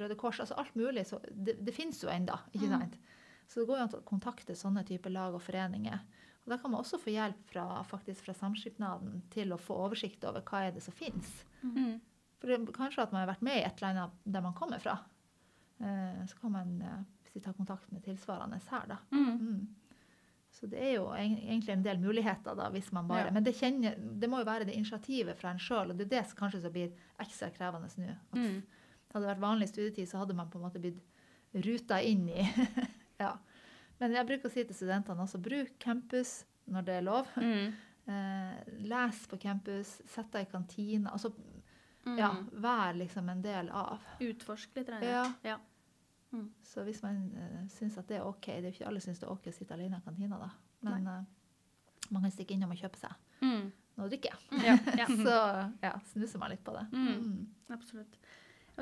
Røde 0.00 0.14
Kors, 0.16 0.38
altså 0.40 0.54
alt 0.62 0.72
mulig, 0.78 1.02
så 1.10 1.18
det, 1.28 1.58
det 1.66 1.74
finnes 1.76 1.98
jo 2.00 2.08
ennå, 2.08 2.38
ikke 2.54 2.70
Mm. 2.70 2.94
Så 3.46 3.60
det 3.60 3.68
går 3.68 3.78
jo 3.78 3.84
an 3.86 3.96
å 3.98 4.02
kontakte 4.08 4.56
sånne 4.56 4.84
typer 4.88 5.12
lag 5.12 5.34
og 5.36 5.42
foreninger. 5.44 5.98
Og 6.42 6.50
da 6.50 6.58
kan 6.58 6.72
man 6.72 6.82
også 6.82 6.98
få 6.98 7.12
hjelp 7.14 7.42
fra, 7.52 7.66
faktisk 7.86 8.26
fra 8.26 8.34
Samskipnaden 8.34 9.20
til 9.30 9.52
å 9.54 9.60
få 9.60 9.76
oversikt 9.84 10.24
over 10.26 10.42
hva 10.46 10.64
er 10.66 10.74
det 10.74 10.82
som 10.82 10.94
finnes. 10.96 11.30
Mm. 11.62 12.00
For 12.42 12.50
det, 12.50 12.74
kanskje 12.74 13.04
at 13.04 13.12
man 13.14 13.22
har 13.22 13.30
vært 13.34 13.44
med 13.46 13.60
i 13.60 13.66
et 13.66 13.78
eller 13.78 13.92
annet 13.92 14.24
der 14.34 14.42
man 14.42 14.56
kommer 14.58 14.82
fra. 14.82 14.96
Eh, 15.78 16.24
så 16.26 16.40
kan 16.40 16.54
man 16.56 16.72
eh, 16.82 17.04
hvis 17.32 17.44
ta 17.44 17.52
kontakt 17.56 17.90
med 17.92 18.02
tilsvarende 18.04 18.58
her, 18.70 18.88
da. 18.90 18.98
Mm. 19.10 19.38
Mm. 19.38 19.68
Så 20.52 20.66
det 20.68 20.82
er 20.84 20.90
jo 20.98 21.06
egentlig 21.16 21.72
en 21.72 21.84
del 21.84 22.00
muligheter, 22.02 22.56
da, 22.58 22.68
hvis 22.74 22.90
man 22.92 23.08
bare 23.08 23.26
Ja. 23.26 23.32
Men 23.32 23.44
det, 23.44 23.54
kjenner, 23.56 23.96
det 23.96 24.28
må 24.28 24.42
jo 24.42 24.44
være 24.50 24.66
det 24.68 24.74
initiativet 24.76 25.38
fra 25.38 25.50
en 25.50 25.62
sjøl, 25.62 25.90
og 25.90 25.96
det 25.96 26.06
er 26.06 26.18
det 26.18 26.26
som 26.28 26.42
kanskje 26.42 26.60
som 26.60 26.74
blir 26.74 26.92
ekstra 27.22 27.50
krevende 27.50 27.88
nå. 27.96 28.10
At 28.10 28.36
Mm. 28.36 28.62
Hadde 29.12 29.26
det 29.26 29.34
vært 29.34 29.44
vanlig 29.44 29.68
studietid, 29.68 30.08
så 30.08 30.18
hadde 30.18 30.34
man 30.34 30.48
på 30.50 30.56
en 30.58 30.64
måte 30.64 30.80
blitt 30.80 31.00
ruta 31.52 32.00
inn 32.00 32.28
i 32.28 32.42
Ja. 33.22 33.32
Men 34.00 34.14
jeg 34.18 34.26
bruker 34.28 34.50
å 34.50 34.52
si 34.52 34.64
til 34.66 34.74
studentene 34.76 35.22
også 35.22 35.38
bruk 35.42 35.74
campus 35.82 36.40
når 36.66 36.86
det 36.90 36.98
er 37.00 37.08
lov. 37.08 37.32
Mm. 37.40 37.72
Eh, 38.02 38.54
les 38.82 39.18
på 39.30 39.36
campus, 39.38 39.92
sett 40.10 40.32
deg 40.34 40.48
i 40.48 40.50
kantina. 40.50 41.12
Altså, 41.14 41.30
Mm. 42.02 42.16
ja, 42.18 42.32
vær 42.58 42.96
liksom 42.98 43.28
en 43.30 43.42
del 43.44 43.68
av. 43.70 44.00
Utforsk 44.18 44.72
litt. 44.74 44.88
Ja. 45.06 45.20
Ja. 45.46 45.54
Så 46.66 46.82
hvis 46.82 46.98
man 47.04 47.20
uh, 47.36 47.60
syns 47.70 47.94
at 48.00 48.08
det 48.08 48.16
er 48.16 48.24
OK 48.26 48.46
Det 48.48 48.56
er 48.56 48.66
jo 48.70 48.72
ikke 48.72 48.86
alle 48.88 49.02
syns 49.04 49.20
det 49.20 49.28
er 49.28 49.30
OK 49.36 49.46
å 49.46 49.54
sitte 49.54 49.76
alene 49.76 50.00
i 50.00 50.04
kantina, 50.04 50.38
da. 50.40 50.48
Men 50.88 51.06
uh, 51.06 51.22
man 52.10 52.24
kan 52.26 52.34
stikke 52.34 52.56
innom 52.56 52.72
og 52.74 52.80
kjøpe 52.82 52.98
seg 53.04 53.14
Mm. 53.42 53.70
noe 53.98 54.08
å 54.08 54.10
drikke. 54.10 54.34
Ja. 54.66 54.74
Ja. 54.98 55.06
Så 55.28 55.36
ja, 55.86 55.92
snuser 56.10 56.42
man 56.42 56.50
litt 56.56 56.64
på 56.66 56.74
det. 56.74 56.82
Mm. 56.90 57.06
Mm. 57.22 57.46
Absolutt. 57.78 58.18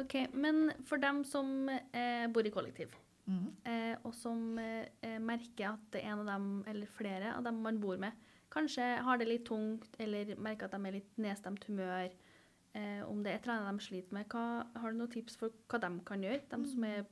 OK. 0.01 0.17
Men 0.33 0.71
for 0.89 0.97
dem 1.03 1.21
som 1.29 1.69
eh, 1.69 2.25
bor 2.33 2.47
i 2.49 2.51
kollektiv, 2.57 2.97
Mm. 3.31 3.45
eh, 3.71 3.95
og 4.03 4.15
som 4.17 4.59
eh, 4.59 5.19
merker 5.23 5.71
at 5.75 6.01
en 6.03 6.23
av 6.25 6.27
dem, 6.33 6.49
eller 6.71 6.91
flere 6.91 7.35
av 7.37 7.45
dem 7.47 7.61
man 7.63 7.79
bor 7.83 8.01
med, 8.03 8.13
kanskje 8.51 8.89
har 9.07 9.21
det 9.21 9.29
litt 9.31 9.47
tungt, 9.47 9.95
eller 10.03 10.35
merker 10.43 10.67
at 10.67 10.75
de 10.75 10.89
er 10.91 10.97
litt 10.99 11.21
nedstemt 11.23 11.65
humør, 11.71 12.11
eh, 12.75 13.01
om 13.07 13.23
det 13.23 13.37
er 13.37 13.39
et 13.39 13.51
de 13.69 13.87
sliter 13.87 14.17
med, 14.17 14.27
hva, 14.33 14.67
har 14.83 14.91
du 14.93 14.99
noen 14.99 15.13
tips 15.13 15.39
for 15.39 15.55
hva 15.71 15.81
de 15.85 15.93
kan 16.09 16.25
gjøre? 16.27 16.43
De 16.51 16.73
som 16.73 16.85
er 16.89 17.05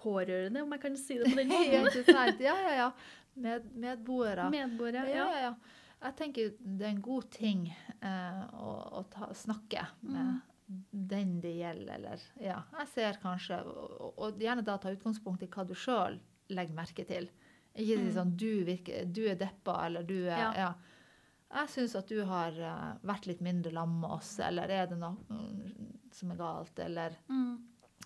pårørende, 0.00 0.62
om 0.62 0.74
jeg 0.74 0.82
kan 0.82 0.96
si 1.00 1.18
det 1.20 1.30
på 1.32 1.38
den 1.40 1.48
måten? 1.54 2.40
Ja, 2.44 2.56
ja, 2.60 2.74
ja. 2.82 2.90
Med, 3.34 3.70
medboere. 3.74 4.50
medboere 4.50 5.08
Ja, 5.08 5.14
Ja. 5.16 5.30
ja, 5.32 5.40
ja. 5.48 5.54
Jeg 6.04 6.16
tenker 6.18 6.50
det 6.60 6.84
er 6.84 6.90
en 6.92 7.00
god 7.02 7.30
ting 7.32 7.62
eh, 8.04 8.42
å, 8.60 8.72
å 9.00 9.04
ta, 9.08 9.30
snakke 9.32 9.86
med 10.04 10.34
den 10.66 11.40
det 11.42 11.56
gjelder, 11.58 11.94
eller 11.98 12.20
Ja, 12.40 12.62
jeg 12.78 12.88
ser 12.88 13.18
kanskje 13.22 13.58
Og, 13.66 14.14
og 14.18 14.38
gjerne 14.40 14.64
da 14.64 14.78
ta 14.80 14.92
utgangspunkt 14.94 15.42
i 15.44 15.48
hva 15.52 15.64
du 15.68 15.74
sjøl 15.76 16.16
legger 16.54 16.74
merke 16.76 17.04
til. 17.08 17.28
Ikke 17.74 17.98
si 17.98 18.06
Mm. 18.08 18.14
sånn 18.14 18.36
du, 18.36 18.64
virker, 18.64 19.04
du 19.12 19.22
er 19.28 19.34
deppa, 19.36 19.86
eller 19.86 20.02
du 20.02 20.16
er 20.24 20.38
Ja. 20.38 20.52
Ja. 20.56 20.74
Jeg 21.54 21.68
syns 21.68 21.94
at 21.96 22.08
du 22.08 22.24
har 22.24 22.50
eh, 22.58 22.96
vært 23.06 23.26
litt 23.26 23.40
mindre 23.44 23.70
lam 23.72 24.00
med 24.00 24.10
oss, 24.10 24.38
eller 24.40 24.68
er 24.70 24.86
det 24.90 24.96
noe 24.98 25.16
mm, 25.28 25.92
som 26.12 26.30
er 26.32 26.36
galt, 26.36 26.78
eller 26.78 27.16
Mm. 27.28 27.58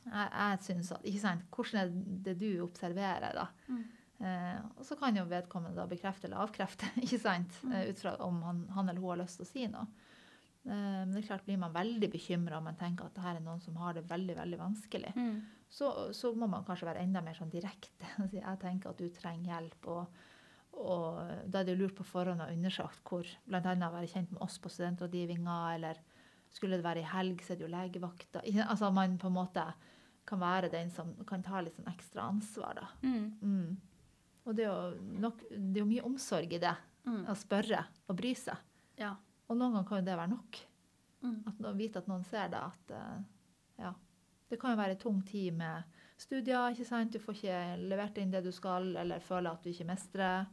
jeg, 0.04 0.30
jeg 0.32 0.58
synes 0.66 0.92
at, 0.92 1.02
ikke 1.04 1.20
sant, 1.20 1.42
Hvordan 1.50 1.80
er 1.80 1.94
det 2.26 2.38
du 2.38 2.60
observerer, 2.64 3.32
da? 3.34 3.46
Mm. 3.68 3.84
Eh, 4.20 4.60
og 4.76 4.84
så 4.84 4.96
kan 4.98 5.16
jo 5.16 5.24
vedkommende 5.30 5.76
da 5.76 5.86
bekrefte 5.86 6.26
eller 6.26 6.42
avkrefte, 6.42 6.90
ikke 7.04 7.18
sant? 7.22 7.54
Mm. 7.62 7.72
Eh, 7.72 7.88
ut 7.90 7.98
fra 8.00 8.16
om 8.26 8.42
han, 8.42 8.64
han 8.74 8.88
eller 8.88 9.00
hun 9.00 9.10
har 9.14 9.22
lyst 9.22 9.36
til 9.38 9.46
å 9.46 9.52
si 9.52 9.66
noe. 9.68 9.86
Eh, 10.66 10.72
men 10.72 11.14
det 11.14 11.22
er 11.22 11.28
klart 11.30 11.46
blir 11.46 11.60
man 11.60 11.74
veldig 11.74 12.10
bekymra 12.12 12.58
om 12.58 12.66
man 12.68 12.78
tenker 12.78 13.06
at 13.06 13.16
det 13.16 13.24
her 13.24 13.38
er 13.38 13.44
noen 13.44 13.62
som 13.64 13.78
har 13.80 13.96
det 13.96 14.08
veldig 14.08 14.36
veldig 14.40 14.58
vanskelig. 14.60 15.12
Mm. 15.16 15.38
så, 15.70 15.92
så 16.16 16.32
må 16.34 16.48
man 16.48 16.64
kanskje 16.66 16.88
være 16.88 17.04
enda 17.04 17.22
mer 17.24 17.38
sånn 17.38 17.52
direkte. 17.52 18.10
Jeg 18.32 18.60
tenker 18.62 18.92
at 18.92 19.00
du 19.00 19.08
trenger 19.14 19.54
hjelp. 19.54 19.90
Og, 19.94 20.22
og 20.78 21.20
da 21.46 21.62
er 21.62 21.68
det 21.68 21.78
lurt 21.78 21.96
på 21.98 22.06
forhånd 22.06 22.44
å 22.44 22.50
undersøke 22.52 23.04
hvor 23.08 23.34
bl.a. 23.48 23.74
være 23.74 24.08
kjent 24.10 24.32
med 24.34 24.42
oss 24.44 24.58
på 24.62 24.72
studentrådgivninga, 24.72 25.58
eller 25.76 26.00
skulle 26.52 26.78
det 26.80 26.86
være 26.86 27.04
i 27.04 27.10
helg, 27.10 27.44
så 27.44 27.52
er 27.52 27.60
det 27.60 27.66
jo 27.66 27.72
legevakta. 27.72 28.42
Altså 28.64 28.90
man 28.94 29.18
på 29.20 29.28
en 29.28 29.36
måte 29.36 29.64
kan 30.28 30.40
være 30.40 30.70
den 30.72 30.90
som 30.92 31.14
kan 31.28 31.44
ta 31.44 31.60
litt 31.64 31.76
sånn 31.76 31.88
ekstra 31.88 32.26
ansvar, 32.28 32.76
da. 32.76 32.88
Mm. 33.04 33.28
Mm. 33.40 33.76
Og 34.48 34.56
det 34.56 34.64
er, 34.64 34.72
jo 34.72 35.16
nok, 35.24 35.40
det 35.50 35.76
er 35.76 35.82
jo 35.82 35.88
mye 35.88 36.04
omsorg 36.08 36.52
i 36.56 36.60
det. 36.62 36.74
Mm. 37.08 37.22
Å 37.28 37.36
spørre 37.38 37.82
og 38.08 38.16
bry 38.18 38.34
seg. 38.36 38.60
Ja. 39.00 39.14
Og 39.48 39.56
noen 39.56 39.72
ganger 39.74 39.88
kan 39.88 40.00
jo 40.02 40.06
det 40.08 40.18
være 40.20 40.32
nok. 40.34 40.58
Mm. 41.24 41.38
At, 41.50 41.62
å 41.66 41.74
vite 41.78 42.02
at 42.02 42.08
noen 42.10 42.24
ser 42.28 42.50
det. 42.52 42.60
At 42.60 42.92
eh, 42.94 43.18
ja. 43.84 43.92
Det 44.48 44.58
kan 44.60 44.72
jo 44.72 44.80
være 44.80 44.96
en 44.96 45.00
tung 45.02 45.18
tid 45.28 45.56
med 45.56 45.82
studier. 46.20 46.72
ikke 46.72 46.86
sant? 46.88 47.12
Du 47.12 47.20
får 47.22 47.36
ikke 47.36 47.58
levert 47.90 48.18
inn 48.20 48.30
det 48.32 48.42
du 48.46 48.52
skal, 48.54 48.90
eller 48.96 49.20
føler 49.24 49.50
at 49.52 49.64
du 49.64 49.70
ikke 49.72 49.88
mestrer. 49.88 50.46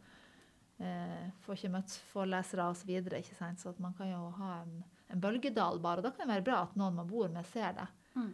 Eh, 0.80 1.28
får 1.46 1.60
ikke 1.60 1.74
møtt 1.78 1.94
forelesere 2.12 2.66
osv. 2.72 2.82
Så, 2.82 2.90
videre, 2.90 3.22
ikke 3.24 3.38
sant? 3.38 3.62
så 3.64 3.72
man 3.80 3.96
kan 3.96 4.10
jo 4.12 4.24
ha 4.40 4.50
en, 4.64 4.82
en 5.14 5.22
bølgedal 5.24 5.80
bare. 5.84 6.02
Og 6.04 6.08
da 6.08 6.12
kan 6.16 6.26
det 6.28 6.34
være 6.38 6.48
bra 6.50 6.64
at 6.66 6.76
noen 6.80 6.98
man 7.00 7.08
bor 7.12 7.32
med, 7.32 7.46
ser 7.54 7.78
det 7.78 7.88
Mm. 8.16 8.30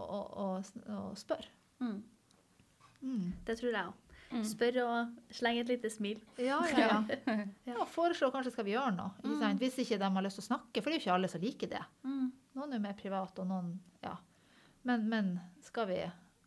og, 0.00 0.04
og, 0.16 0.28
og, 0.40 0.84
og 0.94 1.16
spør. 1.20 1.42
Mm. 1.84 1.98
Mm. 3.02 3.26
Det 3.44 3.58
tror 3.58 3.68
jeg 3.74 3.90
òg. 3.90 4.05
Mm. 4.36 4.44
Spør 4.46 4.76
og 4.84 5.34
sleng 5.34 5.58
et 5.60 5.70
lite 5.70 5.90
smil. 5.90 6.20
Ja, 6.38 6.58
ja, 6.76 7.00
ja. 7.08 7.36
ja 7.66 7.86
foreslå 7.90 8.30
kanskje 8.34 8.52
skal 8.54 8.66
vi 8.68 8.74
gjøre 8.76 8.94
noe. 8.96 9.12
Ikke 9.22 9.50
Mm. 9.52 9.58
Hvis 9.60 9.78
ikke 9.82 9.98
de 10.00 10.10
har 10.16 10.24
lyst 10.26 10.40
til 10.40 10.44
å 10.44 10.48
snakke, 10.50 10.82
for 10.82 10.90
det 10.90 10.96
er 10.96 11.00
jo 11.00 11.04
ikke 11.04 11.14
alle 11.16 11.28
som 11.32 11.42
liker 11.42 11.70
det. 11.72 11.82
Mm. 12.04 12.26
Noen 12.56 12.72
er 12.76 12.82
mer 12.82 12.96
private, 12.98 13.42
og 13.42 13.48
noen 13.50 13.74
Ja. 14.04 14.16
Men, 14.86 15.08
men 15.10 15.40
skal 15.66 15.88
vi 15.90 15.98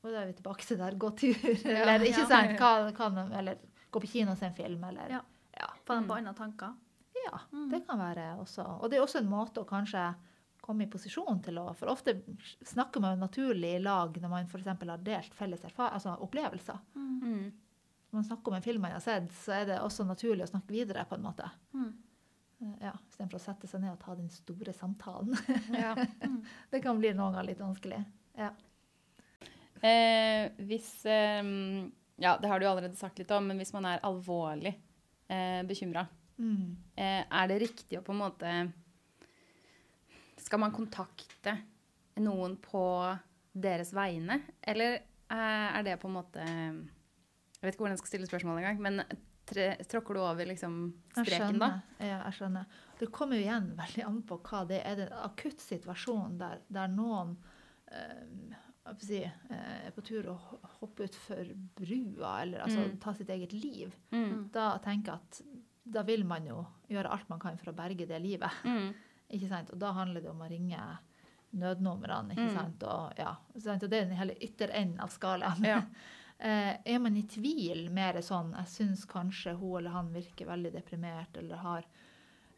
Og 0.03 0.11
da 0.13 0.21
er 0.21 0.29
vi 0.29 0.37
tilbake 0.37 0.63
til 0.63 0.77
der 0.79 0.95
gå 0.95 1.09
tur, 1.19 1.35
eller 1.65 2.05
ikke 2.07 2.25
sant? 2.29 2.55
Hva, 2.59 2.91
kan, 2.95 3.17
eller 3.35 3.59
gå 3.91 3.99
på 3.99 4.07
kino 4.07 4.31
og 4.31 4.37
se 4.39 4.47
en 4.47 4.55
film, 4.55 4.83
eller 4.83 5.09
Ja. 5.11 5.21
ja. 5.59 5.67
Få 5.85 5.97
dem 5.99 6.07
på 6.07 6.15
andre 6.15 6.33
tanker. 6.33 6.73
ja. 7.25 7.39
Mm. 7.51 7.69
Det 7.69 7.85
kan 7.87 7.99
være 7.99 8.35
også. 8.39 8.63
Og 8.79 8.89
det 8.89 8.97
er 8.97 9.03
også 9.03 9.19
en 9.19 9.29
måte 9.29 9.61
å 9.61 9.67
kanskje 9.67 10.13
komme 10.61 10.85
i 10.85 10.89
posisjon 10.91 11.39
til 11.41 11.57
å 11.57 11.73
For 11.77 11.89
ofte 11.89 12.13
snakker 12.67 13.01
man 13.01 13.15
jo 13.15 13.23
naturlig 13.25 13.75
i 13.75 13.81
lag 13.81 14.15
når 14.21 14.29
man 14.29 14.45
f.eks. 14.45 14.67
har 14.67 15.03
delt 15.03 15.33
felles 15.33 15.63
erfar 15.65 15.95
altså 15.95 16.15
opplevelser. 16.21 16.77
Mm. 16.95 17.51
Når 18.09 18.17
man 18.17 18.23
snakker 18.25 18.51
om 18.51 18.55
en 18.57 18.61
film 18.65 18.81
man 18.81 18.91
har 18.95 19.03
sett, 19.05 19.31
så 19.43 19.53
er 19.59 19.65
det 19.69 19.79
også 19.85 20.05
naturlig 20.07 20.43
å 20.47 20.49
snakke 20.49 20.73
videre, 20.73 21.03
på 21.05 21.15
en 21.19 21.25
måte. 21.27 21.49
Mm. 21.73 21.89
Eh, 22.61 22.73
Ja, 22.87 22.93
Istedenfor 23.09 23.37
å 23.39 23.43
sette 23.43 23.67
seg 23.69 23.81
ned 23.83 23.91
og 23.93 23.99
ta 24.01 24.15
den 24.17 24.29
store 24.33 24.73
samtalen. 24.73 25.37
Ja. 25.75 25.93
Mm. 26.25 26.41
det 26.71 26.81
kan 26.83 26.97
bli 26.99 27.13
noen 27.13 27.33
ganger 27.33 27.47
litt 27.51 27.61
vanskelig. 27.61 27.99
Ja. 28.37 28.49
Eh, 29.81 30.49
hvis 30.67 31.05
eh, 31.05 31.43
Ja, 32.19 32.33
det 32.41 32.49
har 32.51 32.59
du 32.59 32.65
allerede 32.67 32.95
sagt 32.99 33.19
litt 33.21 33.31
om, 33.31 33.45
men 33.47 33.57
hvis 33.61 33.71
man 33.73 33.85
er 33.87 34.01
alvorlig 34.03 34.73
eh, 35.29 35.61
bekymra, 35.69 36.07
Mm. 36.39 36.77
eh, 36.95 37.25
er 37.27 37.47
det 37.51 37.57
riktig 37.59 37.97
å 37.99 38.01
på 38.01 38.13
en 38.13 38.19
måte 38.21 38.51
Skal 40.39 40.59
man 40.63 40.71
kontakte 40.71 41.57
noen 42.23 42.53
på 42.63 42.83
deres 43.59 43.91
vegne, 43.91 44.37
eller 44.63 44.93
eh, 44.95 45.67
er 45.75 45.83
det 45.83 45.97
på 45.99 46.07
en 46.07 46.15
måte 46.15 46.45
Jeg 47.59 47.67
vet 47.67 47.73
ikke 47.75 47.83
hvordan 47.83 47.95
jeg 47.97 48.01
skal 48.03 48.11
stille 48.13 48.27
spørsmålet 48.29 48.63
engang, 48.63 48.79
men 48.81 49.01
tre, 49.49 49.65
tråkker 49.91 50.13
du 50.15 50.19
over 50.23 50.45
liksom 50.47 50.75
streken 51.11 51.59
da? 51.59 51.69
Ja, 51.99 52.21
jeg 52.29 52.33
skjønner. 52.37 52.65
Det 52.99 53.09
kommer 53.11 53.35
jo 53.35 53.43
igjen 53.43 53.71
veldig 53.75 54.05
an 54.07 54.21
på 54.29 54.37
hva 54.47 54.61
det 54.69 54.79
er. 54.79 54.91
Er 54.91 54.95
det 54.95 55.07
en 55.11 55.23
akutt 55.25 55.59
situasjon 55.59 56.37
der, 56.39 56.61
der 56.69 56.87
noen 56.93 57.33
øh, 57.91 58.55
si, 59.03 59.19
eh, 59.25 59.87
er 59.87 59.91
på 59.95 60.01
tur 60.07 60.29
å 60.31 60.37
ho- 60.39 60.59
hoppe 60.79 61.03
utfor 61.09 61.51
brua, 61.75 62.41
eller 62.41 62.59
altså 62.65 62.85
Mm. 62.87 62.99
ta 62.99 63.13
sitt 63.13 63.29
eget 63.29 63.51
liv, 63.53 63.91
Mm. 64.11 64.49
da 64.51 64.77
tenker 64.79 65.11
jeg 65.11 65.19
at 65.19 65.41
da 65.91 66.03
vil 66.03 66.23
man 66.23 66.45
jo 66.45 66.65
gjøre 66.89 67.11
alt 67.11 67.27
man 67.29 67.39
kan 67.39 67.57
for 67.57 67.71
å 67.71 67.75
berge 67.75 68.07
det 68.07 68.21
livet. 68.21 68.51
Mm. 68.63 68.93
Ikke 69.31 69.47
sant? 69.49 69.69
Og 69.71 69.79
da 69.79 69.91
handler 69.93 70.21
det 70.21 70.29
om 70.31 70.39
å 70.41 70.49
ringe 70.49 70.79
nødnumrene. 71.55 72.31
ikke 72.35 72.49
Mm. 72.49 72.55
sant? 72.55 72.83
Og, 72.83 73.13
ja, 73.17 73.35
og 73.55 73.61
det 73.61 73.83
er 73.93 74.05
den 74.05 74.17
hele 74.17 74.35
ytterenden 74.35 74.99
av 74.99 75.09
skalaen. 75.09 75.63
Ja. 75.65 75.81
Eh, 76.39 76.75
er 76.85 76.99
man 77.03 77.17
i 77.19 77.25
tvil 77.27 77.89
mer 77.91 78.15
sånn 78.23 78.53
Jeg 78.55 78.69
syns 78.71 79.01
kanskje 79.09 79.57
hun 79.59 79.81
eller 79.81 79.91
han 79.91 80.13
virker 80.13 80.47
veldig 80.47 80.71
deprimert, 80.71 81.35
eller 81.37 81.59
har 81.59 81.87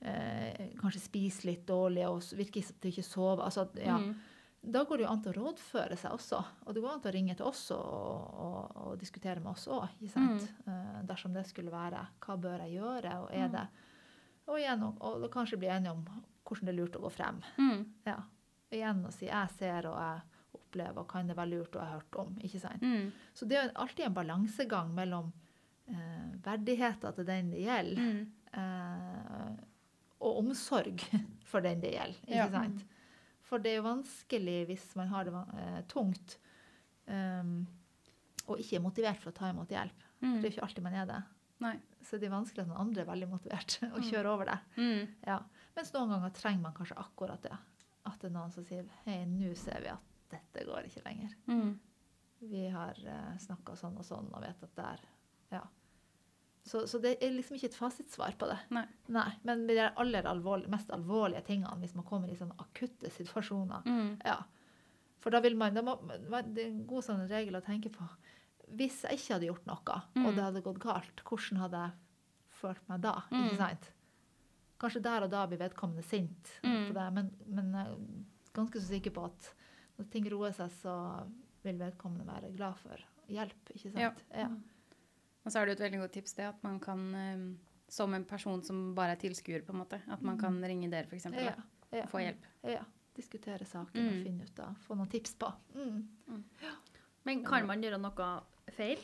eh, 0.02 0.68
kanskje 0.78 1.02
spiser 1.02 1.48
litt 1.50 1.64
dårlig 1.68 2.06
og 2.06 2.22
virker 2.38 2.62
som 2.62 2.78
de 2.82 2.92
ikke 2.94 3.06
sover. 3.08 3.44
Altså, 3.48 3.66
ja. 3.82 3.98
Mm. 3.98 4.14
Da 4.62 4.84
går 4.86 5.00
det 5.00 5.06
jo 5.08 5.10
an 5.10 5.22
til 5.26 5.32
å 5.32 5.40
rådføre 5.40 5.96
seg 5.98 6.14
også. 6.14 6.40
Og 6.68 6.76
det 6.76 6.82
går 6.84 6.92
an 6.92 7.00
til 7.02 7.10
å 7.10 7.14
ringe 7.16 7.36
til 7.38 7.48
oss 7.50 7.64
og, 7.74 7.80
og, 8.46 8.76
og 8.84 9.00
diskutere 9.02 9.42
med 9.42 9.56
oss 9.56 9.66
òg, 9.74 9.88
eh, 10.06 11.00
dersom 11.10 11.34
det 11.34 11.48
skulle 11.50 11.74
være. 11.74 12.04
Hva 12.22 12.36
bør 12.38 12.68
jeg 12.68 12.78
gjøre, 12.78 13.16
og 13.24 13.32
er 13.34 13.48
Mm. 13.48 13.56
det 13.58 13.68
Og 14.52 14.58
igjen, 14.60 14.84
og, 14.84 15.32
kanskje 15.32 15.58
bli 15.58 15.68
enige 15.70 15.92
om 15.92 16.06
hvordan 16.46 16.66
det 16.66 16.74
er 16.74 16.78
lurt 16.78 16.96
å 16.98 17.02
gå 17.02 17.12
frem. 17.14 17.42
Mm. 17.58 17.86
Ja. 18.06 18.18
Igjen 18.72 19.06
å 19.06 19.12
si 19.14 19.26
'jeg 19.26 19.50
ser 19.58 19.88
og 19.88 19.98
jeg 19.98 20.22
opplever', 20.72 20.98
og 21.04 21.08
kan 21.12 21.28
det 21.28 21.36
være 21.38 21.50
lurt 21.52 21.76
å 21.76 21.80
ha 21.84 21.98
hørt 22.00 22.16
om. 22.16 22.36
ikke 22.42 22.60
sant? 22.60 22.82
Mm. 22.82 23.12
Så 23.34 23.46
det 23.48 23.58
er 23.58 23.72
alltid 23.76 24.06
en 24.06 24.14
balansegang 24.14 24.94
mellom 24.96 25.32
eh, 25.90 26.32
verdigheten 26.44 27.14
til 27.16 27.26
den 27.26 27.50
det 27.52 27.66
gjelder, 27.66 28.02
Mm. 28.02 28.32
eh, 28.54 29.56
og 30.22 30.38
omsorg 30.38 31.00
for 31.44 31.62
den 31.62 31.82
det 31.82 31.94
gjelder. 31.94 32.22
ikke 32.28 32.36
Ja. 32.36 32.50
sant? 32.50 32.84
For 33.44 33.58
det 33.60 33.72
er 33.74 33.82
jo 33.82 33.88
vanskelig 33.90 34.66
hvis 34.68 34.96
man 34.96 35.08
har 35.12 35.26
det 35.26 35.34
eh, 35.34 35.82
tungt 35.90 36.38
um, 37.08 37.68
og 38.48 38.60
ikke 38.60 38.78
er 38.78 38.84
motivert 38.86 39.20
for 39.20 39.32
å 39.32 39.36
ta 39.36 39.50
imot 39.50 39.68
hjelp. 39.70 40.06
Mm. 40.22 40.36
det 40.42 40.46
er 40.46 40.50
jo 40.52 40.54
ikke 40.56 40.64
alltid 40.68 40.84
man 40.84 40.94
er 40.94 41.06
det. 41.10 41.24
Nei. 41.62 41.74
Så 42.04 42.18
det 42.20 42.28
er 42.30 42.34
vanskelig 42.34 42.62
at 42.64 42.68
noen 42.70 42.80
andre 42.88 43.02
er 43.02 43.10
veldig 43.10 43.28
motivert 43.30 43.80
og 43.94 44.00
Mm. 44.00 44.08
kjører 44.12 44.26
over 44.32 44.46
det. 44.46 44.60
Mm. 44.78 45.08
Ja. 45.28 45.40
Mens 45.76 45.92
noen 45.94 46.10
ganger 46.10 46.30
trenger 46.34 46.62
man 46.62 46.74
kanskje 46.74 46.98
akkurat 46.98 47.42
det. 47.42 47.58
At 48.06 48.20
det 48.22 48.32
er 48.32 48.34
noen 48.40 48.52
som 48.52 48.64
sier 48.66 48.86
hei, 49.06 49.26
nå 49.26 49.52
ser 49.58 49.82
vi 49.82 49.88
at 49.90 50.00
dette 50.32 50.66
går 50.68 50.88
ikke 50.90 51.04
lenger. 51.06 51.36
Mm. 51.48 51.80
Vi 52.52 52.64
har 52.74 52.98
uh, 53.06 53.38
snakka 53.38 53.76
sånn 53.78 53.98
og 54.02 54.06
sånn 54.08 54.32
og 54.34 54.42
vet 54.42 54.64
at 54.64 54.76
det 54.76 54.86
er 54.96 55.04
Ja. 55.52 55.62
Så, 56.64 56.84
så 56.88 57.00
det 57.02 57.16
er 57.26 57.32
liksom 57.34 57.56
ikke 57.58 57.72
et 57.72 57.76
fasitsvar 57.76 58.36
på 58.38 58.46
det. 58.48 58.58
Nei. 58.70 58.86
Men 59.44 59.64
de 59.68 59.80
aller 59.98 60.28
alvorlig, 60.30 60.70
mest 60.70 60.92
alvorlige 60.94 61.42
tingene, 61.48 61.74
hvis 61.82 61.96
man 61.98 62.06
kommer 62.06 62.30
i 62.30 62.36
sånne 62.38 62.54
akutte 62.62 63.10
situasjoner, 63.10 63.82
Mm. 63.86 64.20
ja. 64.26 64.36
For 65.22 65.30
da 65.34 65.40
vil 65.42 65.56
man, 65.58 65.74
da 65.74 65.82
må, 65.86 65.96
det 66.54 66.64
er 66.64 66.70
en 66.70 66.84
god 66.90 67.04
sånn 67.06 67.28
regel 67.30 67.58
å 67.58 67.64
tenke 67.66 67.90
på. 67.94 68.06
Hvis 68.78 69.02
jeg 69.04 69.18
ikke 69.18 69.34
hadde 69.34 69.50
gjort 69.50 69.66
noe, 69.66 69.98
Mm. 70.16 70.26
og 70.26 70.36
det 70.36 70.44
hadde 70.44 70.62
gått 70.64 70.80
galt, 70.80 71.24
hvordan 71.26 71.58
hadde 71.62 71.82
jeg 71.82 71.92
følt 72.62 72.88
meg 72.90 73.02
da? 73.02 73.16
Mm. 73.32 73.44
Ikke 73.50 73.58
sant? 73.58 73.92
Kanskje 74.82 75.02
der 75.02 75.24
og 75.24 75.30
da 75.32 75.46
blir 75.48 75.58
vedkommende 75.62 76.04
sint 76.04 76.60
Mm. 76.64 76.88
på 76.88 76.94
det, 76.94 77.14
men, 77.14 77.32
men 77.48 77.72
jeg 77.74 77.88
er 77.88 77.98
ganske 78.54 78.80
så 78.80 78.88
sikker 78.88 79.12
på 79.18 79.26
at 79.26 79.54
når 80.02 80.10
ting 80.12 80.28
roer 80.34 80.54
seg, 80.58 80.72
så 80.82 80.94
vil 81.64 81.78
vedkommende 81.80 82.26
være 82.28 82.52
glad 82.58 82.78
for 82.82 82.98
hjelp. 83.32 83.70
Ikke 83.76 83.92
sant? 83.94 84.24
Ja. 84.36 84.48
Og 85.46 85.52
så 85.52 85.60
er 85.62 85.66
det 85.66 85.74
jo 85.76 85.78
et 85.80 85.86
veldig 85.92 86.00
godt 86.04 86.12
tips 86.20 86.34
det 86.38 86.46
at 86.52 86.64
man 86.66 86.80
kan, 86.84 87.04
eh, 87.16 87.44
som 87.92 88.14
en 88.14 88.26
person 88.26 88.62
som 88.64 88.94
bare 88.98 89.16
er 89.16 89.22
tilskuer, 89.22 89.64
på 89.66 89.74
en 89.74 89.80
måte, 89.84 90.02
at 90.12 90.22
man 90.26 90.38
kan 90.42 90.60
ringe 90.64 90.90
dere 90.92 91.08
for 91.10 91.16
eksempel, 91.18 91.44
Ja. 91.46 91.56
Ja. 91.92 92.04
og 92.04 92.10
få 92.10 92.20
hjelp. 92.26 92.46
ja. 92.64 92.84
Diskutere 93.16 93.66
saken 93.68 94.00
Mm. 94.02 94.08
og 94.08 94.24
finne 94.24 94.44
ut 94.48 94.60
av, 94.64 94.76
få 94.88 94.96
noen 94.96 95.10
tips 95.12 95.34
på. 95.36 95.54
Mm. 95.76 96.08
Men 97.26 97.44
kan 97.44 97.66
man 97.68 97.82
gjøre 97.84 98.00
noe 98.00 98.42
feil? 98.72 98.98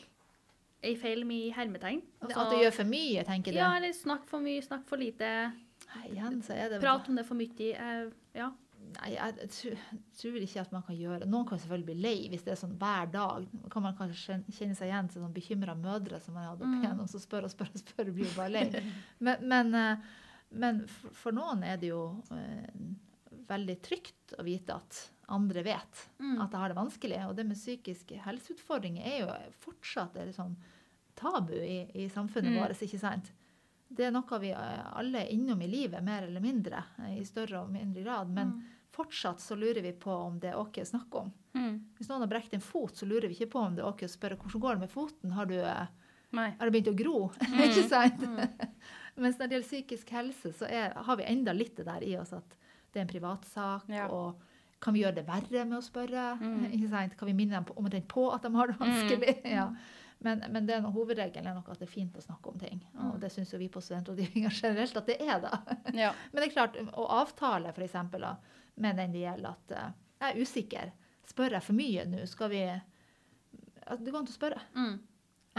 Ei 0.82 0.94
feil 0.96 1.24
med 1.26 1.52
hermetegn? 1.52 2.02
Altså, 2.22 2.38
at 2.40 2.50
du 2.50 2.56
gjør 2.62 2.72
for 2.72 2.84
mye, 2.84 3.24
tenker 3.26 3.52
du? 3.52 3.58
Ja, 3.58 3.76
eller 3.76 3.92
snakk 3.92 4.24
for 4.30 4.40
mye, 4.40 4.62
snakk 4.62 4.86
for 4.86 4.96
lite. 4.96 5.52
Nei, 5.94 6.08
Igjen 6.14 6.40
så 6.42 6.54
er 6.54 6.68
det 6.70 6.80
Prat 6.80 7.08
om 7.08 7.16
det 7.16 7.26
for 7.26 7.34
mye. 7.34 7.74
eh, 7.74 8.10
ja. 8.34 8.50
Nei, 8.96 9.10
jeg, 9.14 9.48
tror, 10.16 10.36
ikke 10.40 10.60
at 10.60 10.72
man 10.72 10.82
kan 10.86 10.96
gjøre 10.96 11.26
Noen 11.28 11.46
kan 11.48 11.58
selvfølgelig 11.58 11.86
bli 11.90 11.94
lei 12.02 12.28
hvis 12.32 12.44
det 12.46 12.52
er 12.54 12.60
sånn 12.60 12.76
hver 12.78 13.10
dag. 13.12 13.46
Kan 13.70 13.82
man 13.82 13.96
kanskje 13.98 14.38
kjenne- 14.48 14.76
seg 14.78 14.88
igjen 14.88 15.08
til 15.12 15.22
sånn 15.22 15.34
bekymra 15.34 15.74
mødre 15.76 16.20
som 16.22 16.34
man 16.34 16.44
hadde 16.48 16.62
opp 16.62 16.72
Mm. 16.72 16.82
igjennom, 16.84 17.08
som 17.08 17.20
spør 17.20 17.44
og 17.44 17.50
spør 17.50 17.68
og 17.74 17.82
spør 17.82 18.08
og 18.08 18.14
blir 18.14 18.34
bare 18.36 18.50
lei. 18.50 18.82
Men, 19.20 19.48
men, 19.48 19.74
eh, 19.74 19.96
men 20.52 20.86
for, 20.88 21.32
noen 21.32 21.62
er 21.64 21.76
det 21.76 21.88
jo 21.90 22.22
eh, 22.32 22.70
veldig 23.48 23.80
trygt 23.82 24.34
å 24.38 24.44
vite 24.44 24.74
at 24.74 25.10
andre 25.28 25.62
vet 25.62 26.08
Mm. 26.20 26.40
at 26.42 26.50
jeg 26.50 26.60
har 26.60 26.68
det 26.68 26.76
vanskelig. 26.76 27.28
Og 27.28 27.36
det 27.36 27.46
med 27.46 27.56
psykiske 27.56 28.18
helseutfordringer 28.24 29.04
er 29.06 29.20
jo 29.20 29.52
fortsatt 29.60 30.16
et 30.16 30.34
sånn 30.34 30.56
tabu 31.16 31.52
i, 31.54 31.90
i 31.94 32.08
samfunnet 32.08 32.52
Mm. 32.54 32.62
vårt, 32.62 32.80
ikke 32.82 32.98
sant? 32.98 33.32
Det 33.90 34.04
er 34.04 34.10
noe 34.12 34.38
vi 34.38 34.50
eh, 34.50 34.82
alle 34.92 35.22
er 35.24 35.30
innom 35.32 35.60
i 35.62 35.66
livet, 35.66 36.02
mer 36.04 36.22
eller 36.24 36.40
mindre, 36.40 36.84
i 37.08 37.22
større 37.24 37.62
og 37.62 37.70
mindre 37.72 38.02
grad. 38.04 38.28
Men 38.28 38.52
Mm. 38.52 38.62
Fortsatt 38.98 39.40
så 39.42 39.56
lurer 39.58 39.80
vi 39.84 39.92
på 39.96 40.12
om 40.12 40.36
det 40.42 40.50
er 40.52 40.58
OK 40.60 40.80
å 40.82 40.88
snakke 40.90 41.22
om. 41.24 41.30
Mm. 41.54 41.78
Hvis 41.98 42.10
noen 42.10 42.24
har 42.26 42.30
brekt 42.30 42.54
en 42.54 42.62
fot, 42.64 42.94
så 42.98 43.06
lurer 43.08 43.28
vi 43.30 43.38
ikke 43.38 43.52
på 43.56 43.62
om 43.62 43.74
det 43.78 43.82
er 43.84 43.88
OK 43.90 44.04
å 44.06 44.10
spørre 44.12 44.36
hvordan 44.40 44.62
går 44.66 44.76
det 44.78 44.84
med 44.86 44.92
foten. 44.92 45.32
Har 45.38 45.46
du, 45.50 45.56
eh, 45.58 45.86
har 46.34 46.66
du 46.68 46.74
begynt 46.74 46.90
å 46.92 46.96
gro? 46.98 47.16
ikke 47.66 47.86
sant? 47.90 48.22
Mens 49.18 49.38
når 49.40 49.48
det 49.50 49.56
gjelder 49.58 49.68
psykisk 49.70 50.10
helse, 50.14 50.52
så 50.54 50.68
er, 50.70 50.92
har 50.94 51.16
vi 51.18 51.26
enda 51.26 51.54
litt 51.56 51.74
det 51.80 51.88
der 51.88 52.04
i 52.06 52.12
oss 52.20 52.34
at 52.36 52.58
det 52.92 53.00
er 53.00 53.06
en 53.06 53.10
privatsak. 53.14 53.88
Ja. 53.90 54.06
Og 54.14 54.44
Kan 54.80 54.94
vi 54.94 55.00
gjøre 55.02 55.16
det 55.18 55.24
verre 55.26 55.64
med 55.66 55.78
å 55.80 55.82
spørre? 55.82 56.36
Mm. 56.38 56.68
Kan 57.18 57.26
vi 57.26 57.34
minne 57.34 57.56
dem 57.58 57.64
på, 57.66 57.74
omtrent 57.80 58.06
på 58.12 58.28
at 58.30 58.44
de 58.46 58.52
har 58.54 58.70
det 58.70 58.76
vanskelig? 58.78 59.32
Ja. 59.50 59.72
Men, 60.22 60.40
men 60.50 60.64
det 60.66 60.74
er 60.74 60.80
noe, 60.82 60.90
hovedregelen 60.94 61.46
er 61.46 61.54
nok 61.54 61.68
at 61.70 61.78
det 61.78 61.86
er 61.86 61.92
fint 61.92 62.16
å 62.18 62.22
snakke 62.22 62.50
om 62.50 62.56
ting. 62.58 62.80
Og 62.96 63.12
Mm. 63.14 63.18
det 63.22 63.28
syns 63.30 63.52
jo 63.54 63.58
vi 63.60 63.68
på 63.70 63.78
studentrådgivninga 63.82 64.50
generelt 64.54 64.96
at 64.98 65.06
det 65.06 65.16
er, 65.22 65.36
da. 65.44 65.60
Ja. 65.94 66.08
Men 66.32 66.40
det 66.42 66.48
er 66.48 66.54
klart, 66.56 66.78
å 66.98 67.04
avtale 67.20 67.70
for 67.74 67.84
eksempel, 67.86 68.22
da, 68.26 68.32
med 68.78 68.96
den 69.00 69.12
det 69.14 69.24
gjelder 69.24 69.50
at 69.50 69.74
eh, 69.76 69.90
jeg 70.18 70.30
er 70.30 70.40
usikker. 70.42 70.94
Spør 71.28 71.58
jeg 71.58 71.66
for 71.66 71.78
mye 71.78 72.06
nå? 72.08 72.24
Skal 72.26 72.50
vi 72.52 72.62
at 72.68 74.00
Det 74.04 74.12
går 74.12 74.20
an 74.20 74.28
å 74.28 74.34
spørre. 74.34 74.60
Mm. 74.74 74.96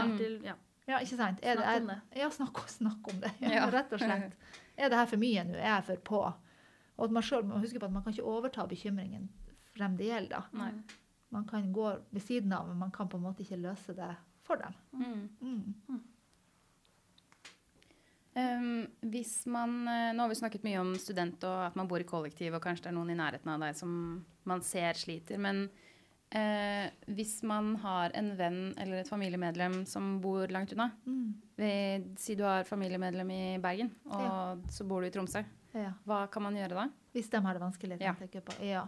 Alltid, 0.00 0.44
ja. 0.46 0.54
Ja, 0.90 0.98
ikke 1.02 1.16
sant? 1.18 1.42
Snakk 1.42 1.80
om 1.80 1.90
det. 1.90 1.98
Ja, 2.18 2.30
snakk, 2.34 2.60
snakk 2.70 3.10
om 3.12 3.20
det. 3.22 3.32
Ja. 3.54 3.66
Rett 3.70 3.92
og 3.94 4.02
slett. 4.02 4.36
Er 4.76 4.90
det 4.90 4.98
her 4.98 5.10
for 5.10 5.22
mye 5.22 5.44
nå? 5.46 5.58
Er 5.58 5.76
jeg 5.76 5.86
for 5.90 6.02
på? 6.10 6.22
Og 6.96 7.04
at 7.06 7.14
man 7.16 7.24
selv 7.24 7.48
må 7.48 7.60
huske 7.62 7.80
på 7.80 7.88
at 7.88 7.94
man 7.94 8.04
kan 8.04 8.14
ikke 8.14 8.26
overta 8.28 8.66
bekymringen 8.68 9.28
frem 9.74 9.96
det 9.96 10.10
gjelder. 10.10 10.48
da. 10.50 10.64
Nei. 10.64 10.72
Man 11.30 11.46
kan 11.46 11.68
gå 11.72 11.86
ved 12.10 12.22
siden 12.24 12.52
av, 12.52 12.66
men 12.68 12.80
man 12.80 12.90
kan 12.90 13.08
på 13.08 13.18
en 13.20 13.24
måte 13.28 13.44
ikke 13.44 13.60
løse 13.60 13.94
det 13.94 14.10
for 14.46 14.58
dem. 14.60 14.74
Mm. 14.92 15.28
Mm. 15.40 16.00
Um, 18.30 18.86
hvis 19.10 19.42
man, 19.50 19.72
eh, 19.90 20.12
nå 20.14 20.22
har 20.22 20.30
vi 20.30 20.38
snakket 20.38 20.62
mye 20.62 20.78
om 20.78 20.92
student 21.02 21.42
og 21.48 21.64
at 21.66 21.74
man 21.78 21.88
bor 21.90 21.98
i 21.98 22.06
kollektiv, 22.06 22.54
og 22.54 22.62
kanskje 22.62 22.84
det 22.86 22.90
er 22.92 22.94
noen 22.94 23.10
i 23.10 23.18
nærheten 23.18 23.50
av 23.50 23.64
deg 23.64 23.74
som 23.74 23.92
man 24.46 24.62
ser 24.62 24.94
sliter. 24.94 25.40
Men 25.42 25.64
uh, 26.30 26.86
hvis 27.10 27.40
man 27.42 27.72
har 27.82 28.14
en 28.14 28.30
venn 28.38 28.60
eller 28.78 29.02
et 29.02 29.10
familiemedlem 29.10 29.80
som 29.90 30.20
bor 30.22 30.46
langt 30.54 30.72
unna 30.76 30.92
Mm. 31.06 31.34
ved, 31.58 32.06
Si 32.18 32.36
du 32.38 32.44
har 32.46 32.64
familiemedlem 32.64 33.30
i 33.34 33.58
Bergen, 33.58 33.90
og 34.06 34.62
så 34.70 34.86
bor 34.86 35.02
du 35.02 35.08
i 35.08 35.10
Tromsø. 35.10 35.42
Ja. 35.74 35.92
Hva 36.06 36.24
kan 36.30 36.42
man 36.42 36.54
gjøre 36.54 36.74
da? 36.74 36.88
Hvis 37.12 37.30
de 37.30 37.40
har 37.42 37.54
det 37.54 37.62
vanskelig. 37.62 37.98
Ja. 38.00 38.14
tenker 38.14 38.40
jeg 38.40 38.44
på. 38.44 38.56
Ja. 38.64 38.86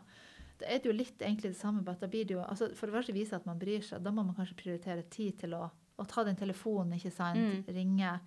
Det 0.59 0.69
er 0.71 0.87
jo 0.87 0.95
litt 0.95 1.19
egentlig 1.19 1.51
det 1.51 1.59
samme, 1.59 1.83
at 1.91 1.99
da 2.01 2.07
blir 2.07 2.25
det 2.25 2.37
jo 2.37 2.43
altså 2.45 2.69
For 2.77 2.87
det 2.87 2.95
første 2.95 3.13
vise 3.13 3.35
at 3.35 3.47
man 3.47 3.59
bryr 3.59 3.83
seg. 3.83 4.03
Da 4.03 4.11
må 4.15 4.23
man 4.23 4.35
kanskje 4.37 4.55
prioritere 4.55 5.03
tid 5.11 5.39
til 5.41 5.55
å, 5.59 5.65
å 5.99 6.05
ta 6.07 6.23
den 6.23 6.37
telefonen, 6.39 6.95
ikke 6.95 7.11
sant. 7.11 7.39
Mm. 7.39 7.65
Ringe. 7.75 8.21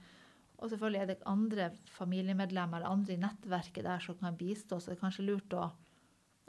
Og 0.55 0.69
selvfølgelig 0.71 1.01
er 1.01 1.09
det 1.11 1.17
andre 1.27 1.69
familiemedlemmer 1.97 2.79
eller 2.79 2.93
andre 2.95 3.15
i 3.15 3.19
nettverket 3.21 3.83
der 3.83 4.03
som 4.03 4.17
kan 4.19 4.37
bistå, 4.39 4.79
så 4.79 4.91
det 4.91 4.97
er 4.97 5.03
kanskje 5.03 5.27
lurt 5.27 5.55
å 5.57 5.67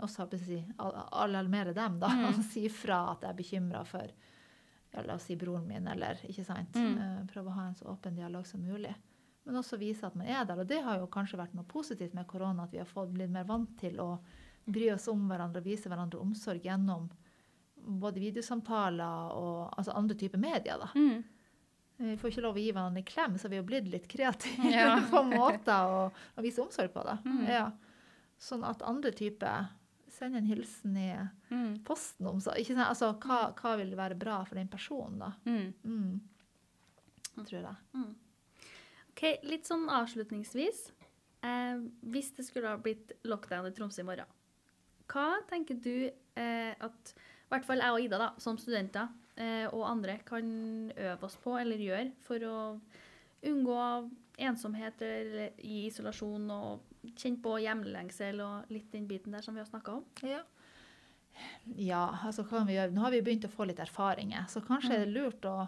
også 0.03 0.27
si, 0.39 0.61
alarmere 0.79 1.73
dem, 1.73 1.99
da. 2.01 2.11
Mm. 2.13 2.25
Og 2.29 2.41
si 2.51 2.67
fra 2.69 3.01
at 3.15 3.25
jeg 3.25 3.33
er 3.33 3.39
bekymra 3.39 3.83
for 3.89 4.11
ja, 4.93 5.03
la 5.03 5.17
oss 5.17 5.27
si 5.29 5.37
broren 5.41 5.67
min, 5.69 5.89
eller 5.89 6.21
ikke 6.29 6.45
sant. 6.45 6.77
Mm. 6.77 6.97
Eh, 7.01 7.21
Prøve 7.33 7.51
å 7.53 7.57
ha 7.57 7.69
en 7.71 7.79
så 7.79 7.89
åpen 7.93 8.17
dialog 8.17 8.47
som 8.47 8.63
mulig. 8.65 8.93
Men 9.47 9.61
også 9.61 9.79
vise 9.81 10.07
at 10.07 10.17
man 10.19 10.29
er 10.29 10.45
der. 10.45 10.61
Og 10.61 10.69
det 10.69 10.83
har 10.83 11.01
jo 11.01 11.11
kanskje 11.13 11.39
vært 11.41 11.55
noe 11.57 11.67
positivt 11.71 12.17
med 12.17 12.27
korona, 12.29 12.67
at 12.67 12.75
vi 12.75 12.83
har 12.83 12.89
fått 12.91 13.13
blitt 13.15 13.33
mer 13.33 13.47
vant 13.49 13.77
til 13.81 14.01
å 14.03 14.17
bry 14.67 14.91
oss 14.93 15.07
om 15.09 15.23
hverandre 15.31 15.63
og 15.63 15.69
vise 15.69 15.91
hverandre 15.91 16.21
omsorg 16.21 16.65
gjennom 16.67 17.07
både 17.87 18.19
videosamtaler 18.21 19.37
og 19.39 19.77
altså 19.79 19.95
andre 19.95 20.17
typer 20.19 20.43
medier. 20.43 20.81
da. 20.83 20.91
Mm. 20.99 21.23
Vi 21.99 22.17
får 22.21 22.31
ikke 22.31 22.43
lov 22.45 22.57
å 22.59 22.61
gi 22.61 22.73
hverandre 22.77 23.01
en 23.01 23.09
klem, 23.09 23.39
så 23.41 23.49
vi 23.49 23.57
har 23.57 23.65
blitt 23.65 23.87
litt 23.89 24.07
kreative 24.11 24.71
Ja. 24.73 24.97
på 25.11 25.23
måter 25.25 25.89
å, 25.89 26.03
å 26.37 26.43
vise 26.45 26.61
omsorg 26.61 26.93
på. 26.93 27.03
da. 27.07 27.19
Mm. 27.25 27.43
Ja. 27.49 27.71
Sånn 28.39 28.65
at 28.69 28.83
andre 28.85 29.13
typer 29.17 29.71
Send 30.17 30.37
en 30.39 30.47
hilsen 30.49 30.95
i 30.97 31.11
Mm. 31.51 31.83
posten 31.85 32.27
om 32.31 32.39
så, 32.41 32.55
ikke 32.57 32.73
sant? 32.77 32.89
Altså, 32.89 33.11
hva, 33.21 33.51
hva 33.59 33.75
vil 33.77 33.91
være 33.99 34.17
bra 34.17 34.39
for 34.49 34.57
den 34.57 34.69
personen, 34.73 35.19
da? 35.21 35.33
Mm. 35.45 35.75
Mm. 35.85 36.21
Tror 37.45 37.61
jeg. 37.61 37.77
Ok, 39.13 39.25
Litt 39.45 39.69
sånn 39.69 39.85
avslutningsvis. 39.93 40.87
Eh, 41.45 41.83
hvis 42.09 42.31
det 42.37 42.47
skulle 42.49 42.73
ha 42.73 42.79
blitt 42.81 43.13
lockdown 43.29 43.69
i 43.69 43.75
Tromsø 43.77 44.01
i 44.03 44.09
morgen, 44.09 44.27
hva 45.13 45.27
tenker 45.51 45.77
du 45.85 46.09
eh, 46.09 46.73
at 46.81 47.13
i 47.13 47.53
hvert 47.53 47.67
fall 47.69 47.79
jeg 47.85 47.93
og 47.95 48.01
Ida 48.07 48.19
da, 48.19 48.31
som 48.43 48.57
studenter 48.59 49.05
eh, 49.07 49.26
og 49.37 49.82
andre 49.84 50.14
kan 50.24 50.47
øve 50.97 51.26
oss 51.28 51.34
på 51.43 51.59
eller 51.61 51.82
gjøre 51.82 52.12
for 52.24 52.45
å 52.49 52.59
unngå 53.47 53.80
ensomhet 54.37 55.01
eller 55.05 55.53
i 55.64 55.87
isolasjon 55.87 56.51
og 56.53 57.12
kjenne 57.14 57.41
på 57.45 57.57
hjemlengsel 57.62 58.41
og 58.45 58.72
litt 58.72 58.91
den 58.93 59.07
biten 59.09 59.37
der 59.37 59.45
som 59.45 59.57
vi 59.57 59.62
har 59.62 59.68
snakka 59.68 59.99
om? 59.99 60.05
Ja. 60.26 60.43
ja, 61.76 62.05
altså 62.24 62.45
kan 62.49 62.68
vi 62.68 62.76
gjøre? 62.76 62.95
Nå 62.97 63.05
har 63.05 63.14
vi 63.14 63.22
begynt 63.24 63.49
å 63.49 63.53
få 63.53 63.68
litt 63.68 63.80
erfaringer, 63.82 64.49
så 64.53 64.64
kanskje 64.64 64.97
er 64.97 65.05
det 65.05 65.14
lurt 65.14 65.49
å 65.49 65.59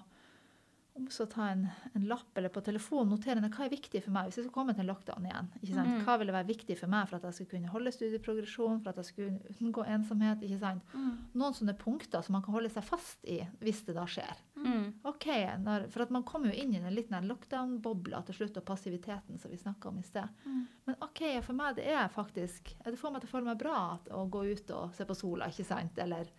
om 0.98 1.06
så 1.12 1.26
ta 1.30 1.48
en, 1.52 1.64
en 1.94 2.06
lapp 2.10 2.38
eller 2.38 2.52
på 2.52 2.62
telefonen 2.66 3.12
notere 3.14 3.40
ned 3.40 3.54
hva 3.54 3.66
er 3.66 3.72
viktig 3.72 4.02
for 4.04 4.14
meg 4.14 4.28
hvis 4.28 4.40
jeg 4.40 4.46
skal 4.46 4.54
komme 4.54 4.74
til 4.74 4.84
en 4.84 4.90
lockdown 4.90 5.28
igjen. 5.28 5.50
Ikke 5.60 5.76
sant? 5.76 5.94
Mm. 5.94 6.02
Hva 6.06 6.16
vil 6.22 6.34
være 6.34 6.50
viktig 6.50 6.78
for 6.80 6.92
meg 6.92 7.08
for 7.08 7.18
at 7.18 7.28
jeg 7.28 7.38
skal 7.38 7.50
kunne 7.54 7.72
holde 7.72 7.94
studieprogresjon, 7.94 8.82
for 8.82 8.92
at 8.92 9.00
jeg 9.02 9.10
skulle 9.12 9.56
unngå 9.58 9.86
ensomhet. 9.94 10.44
ikke 10.44 10.60
sant? 10.62 10.94
Noen 11.38 11.56
sånne 11.56 11.76
punkter 11.78 12.24
som 12.24 12.36
man 12.38 12.44
kan 12.46 12.56
holde 12.56 12.72
seg 12.74 12.86
fast 12.86 13.24
i 13.28 13.40
hvis 13.62 13.84
det 13.88 13.96
da 13.98 14.06
skjer. 14.10 14.44
Mm. 14.58 14.86
Ok, 15.06 15.26
når, 15.62 15.86
For 15.92 16.02
at 16.02 16.10
man 16.14 16.24
kommer 16.26 16.50
jo 16.50 16.58
inn 16.58 16.74
i 16.74 16.80
en 16.80 16.94
liten 16.94 17.28
lockdown-bobla 17.30 18.24
til 18.26 18.40
slutt, 18.40 18.58
og 18.58 18.66
passiviteten 18.66 19.38
som 19.38 19.52
vi 19.52 19.60
snakka 19.60 19.92
om 19.92 20.00
i 20.00 20.06
sted. 20.06 20.26
Mm. 20.44 20.64
Men 20.88 20.98
ok, 21.04 21.22
for 21.46 21.58
meg 21.58 21.76
det 21.76 21.84
er 21.92 22.08
faktisk 22.08 22.70
Det 22.84 22.96
får 22.98 23.12
meg 23.12 23.22
til 23.22 23.28
å 23.28 23.32
føle 23.34 23.50
meg 23.50 23.60
bra 23.60 23.80
å 24.16 24.24
gå 24.32 24.44
ut 24.48 24.70
og 24.74 24.94
se 24.96 25.06
på 25.08 25.16
sola, 25.16 25.50
ikke 25.52 25.66
sant? 25.68 25.98
Eller 26.02 26.30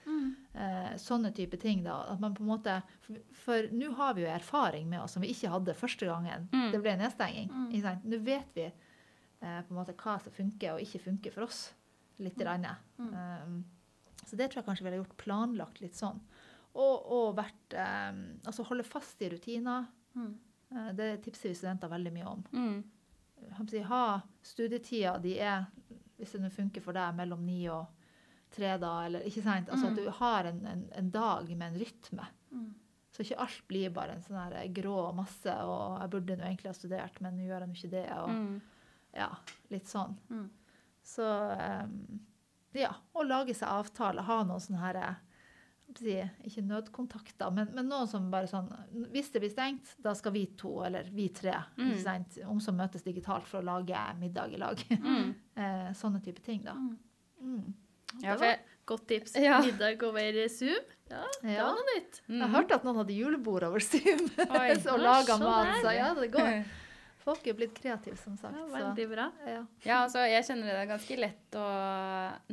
eh, 0.54 0.96
sånne 0.98 1.32
type 1.36 1.58
ting. 1.62 1.84
da, 1.84 2.02
at 2.14 2.20
man 2.20 2.34
på 2.36 2.44
en 2.44 2.50
måte, 2.50 2.82
For, 3.34 3.68
nå 3.72 3.92
har 3.96 4.14
vi 4.14 4.22
jo 4.24 4.28
erfaring 4.34 4.90
med 4.90 5.02
oss 5.02 5.14
som 5.14 5.22
vi 5.22 5.30
ikke 5.34 5.50
hadde 5.54 5.74
første 5.78 6.06
gangen 6.06 6.50
Mm. 6.52 6.72
det 6.72 6.82
ble 6.82 6.96
nedstenging. 6.98 7.50
Mm. 7.50 8.00
Nå 8.04 8.18
vet 8.24 8.50
vi 8.56 8.66
eh, 8.66 9.62
på 9.62 9.70
en 9.72 9.76
måte 9.78 9.94
hva 9.96 10.20
som 10.22 10.32
funker 10.34 10.74
og 10.74 10.82
ikke 10.82 11.00
funker 11.04 11.32
for 11.32 11.44
oss. 11.44 11.74
litt 12.20 12.36
grann. 12.36 12.66
Mm. 12.98 13.14
Um, 13.14 13.66
så 14.26 14.36
det 14.36 14.50
tror 14.52 14.60
jeg 14.60 14.66
kanskje 14.66 14.84
vi 14.84 14.90
ville 14.90 15.04
gjort 15.06 15.18
planlagt 15.18 15.80
litt 15.80 15.96
sånn. 15.96 16.20
Og, 16.76 17.06
og 17.16 17.36
vært, 17.38 17.76
um, 18.12 18.40
altså 18.46 18.66
holde 18.68 18.84
fast 18.84 19.22
i 19.24 19.30
rutiner. 19.32 19.86
Mm. 20.16 20.34
Eh, 20.76 20.90
det 20.98 21.22
tipser 21.24 21.48
vi 21.50 21.56
studenter 21.56 21.88
veldig 21.88 22.12
mye 22.12 22.26
om. 22.28 22.44
Mm. 22.52 22.84
Ha 23.88 24.20
studietida 24.44 25.18
de 25.24 25.38
er, 25.40 25.64
hvis 26.18 26.32
det 26.36 26.42
nå 26.44 26.50
funker 26.52 26.82
for 26.84 26.92
deg, 26.94 27.16
mellom 27.16 27.46
ni 27.46 27.62
og 27.72 27.88
tre 28.52 28.78
da, 28.82 29.06
eller 29.06 29.22
ikke 29.30 29.44
sant? 29.44 29.70
Altså 29.70 29.86
Mm. 29.86 29.92
at 29.92 30.04
du 30.04 30.10
har 30.20 30.44
en, 30.50 30.66
en, 30.68 30.84
en 30.96 31.10
dag 31.12 31.50
med 31.58 31.68
en 31.74 31.80
rytme. 31.80 32.26
Mm. 32.52 32.74
Så 33.12 33.24
ikke 33.24 33.40
alt 33.40 33.64
blir 33.68 33.90
bare 33.94 34.12
en 34.16 34.22
sånn 34.22 34.38
her 34.40 34.68
grå 34.74 35.14
masse, 35.16 35.54
og 35.66 36.00
jeg 36.02 36.10
burde 36.14 36.38
nå 36.38 36.44
egentlig 36.46 36.70
ha 36.72 36.74
studert, 36.78 37.22
men 37.22 37.38
nå 37.38 37.48
gjør 37.48 37.60
jeg 37.66 37.70
nå 37.70 37.76
ikke 37.76 37.92
det, 37.92 38.06
og 38.18 38.30
Mm. 38.30 38.62
ja, 39.14 39.30
litt 39.72 39.88
sånn. 39.88 40.16
Mm. 40.30 40.50
Så 41.04 41.26
um, 41.84 42.20
ja, 42.74 42.92
å 43.16 43.24
lage 43.26 43.54
seg 43.58 43.68
avtaler, 43.68 44.22
ha 44.24 44.44
noen 44.44 44.60
sånne 44.62 44.80
her, 44.80 45.16
ikke 46.46 46.62
nødkontakter, 46.62 47.50
men, 47.52 47.72
men 47.74 47.88
noen 47.90 48.08
som 48.08 48.28
bare 48.32 48.46
sånn, 48.48 48.68
hvis 49.12 49.32
det 49.34 49.42
blir 49.42 49.50
stengt, 49.52 49.96
da 50.06 50.14
skal 50.14 50.32
vi 50.36 50.44
to, 50.60 50.84
eller 50.86 51.10
vi 51.12 51.28
tre, 51.34 51.56
Mm. 51.78 52.46
om 52.48 52.60
som 52.62 52.78
møtes 52.78 53.04
digitalt 53.04 53.48
for 53.48 53.60
å 53.62 53.66
lage 53.66 53.98
middag 54.20 54.54
i 54.54 54.58
lag. 54.62 54.78
Mm. 54.90 55.34
eh, 55.58 55.90
sånne 55.98 56.22
type 56.24 56.42
ting 56.46 56.62
da. 56.64 56.76
Mm. 57.42 57.74
Mm. 58.14 58.24
Ja, 58.24 58.32
Det 58.34 58.40
for 58.40 58.46
jeg, 58.46 58.60
Godt 58.90 59.04
tips. 59.08 59.36
Ja. 59.38 59.60
Middag 59.62 60.02
over 60.04 60.48
Zoom. 60.50 60.86
Ja, 61.10 61.24
det 61.44 61.52
Ja. 61.54 61.64
var 61.66 61.76
noe 61.78 61.96
nytt. 61.96 62.22
mm. 62.28 62.40
Jeg 62.42 62.50
hørte 62.50 62.74
at 62.76 62.84
noen 62.84 62.96
hadde 62.98 63.14
julebord 63.14 63.64
over 63.64 63.80
Zoom 63.80 64.24
Oi. 64.50 64.70
og 64.74 65.00
laga 65.00 65.36
så 65.38 65.40
mat, 65.44 65.76
så 65.84 65.94
ja, 65.94 66.14
det 66.18 66.32
går. 66.34 66.66
Folk 67.30 67.46
er 67.46 67.54
blitt 67.54 67.76
kreative, 67.78 68.18
som 68.18 68.36
sagt. 68.38 68.56
Ja, 68.58 68.66
veldig 68.66 69.06
bra. 69.12 69.28
ja. 69.46 69.60
Ja, 69.86 69.98
altså, 70.08 70.24
jeg 70.26 70.42
kjenner 70.48 70.72
det 70.72 70.80
er 70.82 70.88
ganske 70.90 71.18
lett 71.20 71.52
å 71.60 71.66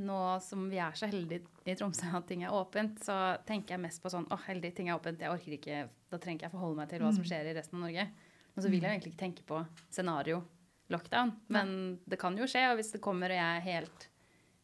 Nå 0.03 0.19
som 0.43 0.67
vi 0.69 0.77
er 0.83 0.93
så 0.99 1.07
heldige 1.09 1.47
i 1.65 1.75
Tromsø 1.79 2.11
at 2.19 2.27
ting 2.29 2.43
er 2.45 2.51
åpent, 2.53 2.99
så 3.07 3.39
tenker 3.47 3.77
jeg 3.77 3.81
mest 3.87 4.03
på 4.03 4.11
sånn 4.13 4.27
Å, 4.29 4.37
heldig, 4.45 4.75
ting 4.77 4.91
er 4.91 4.99
åpent. 4.99 5.19
Jeg 5.23 5.31
orker 5.33 5.53
ikke 5.57 5.89
Da 6.11 6.19
trenger 6.19 6.37
ikke 6.43 6.49
jeg 6.51 6.55
forholde 6.59 6.77
meg 6.83 6.89
til 6.91 7.01
hva 7.01 7.13
som 7.15 7.23
Mm. 7.25 7.31
skjer 7.31 7.47
i 7.49 7.55
resten 7.57 7.79
av 7.81 7.87
Norge. 7.89 8.09
Og 8.57 8.63
så 8.63 8.69
vil 8.71 8.81
jeg 8.83 8.91
egentlig 8.93 9.13
ikke 9.15 9.25
tenke 9.25 9.43
på 9.47 9.67
scenario 9.91 10.43
lockdown. 10.91 11.33
Men 11.49 11.99
det 12.07 12.19
kan 12.19 12.37
jo 12.37 12.45
skje, 12.45 12.71
og 12.73 12.77
hvis 12.77 12.93
det 12.93 13.01
kommer 13.01 13.27
og 13.33 13.39
jeg 13.41 13.57
er 13.57 13.61
helt 13.61 14.09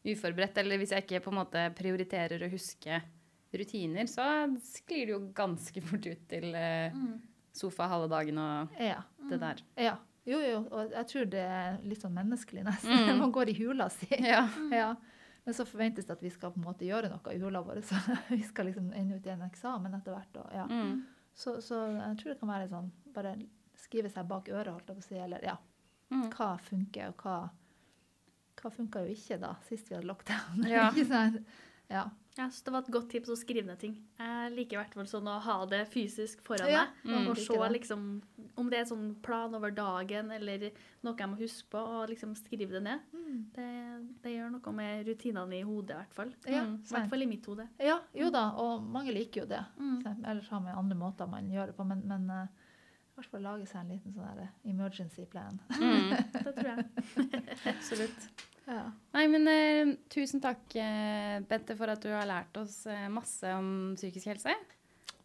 uforberedt, 0.05 0.57
eller 0.59 0.77
hvis 0.81 0.91
jeg 0.91 1.03
ikke 1.05 1.21
på 1.23 1.31
en 1.31 1.37
måte 1.39 1.61
prioriterer 1.77 2.43
å 2.43 2.49
huske 2.51 3.01
rutiner, 3.53 4.07
så 4.09 4.25
sklir 4.65 5.05
det 5.07 5.13
jo 5.13 5.19
ganske 5.37 5.81
fort 5.85 6.07
ut 6.09 6.23
til 6.31 6.49
eh, 6.55 6.91
Mm. 6.93 7.21
sofa 7.53 7.85
halve 7.87 8.09
dagen 8.09 8.37
og 8.41 8.69
ja. 8.81 9.03
det 9.29 9.39
der. 9.39 9.61
Ja. 9.77 9.95
Jo, 10.25 10.37
jo, 10.39 10.59
og 10.71 10.91
jeg 10.95 11.07
tror 11.11 11.25
det 11.29 11.41
er 11.43 11.77
litt 11.83 11.99
sånn 12.01 12.13
menneskelig 12.15 12.63
nesten. 12.63 12.95
Mm. 13.09 13.17
Man 13.25 13.31
går 13.35 13.49
i 13.51 13.57
hula 13.59 13.89
si. 13.93 14.07
Ja. 14.33 14.47
Ja. 14.71 14.95
Men 15.45 15.53
så 15.57 15.65
forventes 15.67 16.05
det 16.07 16.13
at 16.15 16.21
vi 16.23 16.29
skal 16.31 16.53
på 16.53 16.61
en 16.61 16.63
måte 16.69 16.85
gjøre 16.87 17.09
noe 17.11 17.33
i 17.35 17.39
hula 17.41 17.59
vår. 17.61 17.81
Så 17.83 17.97
vi 18.29 18.39
skal 18.47 18.69
liksom 18.69 18.93
ende 18.95 19.17
ut 19.19 19.25
i 19.27 19.33
en 19.33 19.41
eksamen 19.43 19.93
etter 19.97 20.15
hvert. 20.15 20.37
Og, 20.39 20.53
ja. 20.55 20.63
Mm. 20.71 21.01
så, 21.35 21.57
så 21.61 21.81
jeg 21.97 22.17
tror 22.21 22.31
det 22.31 22.39
kan 22.39 22.51
være 22.53 22.69
sånn 22.71 22.87
bare 23.13 23.33
skrive 23.83 24.07
seg 24.09 24.25
bak 24.29 24.47
øret, 24.47 24.71
holdt 24.71 24.87
jeg 24.87 24.95
på 25.01 25.03
å 25.03 25.07
si. 25.09 25.19
Eller 25.19 25.43
ja, 25.43 25.57
Mm. 26.13 26.27
hva 26.35 26.47
funker, 26.61 27.09
og 27.09 27.21
hva, 27.25 27.35
hva 28.63 28.71
funka 28.73 29.03
jo 29.05 29.13
ikke 29.13 29.39
da, 29.43 29.53
sist 29.69 29.89
vi 29.91 29.95
hadde 29.99 30.07
lockdown. 30.09 30.65
Ja. 30.71 30.89
ikke 30.93 31.05
sant? 31.11 31.43
Ja. 31.91 32.07
Jeg 32.33 32.49
synes 32.49 32.63
det 32.65 32.71
var 32.73 32.81
et 32.81 32.87
godt 32.95 33.09
tips 33.13 33.29
å 33.29 33.35
skrive 33.37 33.67
ned 33.67 33.77
ting. 33.77 33.91
Jeg 34.17 34.53
liker 34.55 34.73
i 34.73 34.77
hvert 34.79 34.95
fall 34.97 35.05
sånn 35.11 35.27
å 35.29 35.35
ha 35.45 35.55
det 35.69 35.83
fysisk 35.91 36.39
foran 36.47 36.71
Ja, 36.71 36.87
meg. 37.03 37.11
mm, 37.11 37.27
og 37.29 37.37
se 37.37 37.57
liksom 37.75 38.05
om 38.57 38.69
det 38.71 38.79
er 38.79 38.87
sånn 38.89 39.03
plan 39.21 39.53
over 39.53 39.69
dagen 39.75 40.31
eller 40.33 40.63
noe 41.05 41.13
jeg 41.19 41.29
må 41.29 41.37
huske 41.37 41.67
på, 41.75 41.77
og 41.77 42.09
liksom 42.09 42.31
skrive 42.39 42.71
det 42.73 42.81
ned. 42.87 43.03
Mm. 43.13 43.35
Det, 43.53 43.67
det 44.23 44.33
gjør 44.33 44.49
noe 44.55 44.73
med 44.79 45.05
rutinene 45.11 45.59
i 45.59 45.61
hodet, 45.67 45.93
i 45.93 45.99
hvert 45.99 46.17
fall. 46.17 46.31
Ja, 46.49 46.63
Mm, 46.65 46.79
I 46.81 46.95
hvert 46.95 47.11
fall 47.11 47.21
i 47.21 47.27
mitt 47.29 47.45
hode. 47.51 47.67
Ja, 47.85 47.99
jo 48.17 48.31
da, 48.33 48.47
og 48.63 48.87
mange 48.95 49.13
liker 49.13 49.43
jo 49.43 49.51
det. 49.53 49.61
Mm. 49.77 49.99
Ellers 50.23 50.49
har 50.49 50.63
man 50.65 50.79
andre 50.81 50.97
måter 50.97 51.29
man 51.29 51.51
gjør 51.53 51.69
det 51.69 51.75
på, 51.77 51.85
men, 51.91 52.01
men 52.09 52.25
eh, 52.33 52.47
i 53.13 53.19
hvert 53.19 53.29
fall 53.29 53.45
lage 53.45 53.67
seg 53.69 53.83
en 53.83 53.93
liten 53.93 54.15
sånn 54.17 54.41
emergency 54.73 55.27
plan. 55.29 55.61
Mm, 55.77 56.17
Det 56.33 56.55
tror 56.57 56.71
jeg. 56.71 56.87
absolutt. 57.75 58.31
Ja. 58.67 58.83
Nei, 59.15 59.25
men 59.31 59.49
uh, 59.49 59.95
tusen 60.13 60.43
takk, 60.43 60.63
uh, 60.77 61.41
Bente, 61.49 61.75
for 61.79 61.91
at 61.91 62.03
du 62.03 62.11
har 62.13 62.27
lært 62.29 62.55
oss 62.61 62.83
uh, 62.87 63.09
masse 63.11 63.49
om 63.57 63.93
psykisk 63.99 64.31
helse. 64.31 64.55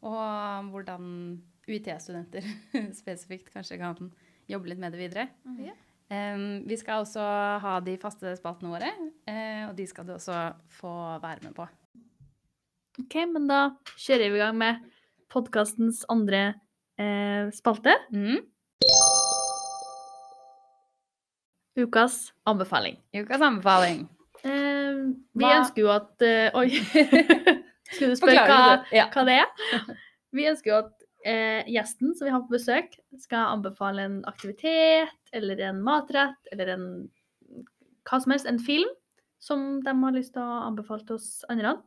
Og 0.07 0.73
hvordan 0.73 1.39
UiT-studenter 1.69 2.47
spesifikt 3.01 3.53
kanskje 3.55 3.79
kan 3.81 4.11
jobbe 4.49 4.73
litt 4.73 4.81
med 4.83 4.95
det 4.95 5.03
videre. 5.03 5.29
Ja. 5.61 5.77
Um, 6.09 6.63
vi 6.65 6.79
skal 6.81 7.03
også 7.03 7.25
ha 7.61 7.75
de 7.85 7.99
faste 8.01 8.33
spaltene 8.39 8.73
våre, 8.73 8.89
eh, 9.29 9.67
og 9.69 9.75
de 9.77 9.85
skal 9.91 10.07
du 10.09 10.15
også 10.15 10.39
få 10.79 10.93
være 11.21 11.45
med 11.45 11.53
på. 11.59 11.67
OK, 13.03 13.19
men 13.35 13.51
da 13.51 13.61
kjører 13.93 14.33
vi 14.33 14.41
i 14.41 14.43
gang 14.43 14.57
med 14.57 14.81
podkastens 15.29 16.07
andre 16.09 16.43
eh, 16.97 17.53
spalte. 17.53 17.93
Mm. 18.09 18.41
Ukas 21.79 22.33
anbefaling. 22.49 22.99
Ukas 23.15 23.43
anbefaling. 23.45 24.05
Eh, 24.43 24.99
vi 25.35 25.45
Hva- 25.45 25.57
ønsker 25.61 25.83
jo 25.85 25.91
at 25.95 26.25
uh, 26.27 26.59
Oi. 26.61 26.69
Skulle 27.95 28.13
du 28.13 28.21
spørre 28.21 28.45
hva, 28.45 28.63
det? 28.83 28.97
Ja. 28.99 29.09
hva 29.15 29.25
det 29.29 29.41
er? 29.43 29.85
Vi 30.37 30.45
ønsker 30.45 30.69
jo 30.69 30.79
at 30.83 31.05
eh, 31.25 31.65
gjesten 31.73 32.11
som 32.13 32.27
vi 32.27 32.33
har 32.35 32.43
på 32.45 32.53
besøk, 32.53 32.99
skal 33.17 33.55
anbefale 33.55 34.03
en 34.05 34.19
aktivitet 34.29 35.33
eller 35.33 35.63
en 35.71 35.79
matrett 35.81 36.51
eller 36.53 36.75
en 36.75 36.85
hva 38.05 38.19
som 38.21 38.35
helst, 38.35 38.45
en 38.49 38.61
film 38.61 38.91
som 39.41 39.79
de 39.85 39.95
har 40.03 40.13
lyst 40.13 40.35
til 40.35 40.45
å 40.45 40.67
anbefale 40.67 41.07
til 41.09 41.17
oss 41.17 41.47
andre. 41.49 41.79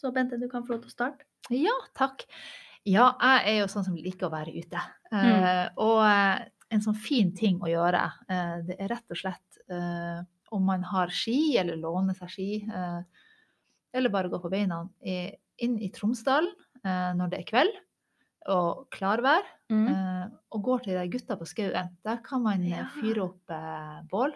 Så 0.00 0.14
Bente, 0.16 0.38
du 0.40 0.48
kan 0.48 0.64
få 0.64 0.74
lov 0.76 0.86
til 0.86 0.92
å 0.92 0.96
starte. 0.96 1.28
Ja, 1.52 1.74
takk. 1.98 2.24
Ja, 2.88 3.10
jeg 3.20 3.52
er 3.52 3.60
jo 3.62 3.70
sånn 3.72 3.84
som 3.84 3.96
liker 4.00 4.28
å 4.28 4.32
være 4.32 4.54
ute. 4.56 4.80
Eh, 5.12 5.64
og 5.84 6.00
eh, 6.06 6.46
en 6.70 6.80
sånn 6.84 6.96
fin 6.96 7.30
ting 7.34 7.58
å 7.64 7.68
gjøre, 7.70 8.02
eh, 8.28 8.56
det 8.66 8.76
er 8.78 8.88
rett 8.92 9.10
og 9.10 9.16
slett 9.16 9.58
eh, 9.70 10.22
om 10.52 10.64
man 10.64 10.82
har 10.82 11.08
ski, 11.12 11.56
eller 11.60 11.76
låner 11.80 12.14
seg 12.16 12.28
ski, 12.32 12.48
eh, 12.68 13.02
eller 13.94 14.10
bare 14.12 14.28
går 14.32 14.40
på 14.42 14.50
beina, 14.52 14.82
inn 15.58 15.78
i 15.82 15.88
Tromsdalen 15.90 16.50
når 17.18 17.30
det 17.32 17.38
er 17.40 17.46
kveld 17.48 17.78
og 18.48 18.86
klarvær, 18.94 19.42
Mm. 19.70 20.30
og 20.52 20.62
går 20.64 20.78
til 20.84 20.94
de 20.96 21.08
gutta 21.12 21.36
på 21.36 21.44
skauen. 21.44 21.90
Der 22.02 22.16
kan 22.24 22.42
man 22.42 22.62
Ja. 22.64 22.86
fyre 23.00 23.20
opp 23.24 24.08
bål. 24.08 24.32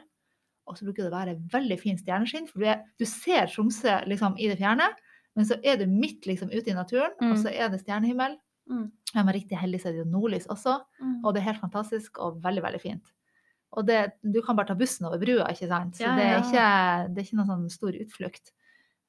Og 0.66 0.76
så 0.76 0.84
bruker 0.84 1.04
det 1.04 1.12
å 1.12 1.16
være 1.16 1.48
veldig 1.48 1.78
fin 1.80 1.96
stjerneskinn, 1.96 2.46
for 2.48 2.58
du, 2.60 2.66
er, 2.66 2.82
du 2.98 3.04
ser 3.06 3.46
Tromsø 3.46 4.04
liksom, 4.06 4.36
i 4.38 4.48
det 4.48 4.58
fjerne, 4.58 4.90
men 5.34 5.44
så 5.46 5.58
er 5.64 5.76
du 5.78 5.86
midt 5.86 6.26
liksom, 6.26 6.50
ute 6.52 6.68
i 6.68 6.74
naturen, 6.74 7.12
Mm. 7.22 7.30
og 7.32 7.38
så 7.38 7.48
er 7.54 7.68
det 7.70 7.80
stjernehimmel. 7.80 8.36
Mm. 8.70 8.92
Er 9.12 9.26
man 9.26 9.36
riktig 9.36 9.58
heldig, 9.60 9.82
så 9.82 9.90
er 9.90 9.96
det 9.96 10.04
jo 10.04 10.08
nordlys 10.08 10.46
også, 10.52 10.78
og 11.20 11.34
det 11.34 11.42
er 11.42 11.50
helt 11.50 11.60
fantastisk 11.60 12.16
og 12.22 12.38
veldig, 12.44 12.62
veldig 12.64 12.80
fint. 12.80 13.10
Og 13.72 13.86
det, 13.88 14.00
du 14.20 14.40
kan 14.44 14.56
bare 14.56 14.68
ta 14.68 14.76
bussen 14.76 15.08
over 15.08 15.20
brua, 15.20 15.48
ikke 15.52 15.68
sant? 15.68 15.96
Så 15.96 16.04
Ja, 16.04 16.16
det, 16.16 16.26
er 16.28 16.42
ikke, 16.42 16.66
det 17.12 17.22
er 17.22 17.28
ikke 17.28 17.38
noen 17.40 17.52
sånn 17.52 17.70
stor 17.72 17.96
utflukt. 17.96 18.52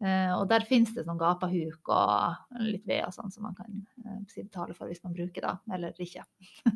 Uh, 0.04 0.34
og 0.36 0.50
der 0.50 0.66
finnes 0.68 0.92
det 0.92 1.06
sånn 1.06 1.20
gapahuk 1.20 1.88
og 1.94 2.58
litt 2.60 2.84
ved 2.90 3.06
og 3.06 3.14
sånn 3.16 3.32
som 3.32 3.46
man 3.46 3.54
kan 3.56 3.70
uh, 4.04 4.18
betale 4.36 4.74
for 4.76 4.92
hvis 4.92 5.00
man 5.06 5.14
bruker 5.16 5.46
det, 5.46 5.54
eller 5.78 6.02
ikke. 6.04 6.26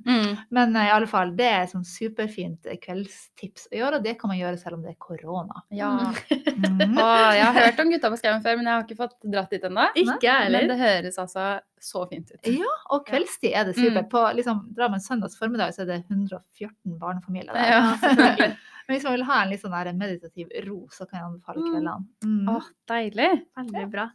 Mm. 0.05 0.37
Men 0.55 0.77
uh, 0.77 0.85
i 0.85 0.93
alle 0.93 1.09
fall, 1.11 1.33
det 1.35 1.49
er 1.49 1.67
sånn 1.67 1.83
superfint 1.87 2.69
kveldstips 2.85 3.67
å 3.73 3.75
gjøre, 3.81 3.99
og 3.99 4.05
det 4.07 4.15
kan 4.21 4.31
man 4.31 4.39
gjøre 4.39 4.61
selv 4.61 4.77
om 4.77 4.85
det 4.85 4.93
er 4.93 4.99
korona. 5.01 5.63
Ja. 5.75 5.91
Mm. 6.29 6.95
Og 7.03 7.17
jeg 7.35 7.43
har 7.49 7.59
hørt 7.59 7.83
om 7.83 7.91
Gutta 7.91 8.13
på 8.13 8.21
skauen 8.21 8.45
før, 8.45 8.61
men 8.61 8.69
jeg 8.69 8.75
har 8.77 8.87
ikke 8.87 9.01
fått 9.01 9.17
dratt 9.35 9.51
dit 9.51 9.67
ennå. 9.67 9.89
Ikke 10.05 10.21
jeg 10.29 10.53
Men 10.55 10.71
det 10.71 10.79
høres 10.79 11.19
altså 11.25 11.49
så 11.83 12.03
fint 12.09 12.31
ut. 12.33 12.47
Ja, 12.49 12.71
og 12.93 13.05
kveldstid 13.07 13.53
er 13.53 13.67
det 13.69 13.75
supert. 13.77 14.05
Mm. 14.07 14.09
På, 14.11 14.23
liksom, 14.37 14.63
Drammen 14.75 14.97
man 14.97 15.03
søndags 15.03 15.37
formiddag, 15.39 15.75
så 15.75 15.83
er 15.83 15.89
det 15.91 15.99
114 16.09 16.97
barnefamilier 17.01 17.53
der. 17.53 17.71
Ja. 17.71 18.51
Men 18.87 18.95
hvis 18.95 19.03
man 19.03 19.17
vil 19.17 19.25
ha 19.27 19.41
en 19.43 19.49
litt 19.51 19.61
sånn 19.65 19.75
der 19.75 19.91
meditativ 19.99 20.51
ro, 20.65 20.79
så 20.95 21.05
kan 21.05 21.19
jeg 21.19 21.27
anbefale 21.27 21.59
Mm. 21.59 21.69
kveldene. 21.73 21.97
Mm. 22.23 22.49
Åh, 22.55 22.69
deilig. 22.87 23.29
Veldig 23.59 23.85
bra. 23.91 24.07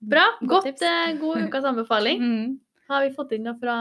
Bra. 0.00 0.26
Godt 0.40 0.64
Godt, 0.70 0.82
eh, 0.82 1.12
god 1.20 1.42
ukas 1.48 1.64
anbefaling. 1.64 2.20
Mm. 2.20 2.58
Har 2.88 3.04
vi 3.06 3.12
fått 3.14 3.32
inn 3.36 3.44
noe 3.48 3.56
fra 3.60 3.76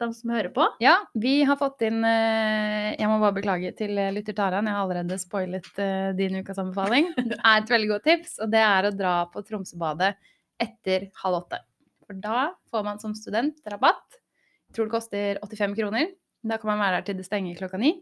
dem 0.00 0.12
som 0.12 0.30
hører 0.34 0.50
på? 0.52 0.66
Ja, 0.82 0.96
vi 1.14 1.38
har 1.48 1.56
fått 1.56 1.80
inn 1.86 2.02
eh, 2.04 2.90
Jeg 2.98 3.08
må 3.08 3.16
bare 3.22 3.32
beklage 3.38 3.70
til 3.78 3.96
eh, 3.98 4.10
lytter 4.12 4.36
Taran, 4.36 4.66
jeg 4.68 4.76
har 4.76 4.82
allerede 4.84 5.16
spoilet 5.20 5.70
eh, 5.80 6.10
din 6.18 6.36
ukas 6.42 6.58
anbefaling. 6.60 7.12
Det 7.30 7.38
er 7.38 7.62
et 7.62 7.72
veldig 7.72 7.88
godt 7.94 8.04
tips, 8.10 8.38
og 8.44 8.50
det 8.52 8.60
er 8.66 8.88
å 8.90 8.92
dra 8.96 9.14
på 9.32 9.42
Tromsøbadet 9.46 10.12
etter 10.60 11.08
halv 11.22 11.38
åtte. 11.44 11.62
For 12.06 12.18
da 12.22 12.52
får 12.70 12.86
man 12.86 13.00
som 13.02 13.14
student 13.18 13.58
rabatt. 13.70 14.20
Jeg 14.68 14.78
tror 14.78 14.88
det 14.88 14.94
koster 14.94 15.40
85 15.42 15.76
kroner. 15.78 16.12
Da 16.46 16.58
kan 16.60 16.70
man 16.72 16.82
være 16.82 17.00
her 17.00 17.06
til 17.06 17.18
det 17.18 17.26
stenger 17.26 17.58
klokka 17.58 17.80
ni. 17.82 17.96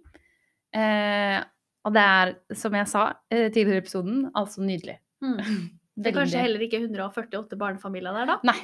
Eh, 0.74 1.38
og 1.84 1.94
det 1.94 2.02
er, 2.02 2.34
som 2.56 2.74
jeg 2.76 2.90
sa 2.90 3.06
eh, 3.30 3.48
tidligere 3.52 3.80
i 3.80 3.84
episoden, 3.84 4.20
altså 4.36 4.64
nydelig. 4.64 4.98
Det 5.94 6.10
er 6.10 6.14
kanskje 6.16 6.40
heller 6.42 6.62
ikke 6.64 6.80
148 6.82 7.54
barnefamilier 7.54 8.16
der, 8.16 8.32
da? 8.32 8.34
Nei. 8.42 8.56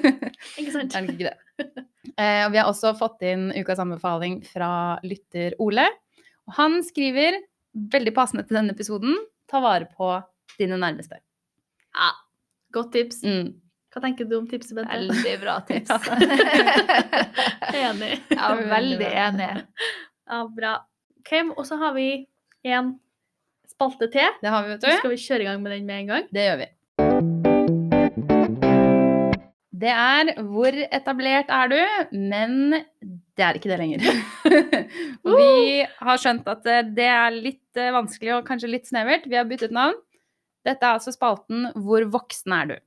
Ikke 0.60 0.72
sant? 0.72 0.94
Det 0.94 1.02
er 1.02 1.10
ikke 1.12 1.26
det. 1.26 1.82
Eh, 2.16 2.46
vi 2.48 2.56
har 2.56 2.70
også 2.70 2.94
fått 2.96 3.20
inn 3.28 3.50
ukas 3.52 3.82
anbefaling 3.82 4.38
fra 4.48 4.70
lytter 5.04 5.52
Ole. 5.60 5.84
Og 6.48 6.56
han 6.56 6.78
skriver, 6.86 7.36
veldig 7.92 8.14
passende 8.16 8.46
til 8.48 8.56
denne 8.56 8.72
episoden, 8.72 9.20
ta 9.52 9.60
vare 9.60 9.90
på 9.92 10.14
dine 10.56 10.80
nærmeste. 10.80 11.20
Ja, 11.92 12.08
godt 12.72 12.94
tips. 12.96 13.20
Mm. 13.20 13.52
Hva 13.92 14.00
tenker 14.00 14.24
du 14.24 14.38
om 14.38 14.46
tipset, 14.48 14.72
Bente? 14.76 14.88
Veldig 14.96 15.34
bra 15.42 15.58
tips. 15.68 15.90
Enig. 17.82 18.14
ja, 18.32 18.48
veldig 18.72 19.08
enig. 19.26 19.48
Ja, 20.28 20.38
bra. 20.56 20.74
Ok, 21.20 21.32
og 21.56 21.66
så 21.68 21.76
har 21.80 21.92
vi 21.96 22.06
en 22.64 22.94
spalte 23.68 24.08
til. 24.12 24.30
Det 24.42 24.48
har 24.52 24.64
vi, 24.64 24.72
vet 24.74 24.84
Så 24.86 24.90
du. 24.94 24.96
skal 25.02 25.12
vi 25.12 25.20
kjøre 25.26 25.44
i 25.44 25.48
gang 25.50 25.60
med 25.64 25.74
den 25.76 25.86
med 25.88 26.00
en 26.02 26.12
gang. 26.14 26.30
Det 26.32 26.46
gjør 26.48 26.62
vi. 26.62 26.70
Det 29.82 29.90
er 29.90 30.28
'Hvor 30.38 30.76
etablert 30.94 31.48
er 31.50 31.68
du?' 31.68 32.16
Men 32.16 32.70
det 33.36 33.42
er 33.42 33.54
ikke 33.58 33.70
det 33.72 33.78
lenger. 33.80 33.98
Vi 35.26 35.86
har 35.98 36.20
skjønt 36.22 36.46
at 36.46 36.66
eh, 36.70 36.82
det 36.86 37.08
er 37.10 37.30
litt 37.34 37.76
eh, 37.80 37.90
vanskelig 37.90 38.36
og 38.36 38.46
kanskje 38.46 38.70
litt 38.70 38.86
snevert. 38.86 39.26
Vi 39.26 39.34
har 39.34 39.44
byttet 39.48 39.72
navn. 39.74 39.96
Dette 40.64 40.86
er 40.86 40.94
altså 41.00 41.10
spalten 41.10 41.72
'Hvor 41.74 42.06
voksen 42.14 42.52
er 42.60 42.66
du?' 42.70 42.80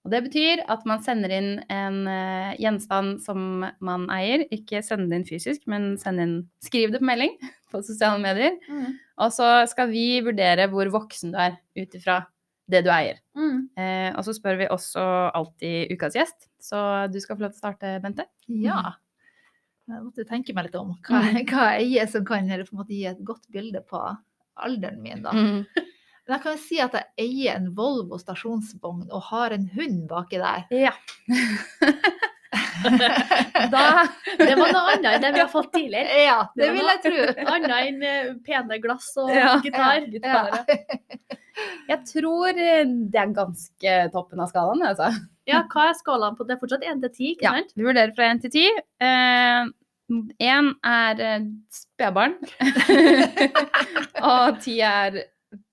Og 0.00 0.12
det 0.14 0.22
betyr 0.24 0.62
at 0.72 0.86
man 0.88 1.02
sender 1.04 1.32
inn 1.36 1.50
en 1.68 1.98
uh, 2.08 2.56
gjenstand 2.60 3.18
som 3.24 3.66
man 3.84 4.06
eier. 4.12 4.46
Ikke 4.54 4.80
send 4.84 5.10
det 5.10 5.18
inn 5.18 5.28
fysisk, 5.28 5.66
men 5.68 5.92
inn, 5.98 6.36
skriv 6.64 6.94
det 6.94 7.02
på 7.02 7.08
melding 7.10 7.36
på 7.72 7.82
sosiale 7.84 8.20
medier. 8.22 8.56
Mm. 8.70 8.96
Og 9.20 9.34
så 9.36 9.50
skal 9.70 9.90
vi 9.92 10.22
vurdere 10.24 10.70
hvor 10.72 10.88
voksen 10.94 11.34
du 11.34 11.40
er 11.44 11.58
ut 11.76 11.98
ifra 11.98 12.22
det 12.70 12.84
du 12.86 12.90
eier. 12.94 13.20
Mm. 13.36 13.68
Uh, 13.76 14.10
og 14.14 14.24
så 14.24 14.34
spør 14.36 14.62
vi 14.62 14.72
også 14.72 15.04
alltid 15.36 15.92
ukas 15.92 16.16
gjest. 16.16 16.48
Så 16.62 16.80
du 17.12 17.20
skal 17.20 17.36
få 17.36 17.44
lov 17.44 17.52
til 17.52 17.60
å 17.60 17.64
starte, 17.66 17.94
Bente. 18.00 18.28
Ja. 18.48 18.96
Jeg 19.90 20.04
måtte 20.06 20.24
tenke 20.28 20.54
meg 20.54 20.68
litt 20.68 20.76
om 20.78 20.94
hva, 20.94 21.20
hva 21.50 21.70
jeg 21.74 21.88
eier 21.90 22.08
som 22.08 22.24
kan 22.24 22.46
eller 22.46 22.64
på 22.64 22.76
en 22.76 22.80
måte 22.84 22.94
gi 22.94 23.04
et 23.10 23.20
godt 23.26 23.48
bilde 23.52 23.82
på 23.84 24.00
alderen 24.60 25.00
min. 25.02 25.24
da. 25.26 25.34
Mm. 25.34 25.89
Men 26.30 26.36
jeg 26.36 26.42
kan 26.44 26.52
jo 26.54 26.60
si 26.62 26.76
at 26.78 26.92
jeg 26.94 27.06
eier 27.24 27.56
en 27.58 27.64
Volvo 27.74 28.14
stasjonsvogn 28.22 29.08
og 29.10 29.22
har 29.32 29.50
en 29.56 29.64
hund 29.74 30.04
baki 30.06 30.38
der. 30.38 30.60
Ja. 30.70 30.92
da 33.72 33.80
Det 34.38 34.54
var 34.54 34.70
noe 34.70 34.92
annet 34.92 35.08
enn 35.10 35.24
det 35.24 35.32
vi 35.34 35.40
har 35.42 35.48
fått 35.50 35.72
tidligere. 35.74 36.20
Ja, 36.22 36.36
det 36.54 36.68
det 36.68 36.76
vil 36.76 36.86
jeg 36.92 37.00
tro. 37.02 37.24
Annet 37.56 37.74
enn 37.80 37.98
eh, 38.06 38.28
pene 38.46 38.78
glass 38.84 39.08
og 39.18 39.32
Ja, 39.34 39.56
gitar. 39.64 40.06
gitar, 40.12 40.54
Jeg 41.90 41.98
tror 42.12 42.54
eh, 42.54 42.86
det 42.86 43.18
er 43.24 43.34
ganske 43.40 43.96
toppen 44.14 44.44
av 44.46 44.54
skalaen, 44.54 44.86
altså. 44.86 45.10
Ja, 45.50 45.64
hva 45.66 45.88
er 45.90 45.98
skalaen 45.98 46.38
på 46.38 46.46
det? 46.46 46.54
er 46.54 46.62
fortsatt 46.62 46.86
1 46.86 47.02
til 47.08 47.10
10, 47.10 47.32
ikke 47.34 47.50
sant? 47.56 47.74
Ja, 47.74 47.78
vi 47.82 47.88
vurderer 47.90 48.14
fra 48.14 48.30
1 48.36 48.44
til 48.46 48.54
10. 48.54 48.78
Én 50.46 50.70
er 50.94 51.26
eh, 51.26 51.42
spedbarn, 51.74 52.38
og 54.30 54.62
ti 54.62 54.78
er 54.78 55.24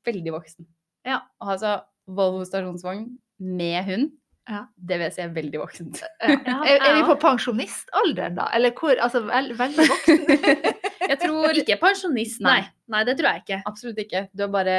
veldig 0.08 0.34
voksen. 0.36 0.66
Ja. 1.08 1.20
Altså 1.44 1.82
Volvo 2.08 2.46
stasjonsvogn 2.48 3.06
med 3.40 3.84
hund, 3.86 4.12
Ja. 4.50 4.62
det 4.80 4.96
vil 4.98 5.06
jeg 5.10 5.14
si 5.18 5.22
er 5.26 5.34
veldig 5.36 5.60
voksent. 5.60 6.02
Ja. 6.24 6.58
Er, 6.72 6.80
er 6.88 6.96
vi 6.96 7.04
på 7.10 7.18
pensjonistalderen, 7.20 8.36
da? 8.40 8.46
Eller 8.56 8.72
hvor? 8.72 8.96
Altså 9.04 9.22
vel, 9.28 9.52
veldig 9.60 9.88
voksen? 9.92 10.22
Jeg 11.12 11.20
tror 11.22 11.56
Ikke 11.56 11.78
pensjonist, 11.80 12.42
nei. 12.44 12.60
Nei. 12.62 12.70
Nei, 12.92 13.02
det 13.08 13.18
tror 13.20 13.30
jeg 13.32 13.44
ikke. 13.46 13.62
absolutt 13.70 14.00
ikke. 14.04 14.22
Du 14.36 14.44
er 14.44 14.50
bare 14.52 14.76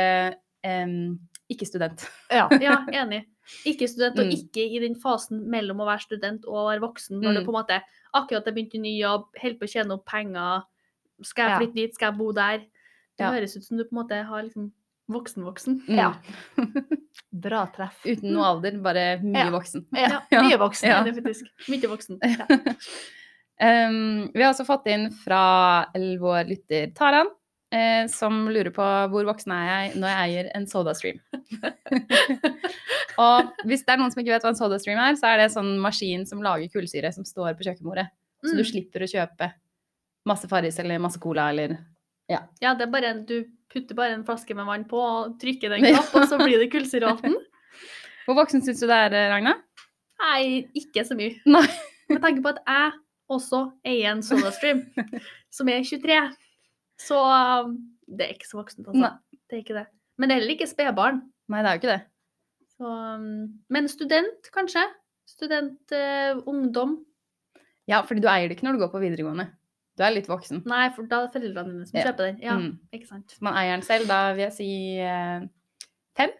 um, 0.66 1.18
ikke 1.49 1.64
student. 1.68 2.05
Ja. 2.33 2.49
Ja, 2.66 2.79
enig. 2.93 3.22
Ikke 3.64 3.89
student, 3.89 4.18
og 4.20 4.26
Mm. 4.29 4.35
ikke 4.37 4.64
i 4.76 4.81
den 4.83 4.97
fasen 5.01 5.41
mellom 5.49 5.81
å 5.81 5.87
være 5.89 6.05
student 6.05 6.45
og 6.45 6.57
å 6.62 6.66
være 6.68 6.83
voksen, 6.85 7.20
når 7.22 7.31
Mm. 7.33 7.39
du 7.39 7.45
på 7.47 7.53
en 7.55 7.59
måte 7.62 7.79
akkurat 8.14 8.45
har 8.45 8.53
begynt 8.57 8.74
i 8.76 8.79
ny 8.83 8.93
jobb, 9.01 9.24
holder 9.41 9.59
på 9.59 9.64
å 9.68 9.72
tjene 9.72 9.95
opp 9.97 10.05
penger, 10.07 10.62
skal 11.22 11.45
jeg 11.49 11.51
Ja. 11.55 11.59
flytte 11.62 11.74
dit, 11.81 11.95
skal 11.95 12.11
jeg 12.12 12.18
bo 12.18 12.33
der? 12.33 12.59
Det 12.59 13.24
Ja. 13.24 13.31
høres 13.33 13.57
ut 13.57 13.64
som 13.64 13.76
du 13.79 13.85
på 13.85 13.93
en 13.97 14.03
måte 14.05 14.24
har 14.26 14.43
liksom 14.43 14.70
voksen-voksen. 15.09 15.81
Mm. 15.89 15.99
Ja. 15.99 16.15
Bra 17.49 17.67
treff. 17.75 17.99
Uten 18.07 18.33
noe 18.33 18.45
alder, 18.55 18.79
bare 18.85 19.07
mye 19.23 19.47
Ja. 19.47 19.51
voksen. 19.55 19.87
Ja, 19.93 20.23
Ja. 20.31 20.43
mye 20.43 20.59
voksen. 20.61 20.89
Ja. 20.89 21.03
Det 21.05 21.15
faktisk 21.17 21.69
mye 21.69 21.89
voksen. 21.89 22.21
Um, 23.61 24.29
vi 24.35 24.43
har 24.45 24.53
også 24.53 24.63
fått 24.65 24.85
inn 24.87 25.09
fra 25.11 25.89
vår 26.23 26.45
lytter 26.47 26.93
Taran, 26.95 27.27
eh, 27.75 28.05
som 28.07 28.45
lurer 28.47 28.71
på 28.71 28.85
hvor 29.11 29.27
voksen 29.27 29.51
er 29.51 29.65
jeg 29.67 29.97
når 29.99 30.13
jeg 30.13 30.21
eier 30.29 30.51
en 30.55 30.67
SodaStream. 30.71 31.19
og 33.19 33.51
hvis 33.67 33.83
det 33.83 33.97
er 33.97 33.99
noen 33.99 34.13
som 34.15 34.23
ikke 34.23 34.37
vet 34.37 34.47
hva 34.47 34.53
en 34.53 34.61
SodaStream 34.61 35.01
er, 35.03 35.19
så 35.19 35.33
er 35.33 35.41
det 35.43 35.49
en 35.49 35.57
sånn 35.57 35.73
maskin 35.83 36.23
som 36.29 36.43
lager 36.45 36.71
kullsyre 36.71 37.11
som 37.15 37.27
står 37.27 37.57
på 37.59 37.67
kjøkkenbordet. 37.67 38.07
Så 38.47 38.55
du 38.55 38.63
Mm. 38.63 38.71
slipper 38.71 39.03
å 39.03 39.11
kjøpe 39.11 39.51
masse 40.31 40.47
Farris 40.49 40.79
eller 40.79 40.99
masse 41.03 41.19
cola 41.19 41.49
eller 41.51 41.79
Ja, 42.31 42.45
det 42.75 42.83
er 42.87 42.93
bare 42.93 43.11
en, 43.11 43.25
du 43.25 43.43
putter 43.73 43.99
bare 43.99 44.16
en 44.16 44.25
flaske 44.27 44.55
med 44.57 44.69
vann 44.69 44.87
på 44.89 45.01
og 45.01 45.37
trykker 45.43 45.75
den 45.75 45.85
knapp, 45.89 46.11
og 46.16 46.29
så 46.31 46.41
blir 46.41 46.61
det 46.62 46.71
kullsyrevann. 46.73 47.37
Hvor 48.27 48.37
voksen 48.37 48.64
syns 48.64 48.83
du 48.83 48.89
det 48.91 48.97
er, 49.09 49.16
Ragna? 49.33 49.55
Nei, 50.23 50.66
ikke 50.77 51.05
så 51.07 51.16
mye. 51.19 51.39
Nei. 51.49 51.66
Med 52.12 52.23
tanke 52.25 52.43
på 52.45 52.53
at 52.55 52.61
jeg 52.64 52.93
også 53.33 53.62
eier 53.87 54.14
en 54.14 54.23
SodaStream, 54.25 54.83
som 55.53 55.69
er 55.69 55.83
23, 55.85 56.21
så 57.05 57.19
um, 57.21 57.75
det 58.09 58.25
er 58.25 58.37
ikke 58.37 58.49
så 58.49 58.62
voksent, 58.62 58.87
altså. 58.89 59.03
Nei. 59.05 59.41
Det 59.49 59.57
er 59.57 59.64
ikke 59.64 59.77
det. 59.77 59.85
Men 60.19 60.29
det 60.29 60.35
er 60.35 60.41
heller 60.41 60.55
ikke 60.57 60.69
spedbarn. 60.69 61.21
Nei, 61.53 61.61
det 61.64 61.69
er 61.69 61.77
jo 61.77 61.83
ikke 61.83 61.93
det. 61.93 62.01
Så, 62.79 62.89
um, 62.89 63.29
men 63.73 63.91
student, 63.93 64.49
kanskje? 64.55 64.87
Student, 65.29 65.93
eh, 65.93 66.41
ungdom? 66.49 66.97
Ja, 67.89 68.01
fordi 68.09 68.25
du 68.25 68.29
eier 68.33 68.49
det 68.49 68.57
ikke 68.57 68.69
når 68.69 68.77
du 68.77 68.83
går 68.85 68.93
på 68.95 69.03
videregående. 69.03 69.49
Du 69.99 70.05
er 70.07 70.12
litt 70.14 70.28
voksen. 70.30 70.62
Nei, 70.70 70.84
for 70.94 71.09
da 71.11 71.24
er 71.24 71.26
det 71.26 71.32
foreldrene 71.34 71.72
dine 71.74 71.86
som 71.88 71.99
Ja. 71.99 72.05
kjøper 72.07 72.28
den. 72.28 72.36
Ja, 72.44 72.55
Mm. 72.57 72.78
ikke 72.94 73.07
sant. 73.09 73.34
Man 73.42 73.55
eier 73.59 73.72
den 73.74 73.82
selv, 73.82 74.07
da 74.07 74.32
vil 74.32 74.44
jeg 74.46 74.53
si 74.55 74.68
eh, 75.03 75.40
fem. 76.16 76.30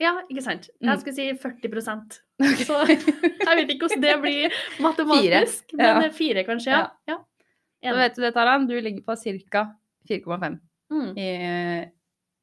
Ja, 0.00 0.12
ikke 0.30 0.42
sant. 0.42 0.68
Mm. 0.80 0.88
Jeg 0.88 1.00
skulle 1.00 1.14
si 1.14 1.32
40 1.42 2.20
Så 2.66 2.78
jeg 2.86 3.56
vet 3.58 3.70
ikke 3.70 3.86
hvordan 3.86 4.00
det 4.02 4.14
blir 4.22 4.50
matematisk, 4.80 5.64
Fire. 5.70 5.86
Ja. 5.86 5.98
men 6.00 6.10
fire 6.12 6.44
kanskje, 6.44 6.70
ja. 6.72 6.86
ja. 7.08 7.18
Da 7.82 7.96
vet 7.98 8.14
du 8.16 8.22
det, 8.22 8.32
Taran. 8.34 8.66
Du 8.66 8.74
ligger 8.80 9.02
på 9.02 9.16
ca. 9.50 9.74
4,5 10.08 10.60
Mm. 10.90 11.16
i, 11.18 11.90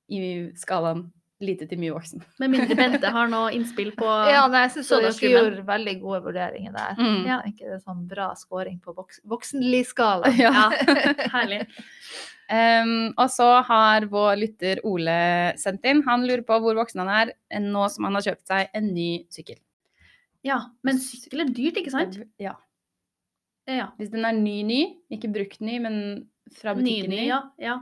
i 0.09 0.51
skalaen 0.55 1.11
lite 1.43 1.67
til 1.69 1.79
mye 1.81 1.93
voksen. 1.95 2.23
Med 2.41 2.53
mindre 2.53 2.75
Bente 2.77 3.11
har 3.15 3.29
noe 3.31 3.51
innspill 3.55 3.93
på 3.97 4.07
Ja, 4.33 4.45
nei, 4.51 4.65
jeg 4.67 4.75
syns 4.77 4.91
dere 4.91 5.31
gjorde 5.33 5.67
veldig 5.67 5.95
gode 6.01 6.23
vurderinger 6.27 6.75
der. 6.75 6.99
Mm. 6.99 7.21
Ja, 7.29 7.39
ikke 7.47 7.67
det 7.67 7.77
er 7.77 7.85
sånn 7.85 8.03
bra 8.09 8.31
scoring 8.39 8.79
på 8.83 8.95
voks 8.97 9.23
voksenliskala. 9.29 10.33
Ja. 10.39 10.51
Ja, 10.55 11.13
herlig. 11.33 11.63
Um, 12.49 13.11
og 13.19 13.27
så 13.29 13.47
har 13.67 14.07
vår 14.09 14.39
lytter 14.41 14.79
Ole 14.87 15.17
sendt 15.61 15.83
inn. 15.85 16.01
Han 16.07 16.23
lurer 16.25 16.41
på 16.47 16.57
hvor 16.63 16.77
voksen 16.79 17.03
han 17.03 17.11
er 17.13 17.33
eh, 17.53 17.61
nå 17.61 17.83
som 17.93 18.07
han 18.07 18.17
har 18.17 18.25
kjøpt 18.25 18.49
seg 18.49 18.71
en 18.77 18.87
ny 18.95 19.09
sykkel. 19.33 19.59
Ja, 20.47 20.63
men 20.87 21.01
sykkel 21.03 21.43
er 21.43 21.51
dyrt, 21.53 21.77
ikke 21.81 21.93
sant? 21.93 22.17
Ja. 22.41 22.55
Ja. 23.69 23.91
Hvis 23.99 24.09
den 24.13 24.25
er 24.25 24.33
ny-ny, 24.33 24.79
ikke 25.13 25.29
brukt 25.33 25.61
ny, 25.61 25.77
men 25.83 25.99
fra 26.55 26.73
butikken 26.77 27.11
Ny, 27.11 27.19
ny, 27.19 27.27
ja, 27.27 27.43
ja. 27.61 27.75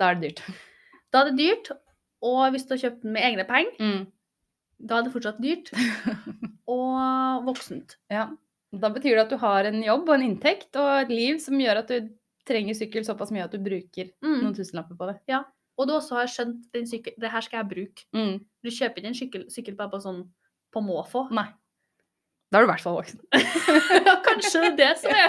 da 0.00 0.10
er 0.10 0.18
det 0.18 0.30
dyrt. 0.30 0.42
Da 1.12 1.22
er 1.22 1.30
det 1.30 1.38
dyrt, 1.38 1.70
og 2.22 2.50
hvis 2.52 2.66
du 2.68 2.74
har 2.74 2.82
kjøpt 2.84 3.02
den 3.02 3.12
med 3.16 3.22
egne 3.22 3.44
penger, 3.48 3.76
Mm. 3.80 4.06
da 4.86 4.98
er 4.98 5.02
det 5.06 5.12
fortsatt 5.12 5.40
dyrt. 5.42 5.70
Og 6.70 7.44
voksent. 7.48 7.96
Ja. 8.10 8.28
Da 8.72 8.88
betyr 8.94 9.16
det 9.16 9.24
at 9.24 9.30
du 9.32 9.38
har 9.42 9.66
en 9.66 9.80
jobb 9.82 10.08
og 10.08 10.14
en 10.14 10.22
inntekt 10.28 10.76
og 10.78 10.90
et 11.02 11.08
liv 11.10 11.40
som 11.42 11.58
gjør 11.58 11.80
at 11.82 11.88
du 11.90 12.10
trenger 12.46 12.76
sykkel 12.78 13.02
såpass 13.06 13.32
mye 13.34 13.42
at 13.44 13.50
du 13.54 13.58
bruker 13.58 14.12
Mm. 14.22 14.36
noen 14.44 14.54
tusenlapper 14.54 14.96
på 14.96 15.08
det. 15.10 15.40
Og 15.78 15.88
du 15.88 15.94
også 15.96 16.14
har 16.20 16.26
skjønt 16.30 16.68
den 16.72 16.86
sykkel, 16.86 17.14
det 17.18 17.30
her 17.32 17.40
skal 17.40 17.62
jeg 17.64 17.68
bruke. 17.72 18.04
Mm. 18.14 18.44
Du 18.62 18.70
kjøper 18.70 19.00
ikke 19.00 19.10
en 19.10 19.18
sykkel, 19.18 19.44
sykkel 19.50 19.74
bare 19.76 19.90
på 19.90 20.00
sånn 20.04 20.28
på 20.72 20.80
måfå. 20.84 21.24
Nei. 21.32 21.48
Da 22.52 22.58
er 22.58 22.62
du 22.66 22.68
i 22.68 22.72
hvert 22.72 22.82
fall 22.84 22.96
voksen. 22.98 23.20
ja, 24.06 24.14
kanskje 24.26 24.60
det 24.60 24.70
er 24.70 24.76
det 24.76 24.98
som 24.98 25.10
er 25.10 25.26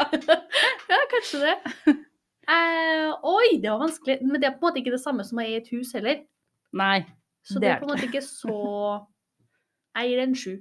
Ja, 0.89 1.01
kanskje 1.15 1.41
det. 1.47 1.97
Eh, 2.51 3.11
oi, 3.23 3.59
det 3.61 3.69
var 3.69 3.79
vanskelig. 3.85 4.15
Men 4.25 4.41
det 4.41 4.47
er 4.49 4.55
på 4.57 4.65
en 4.65 4.71
måte 4.73 4.79
ikke 4.81 4.91
det 4.91 4.99
samme 5.03 5.23
som 5.23 5.37
å 5.37 5.43
eie 5.45 5.59
et 5.61 5.67
hus 5.71 5.93
heller. 5.93 6.23
Nei. 6.73 7.05
Så 7.43 7.59
Det 7.59 7.61
det 7.61 7.69
er 7.71 7.79
på 7.81 7.85
en 7.87 7.91
måte 7.95 8.05
ikke 8.07 8.21
så 8.23 9.05
Jeg 9.97 10.09
gir 10.11 10.19
en 10.23 10.35
sju. 10.35 10.53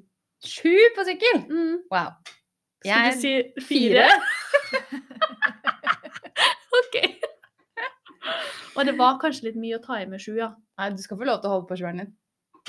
Sju 0.43 0.77
på 0.97 1.05
sykkel! 1.07 1.43
Mm. 1.51 1.77
Wow. 1.93 2.11
Skal 2.81 2.91
Jeg- 2.91 3.15
du 3.15 3.21
si 3.21 3.33
fire? 3.69 4.07
OK. 6.81 6.97
Og 8.79 8.87
det 8.87 8.95
var 8.99 9.19
kanskje 9.23 9.49
litt 9.51 9.59
mye 9.61 9.79
å 9.79 9.83
ta 9.85 9.99
i 10.01 10.07
med 10.09 10.23
sju, 10.23 10.35
ja. 10.39 10.51
Nei, 10.81 10.91
du 10.95 11.03
skal 11.03 11.19
få 11.21 11.27
lov 11.29 11.41
til 11.43 11.51
å 11.51 11.55
holde 11.57 11.69
på 11.69 11.79
sjueren 11.81 12.01
din. 12.05 12.13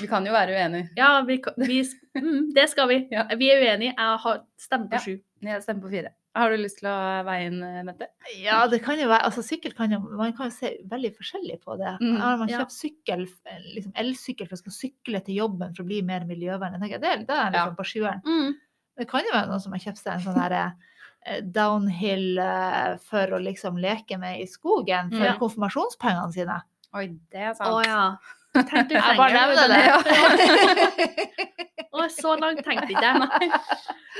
Vi 0.00 0.08
kan 0.08 0.24
jo 0.26 0.32
være 0.34 0.54
uenige. 0.56 0.88
Ja, 0.96 1.10
vi, 1.28 1.36
vi, 1.60 1.78
mm, 2.18 2.50
det 2.56 2.66
skal 2.72 2.88
vi. 2.90 2.98
Ja. 3.14 3.26
Vi 3.38 3.50
er 3.52 3.62
uenige. 3.64 3.94
Jeg 3.96 4.18
har 4.26 4.42
stemt 4.60 4.90
på 4.90 4.98
Ja. 4.98 5.02
sju. 5.04 5.14
Jeg 5.42 5.62
stemmer 5.64 5.82
på 5.86 5.92
fire. 5.94 6.10
Har 6.34 6.48
du 6.50 6.56
lyst 6.62 6.78
til 6.80 6.88
å 6.88 6.96
veie 7.26 7.48
inn, 7.50 7.58
Mette? 7.84 8.06
Ja, 8.40 8.62
det 8.70 8.78
kan 8.84 8.96
jo 9.00 9.08
være 9.10 9.26
Altså, 9.28 9.42
sykkel 9.44 9.74
kan 9.76 9.92
jo 9.92 9.98
Man 10.00 10.32
kan 10.36 10.48
jo 10.48 10.54
se 10.54 10.70
veldig 10.88 11.10
forskjellig 11.18 11.58
på 11.60 11.76
det. 11.80 11.92
Mm, 12.00 12.14
Har 12.22 12.38
man 12.40 12.48
ja. 12.48 12.62
kjøpt 12.62 12.72
sykkel, 12.72 13.26
liksom 13.74 13.92
elsykkel 14.00 14.48
for 14.48 14.56
å 14.56 14.62
skal 14.62 14.76
sykle 14.78 15.20
til 15.26 15.42
jobben 15.42 15.74
for 15.76 15.84
å 15.84 15.90
bli 15.90 16.00
mer 16.08 16.24
miljøvennlig, 16.28 16.96
det, 17.02 17.12
det 17.28 17.36
er 17.36 17.52
liksom 17.52 17.76
på 17.76 17.88
sjueren. 17.90 18.24
Mm. 18.24 18.56
Det 19.00 19.08
kan 19.10 19.24
jo 19.28 19.34
være 19.34 19.50
noen 19.52 19.62
som 19.64 19.76
har 19.76 19.84
kjøpt 19.84 20.00
seg 20.02 20.12
en 20.14 20.24
sånn 20.26 20.40
her 20.40 20.56
eh, 20.60 21.40
downhill 21.56 22.40
eh, 22.42 22.94
for 23.08 23.36
å 23.36 23.40
liksom 23.40 23.78
leke 23.80 24.18
med 24.20 24.40
i 24.42 24.48
skogen 24.48 25.12
for 25.12 25.28
Ja. 25.28 25.36
konfirmasjonspengene 25.40 26.32
sine. 26.32 26.58
Oi, 26.96 27.06
det 27.32 27.40
er 27.50 27.54
sant. 27.56 27.72
Å 27.72 27.84
ja. 27.84 28.02
Tenkte 28.52 28.94
Jeg 28.98 29.16
bare 29.16 29.32
nevner 29.32 29.66
det. 29.72 29.82
Å, 31.92 32.06
så 32.12 32.34
langt 32.40 32.62
tenkte 32.64 32.92
ikke 32.92 33.04
jeg. 33.04 33.50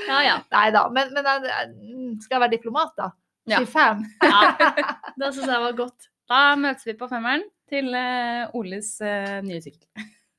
Ja, 0.07 0.19
ja. 0.25 0.35
Nei 0.53 0.67
da, 0.73 0.83
men, 0.93 1.11
men 1.15 1.25
jeg- 1.25 2.21
skal 2.23 2.37
jeg 2.37 2.41
være 2.45 2.53
diplomat, 2.55 2.93
da? 2.97 3.07
Ja. 3.49 3.59
25? 3.61 4.03
ja. 4.23 4.41
Det 5.19 5.29
syns 5.35 5.49
jeg 5.51 5.61
var 5.67 5.75
godt. 5.77 6.09
Da 6.31 6.41
møtes 6.57 6.85
vi 6.87 6.95
på 6.97 7.09
femmeren 7.11 7.43
til 7.69 7.89
eh, 7.97 8.45
Oles 8.57 8.93
eh, 9.03 9.39
nye 9.45 9.59
sykkel. 9.61 9.85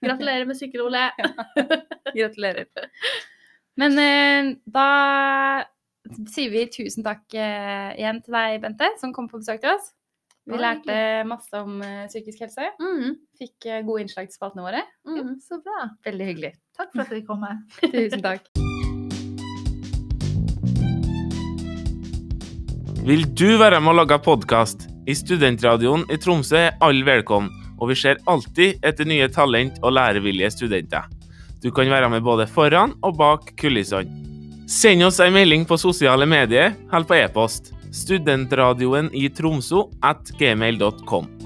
Gratulerer 0.05 0.47
med 0.49 0.57
sykkel, 0.59 0.83
Ole. 0.87 1.05
Gratulerer. 2.15 2.67
Men 3.81 3.99
eh, 4.01 4.51
da 4.71 4.89
sier 6.31 6.51
vi 6.53 6.65
tusen 6.73 7.05
takk 7.07 7.35
eh, 7.37 7.93
igjen 7.99 8.21
til 8.25 8.35
deg, 8.37 8.59
Bente, 8.65 8.91
som 9.01 9.13
kom 9.17 9.29
på 9.31 9.41
besøk 9.43 9.63
til 9.63 9.73
oss. 9.75 9.93
Vi 10.45 10.59
lærte 10.61 10.95
masse 11.25 11.57
om 11.57 11.79
eh, 11.81 12.05
psykisk 12.11 12.43
helse. 12.45 12.67
Mm. 12.77 13.15
Fikk 13.41 13.65
eh, 13.65 13.81
gode 13.87 14.05
innslag 14.05 14.29
til 14.29 14.37
spaltene 14.37 14.67
våre. 14.67 14.83
Mm. 15.09 15.39
Så 15.41 15.57
bra. 15.65 15.87
Veldig 16.05 16.27
hyggelig. 16.29 16.51
Takk 16.77 16.91
for 16.93 17.05
at 17.07 17.15
du 17.15 17.23
kom. 17.25 17.41
Med. 17.41 17.63
Tusen 17.95 18.25
takk. 18.25 18.51
Vil 23.05 23.25
du 23.37 23.57
være 23.61 23.81
med 23.81 23.95
å 23.95 23.99
lage 24.03 24.19
podkast? 24.25 24.85
I 25.09 25.17
Studentradioen 25.17 26.05
i 26.13 26.19
Tromsø 26.21 26.61
er 26.61 26.77
alle 26.85 27.05
velkommen, 27.05 27.51
og 27.81 27.91
vi 27.93 27.97
ser 28.01 28.21
alltid 28.29 28.85
etter 28.85 29.09
nye 29.09 29.29
talent 29.33 29.81
og 29.83 29.97
lærevillige 29.97 30.53
studenter. 30.55 31.09
Du 31.65 31.71
kan 31.73 31.89
være 31.89 32.11
med 32.13 32.25
både 32.25 32.47
foran 32.49 32.93
og 33.05 33.17
bak 33.21 33.53
kulissene. 33.61 34.21
Send 34.69 35.05
oss 35.05 35.21
en 35.21 35.33
melding 35.37 35.65
på 35.69 35.77
sosiale 35.81 36.29
medier 36.29 36.73
eller 36.89 37.09
på 37.09 37.17
e-post. 37.17 37.75
Studentradioen 37.95 39.13
i 39.15 39.29
Tromsø 39.31 39.87
at 40.03 40.35
gmail.com. 40.39 41.44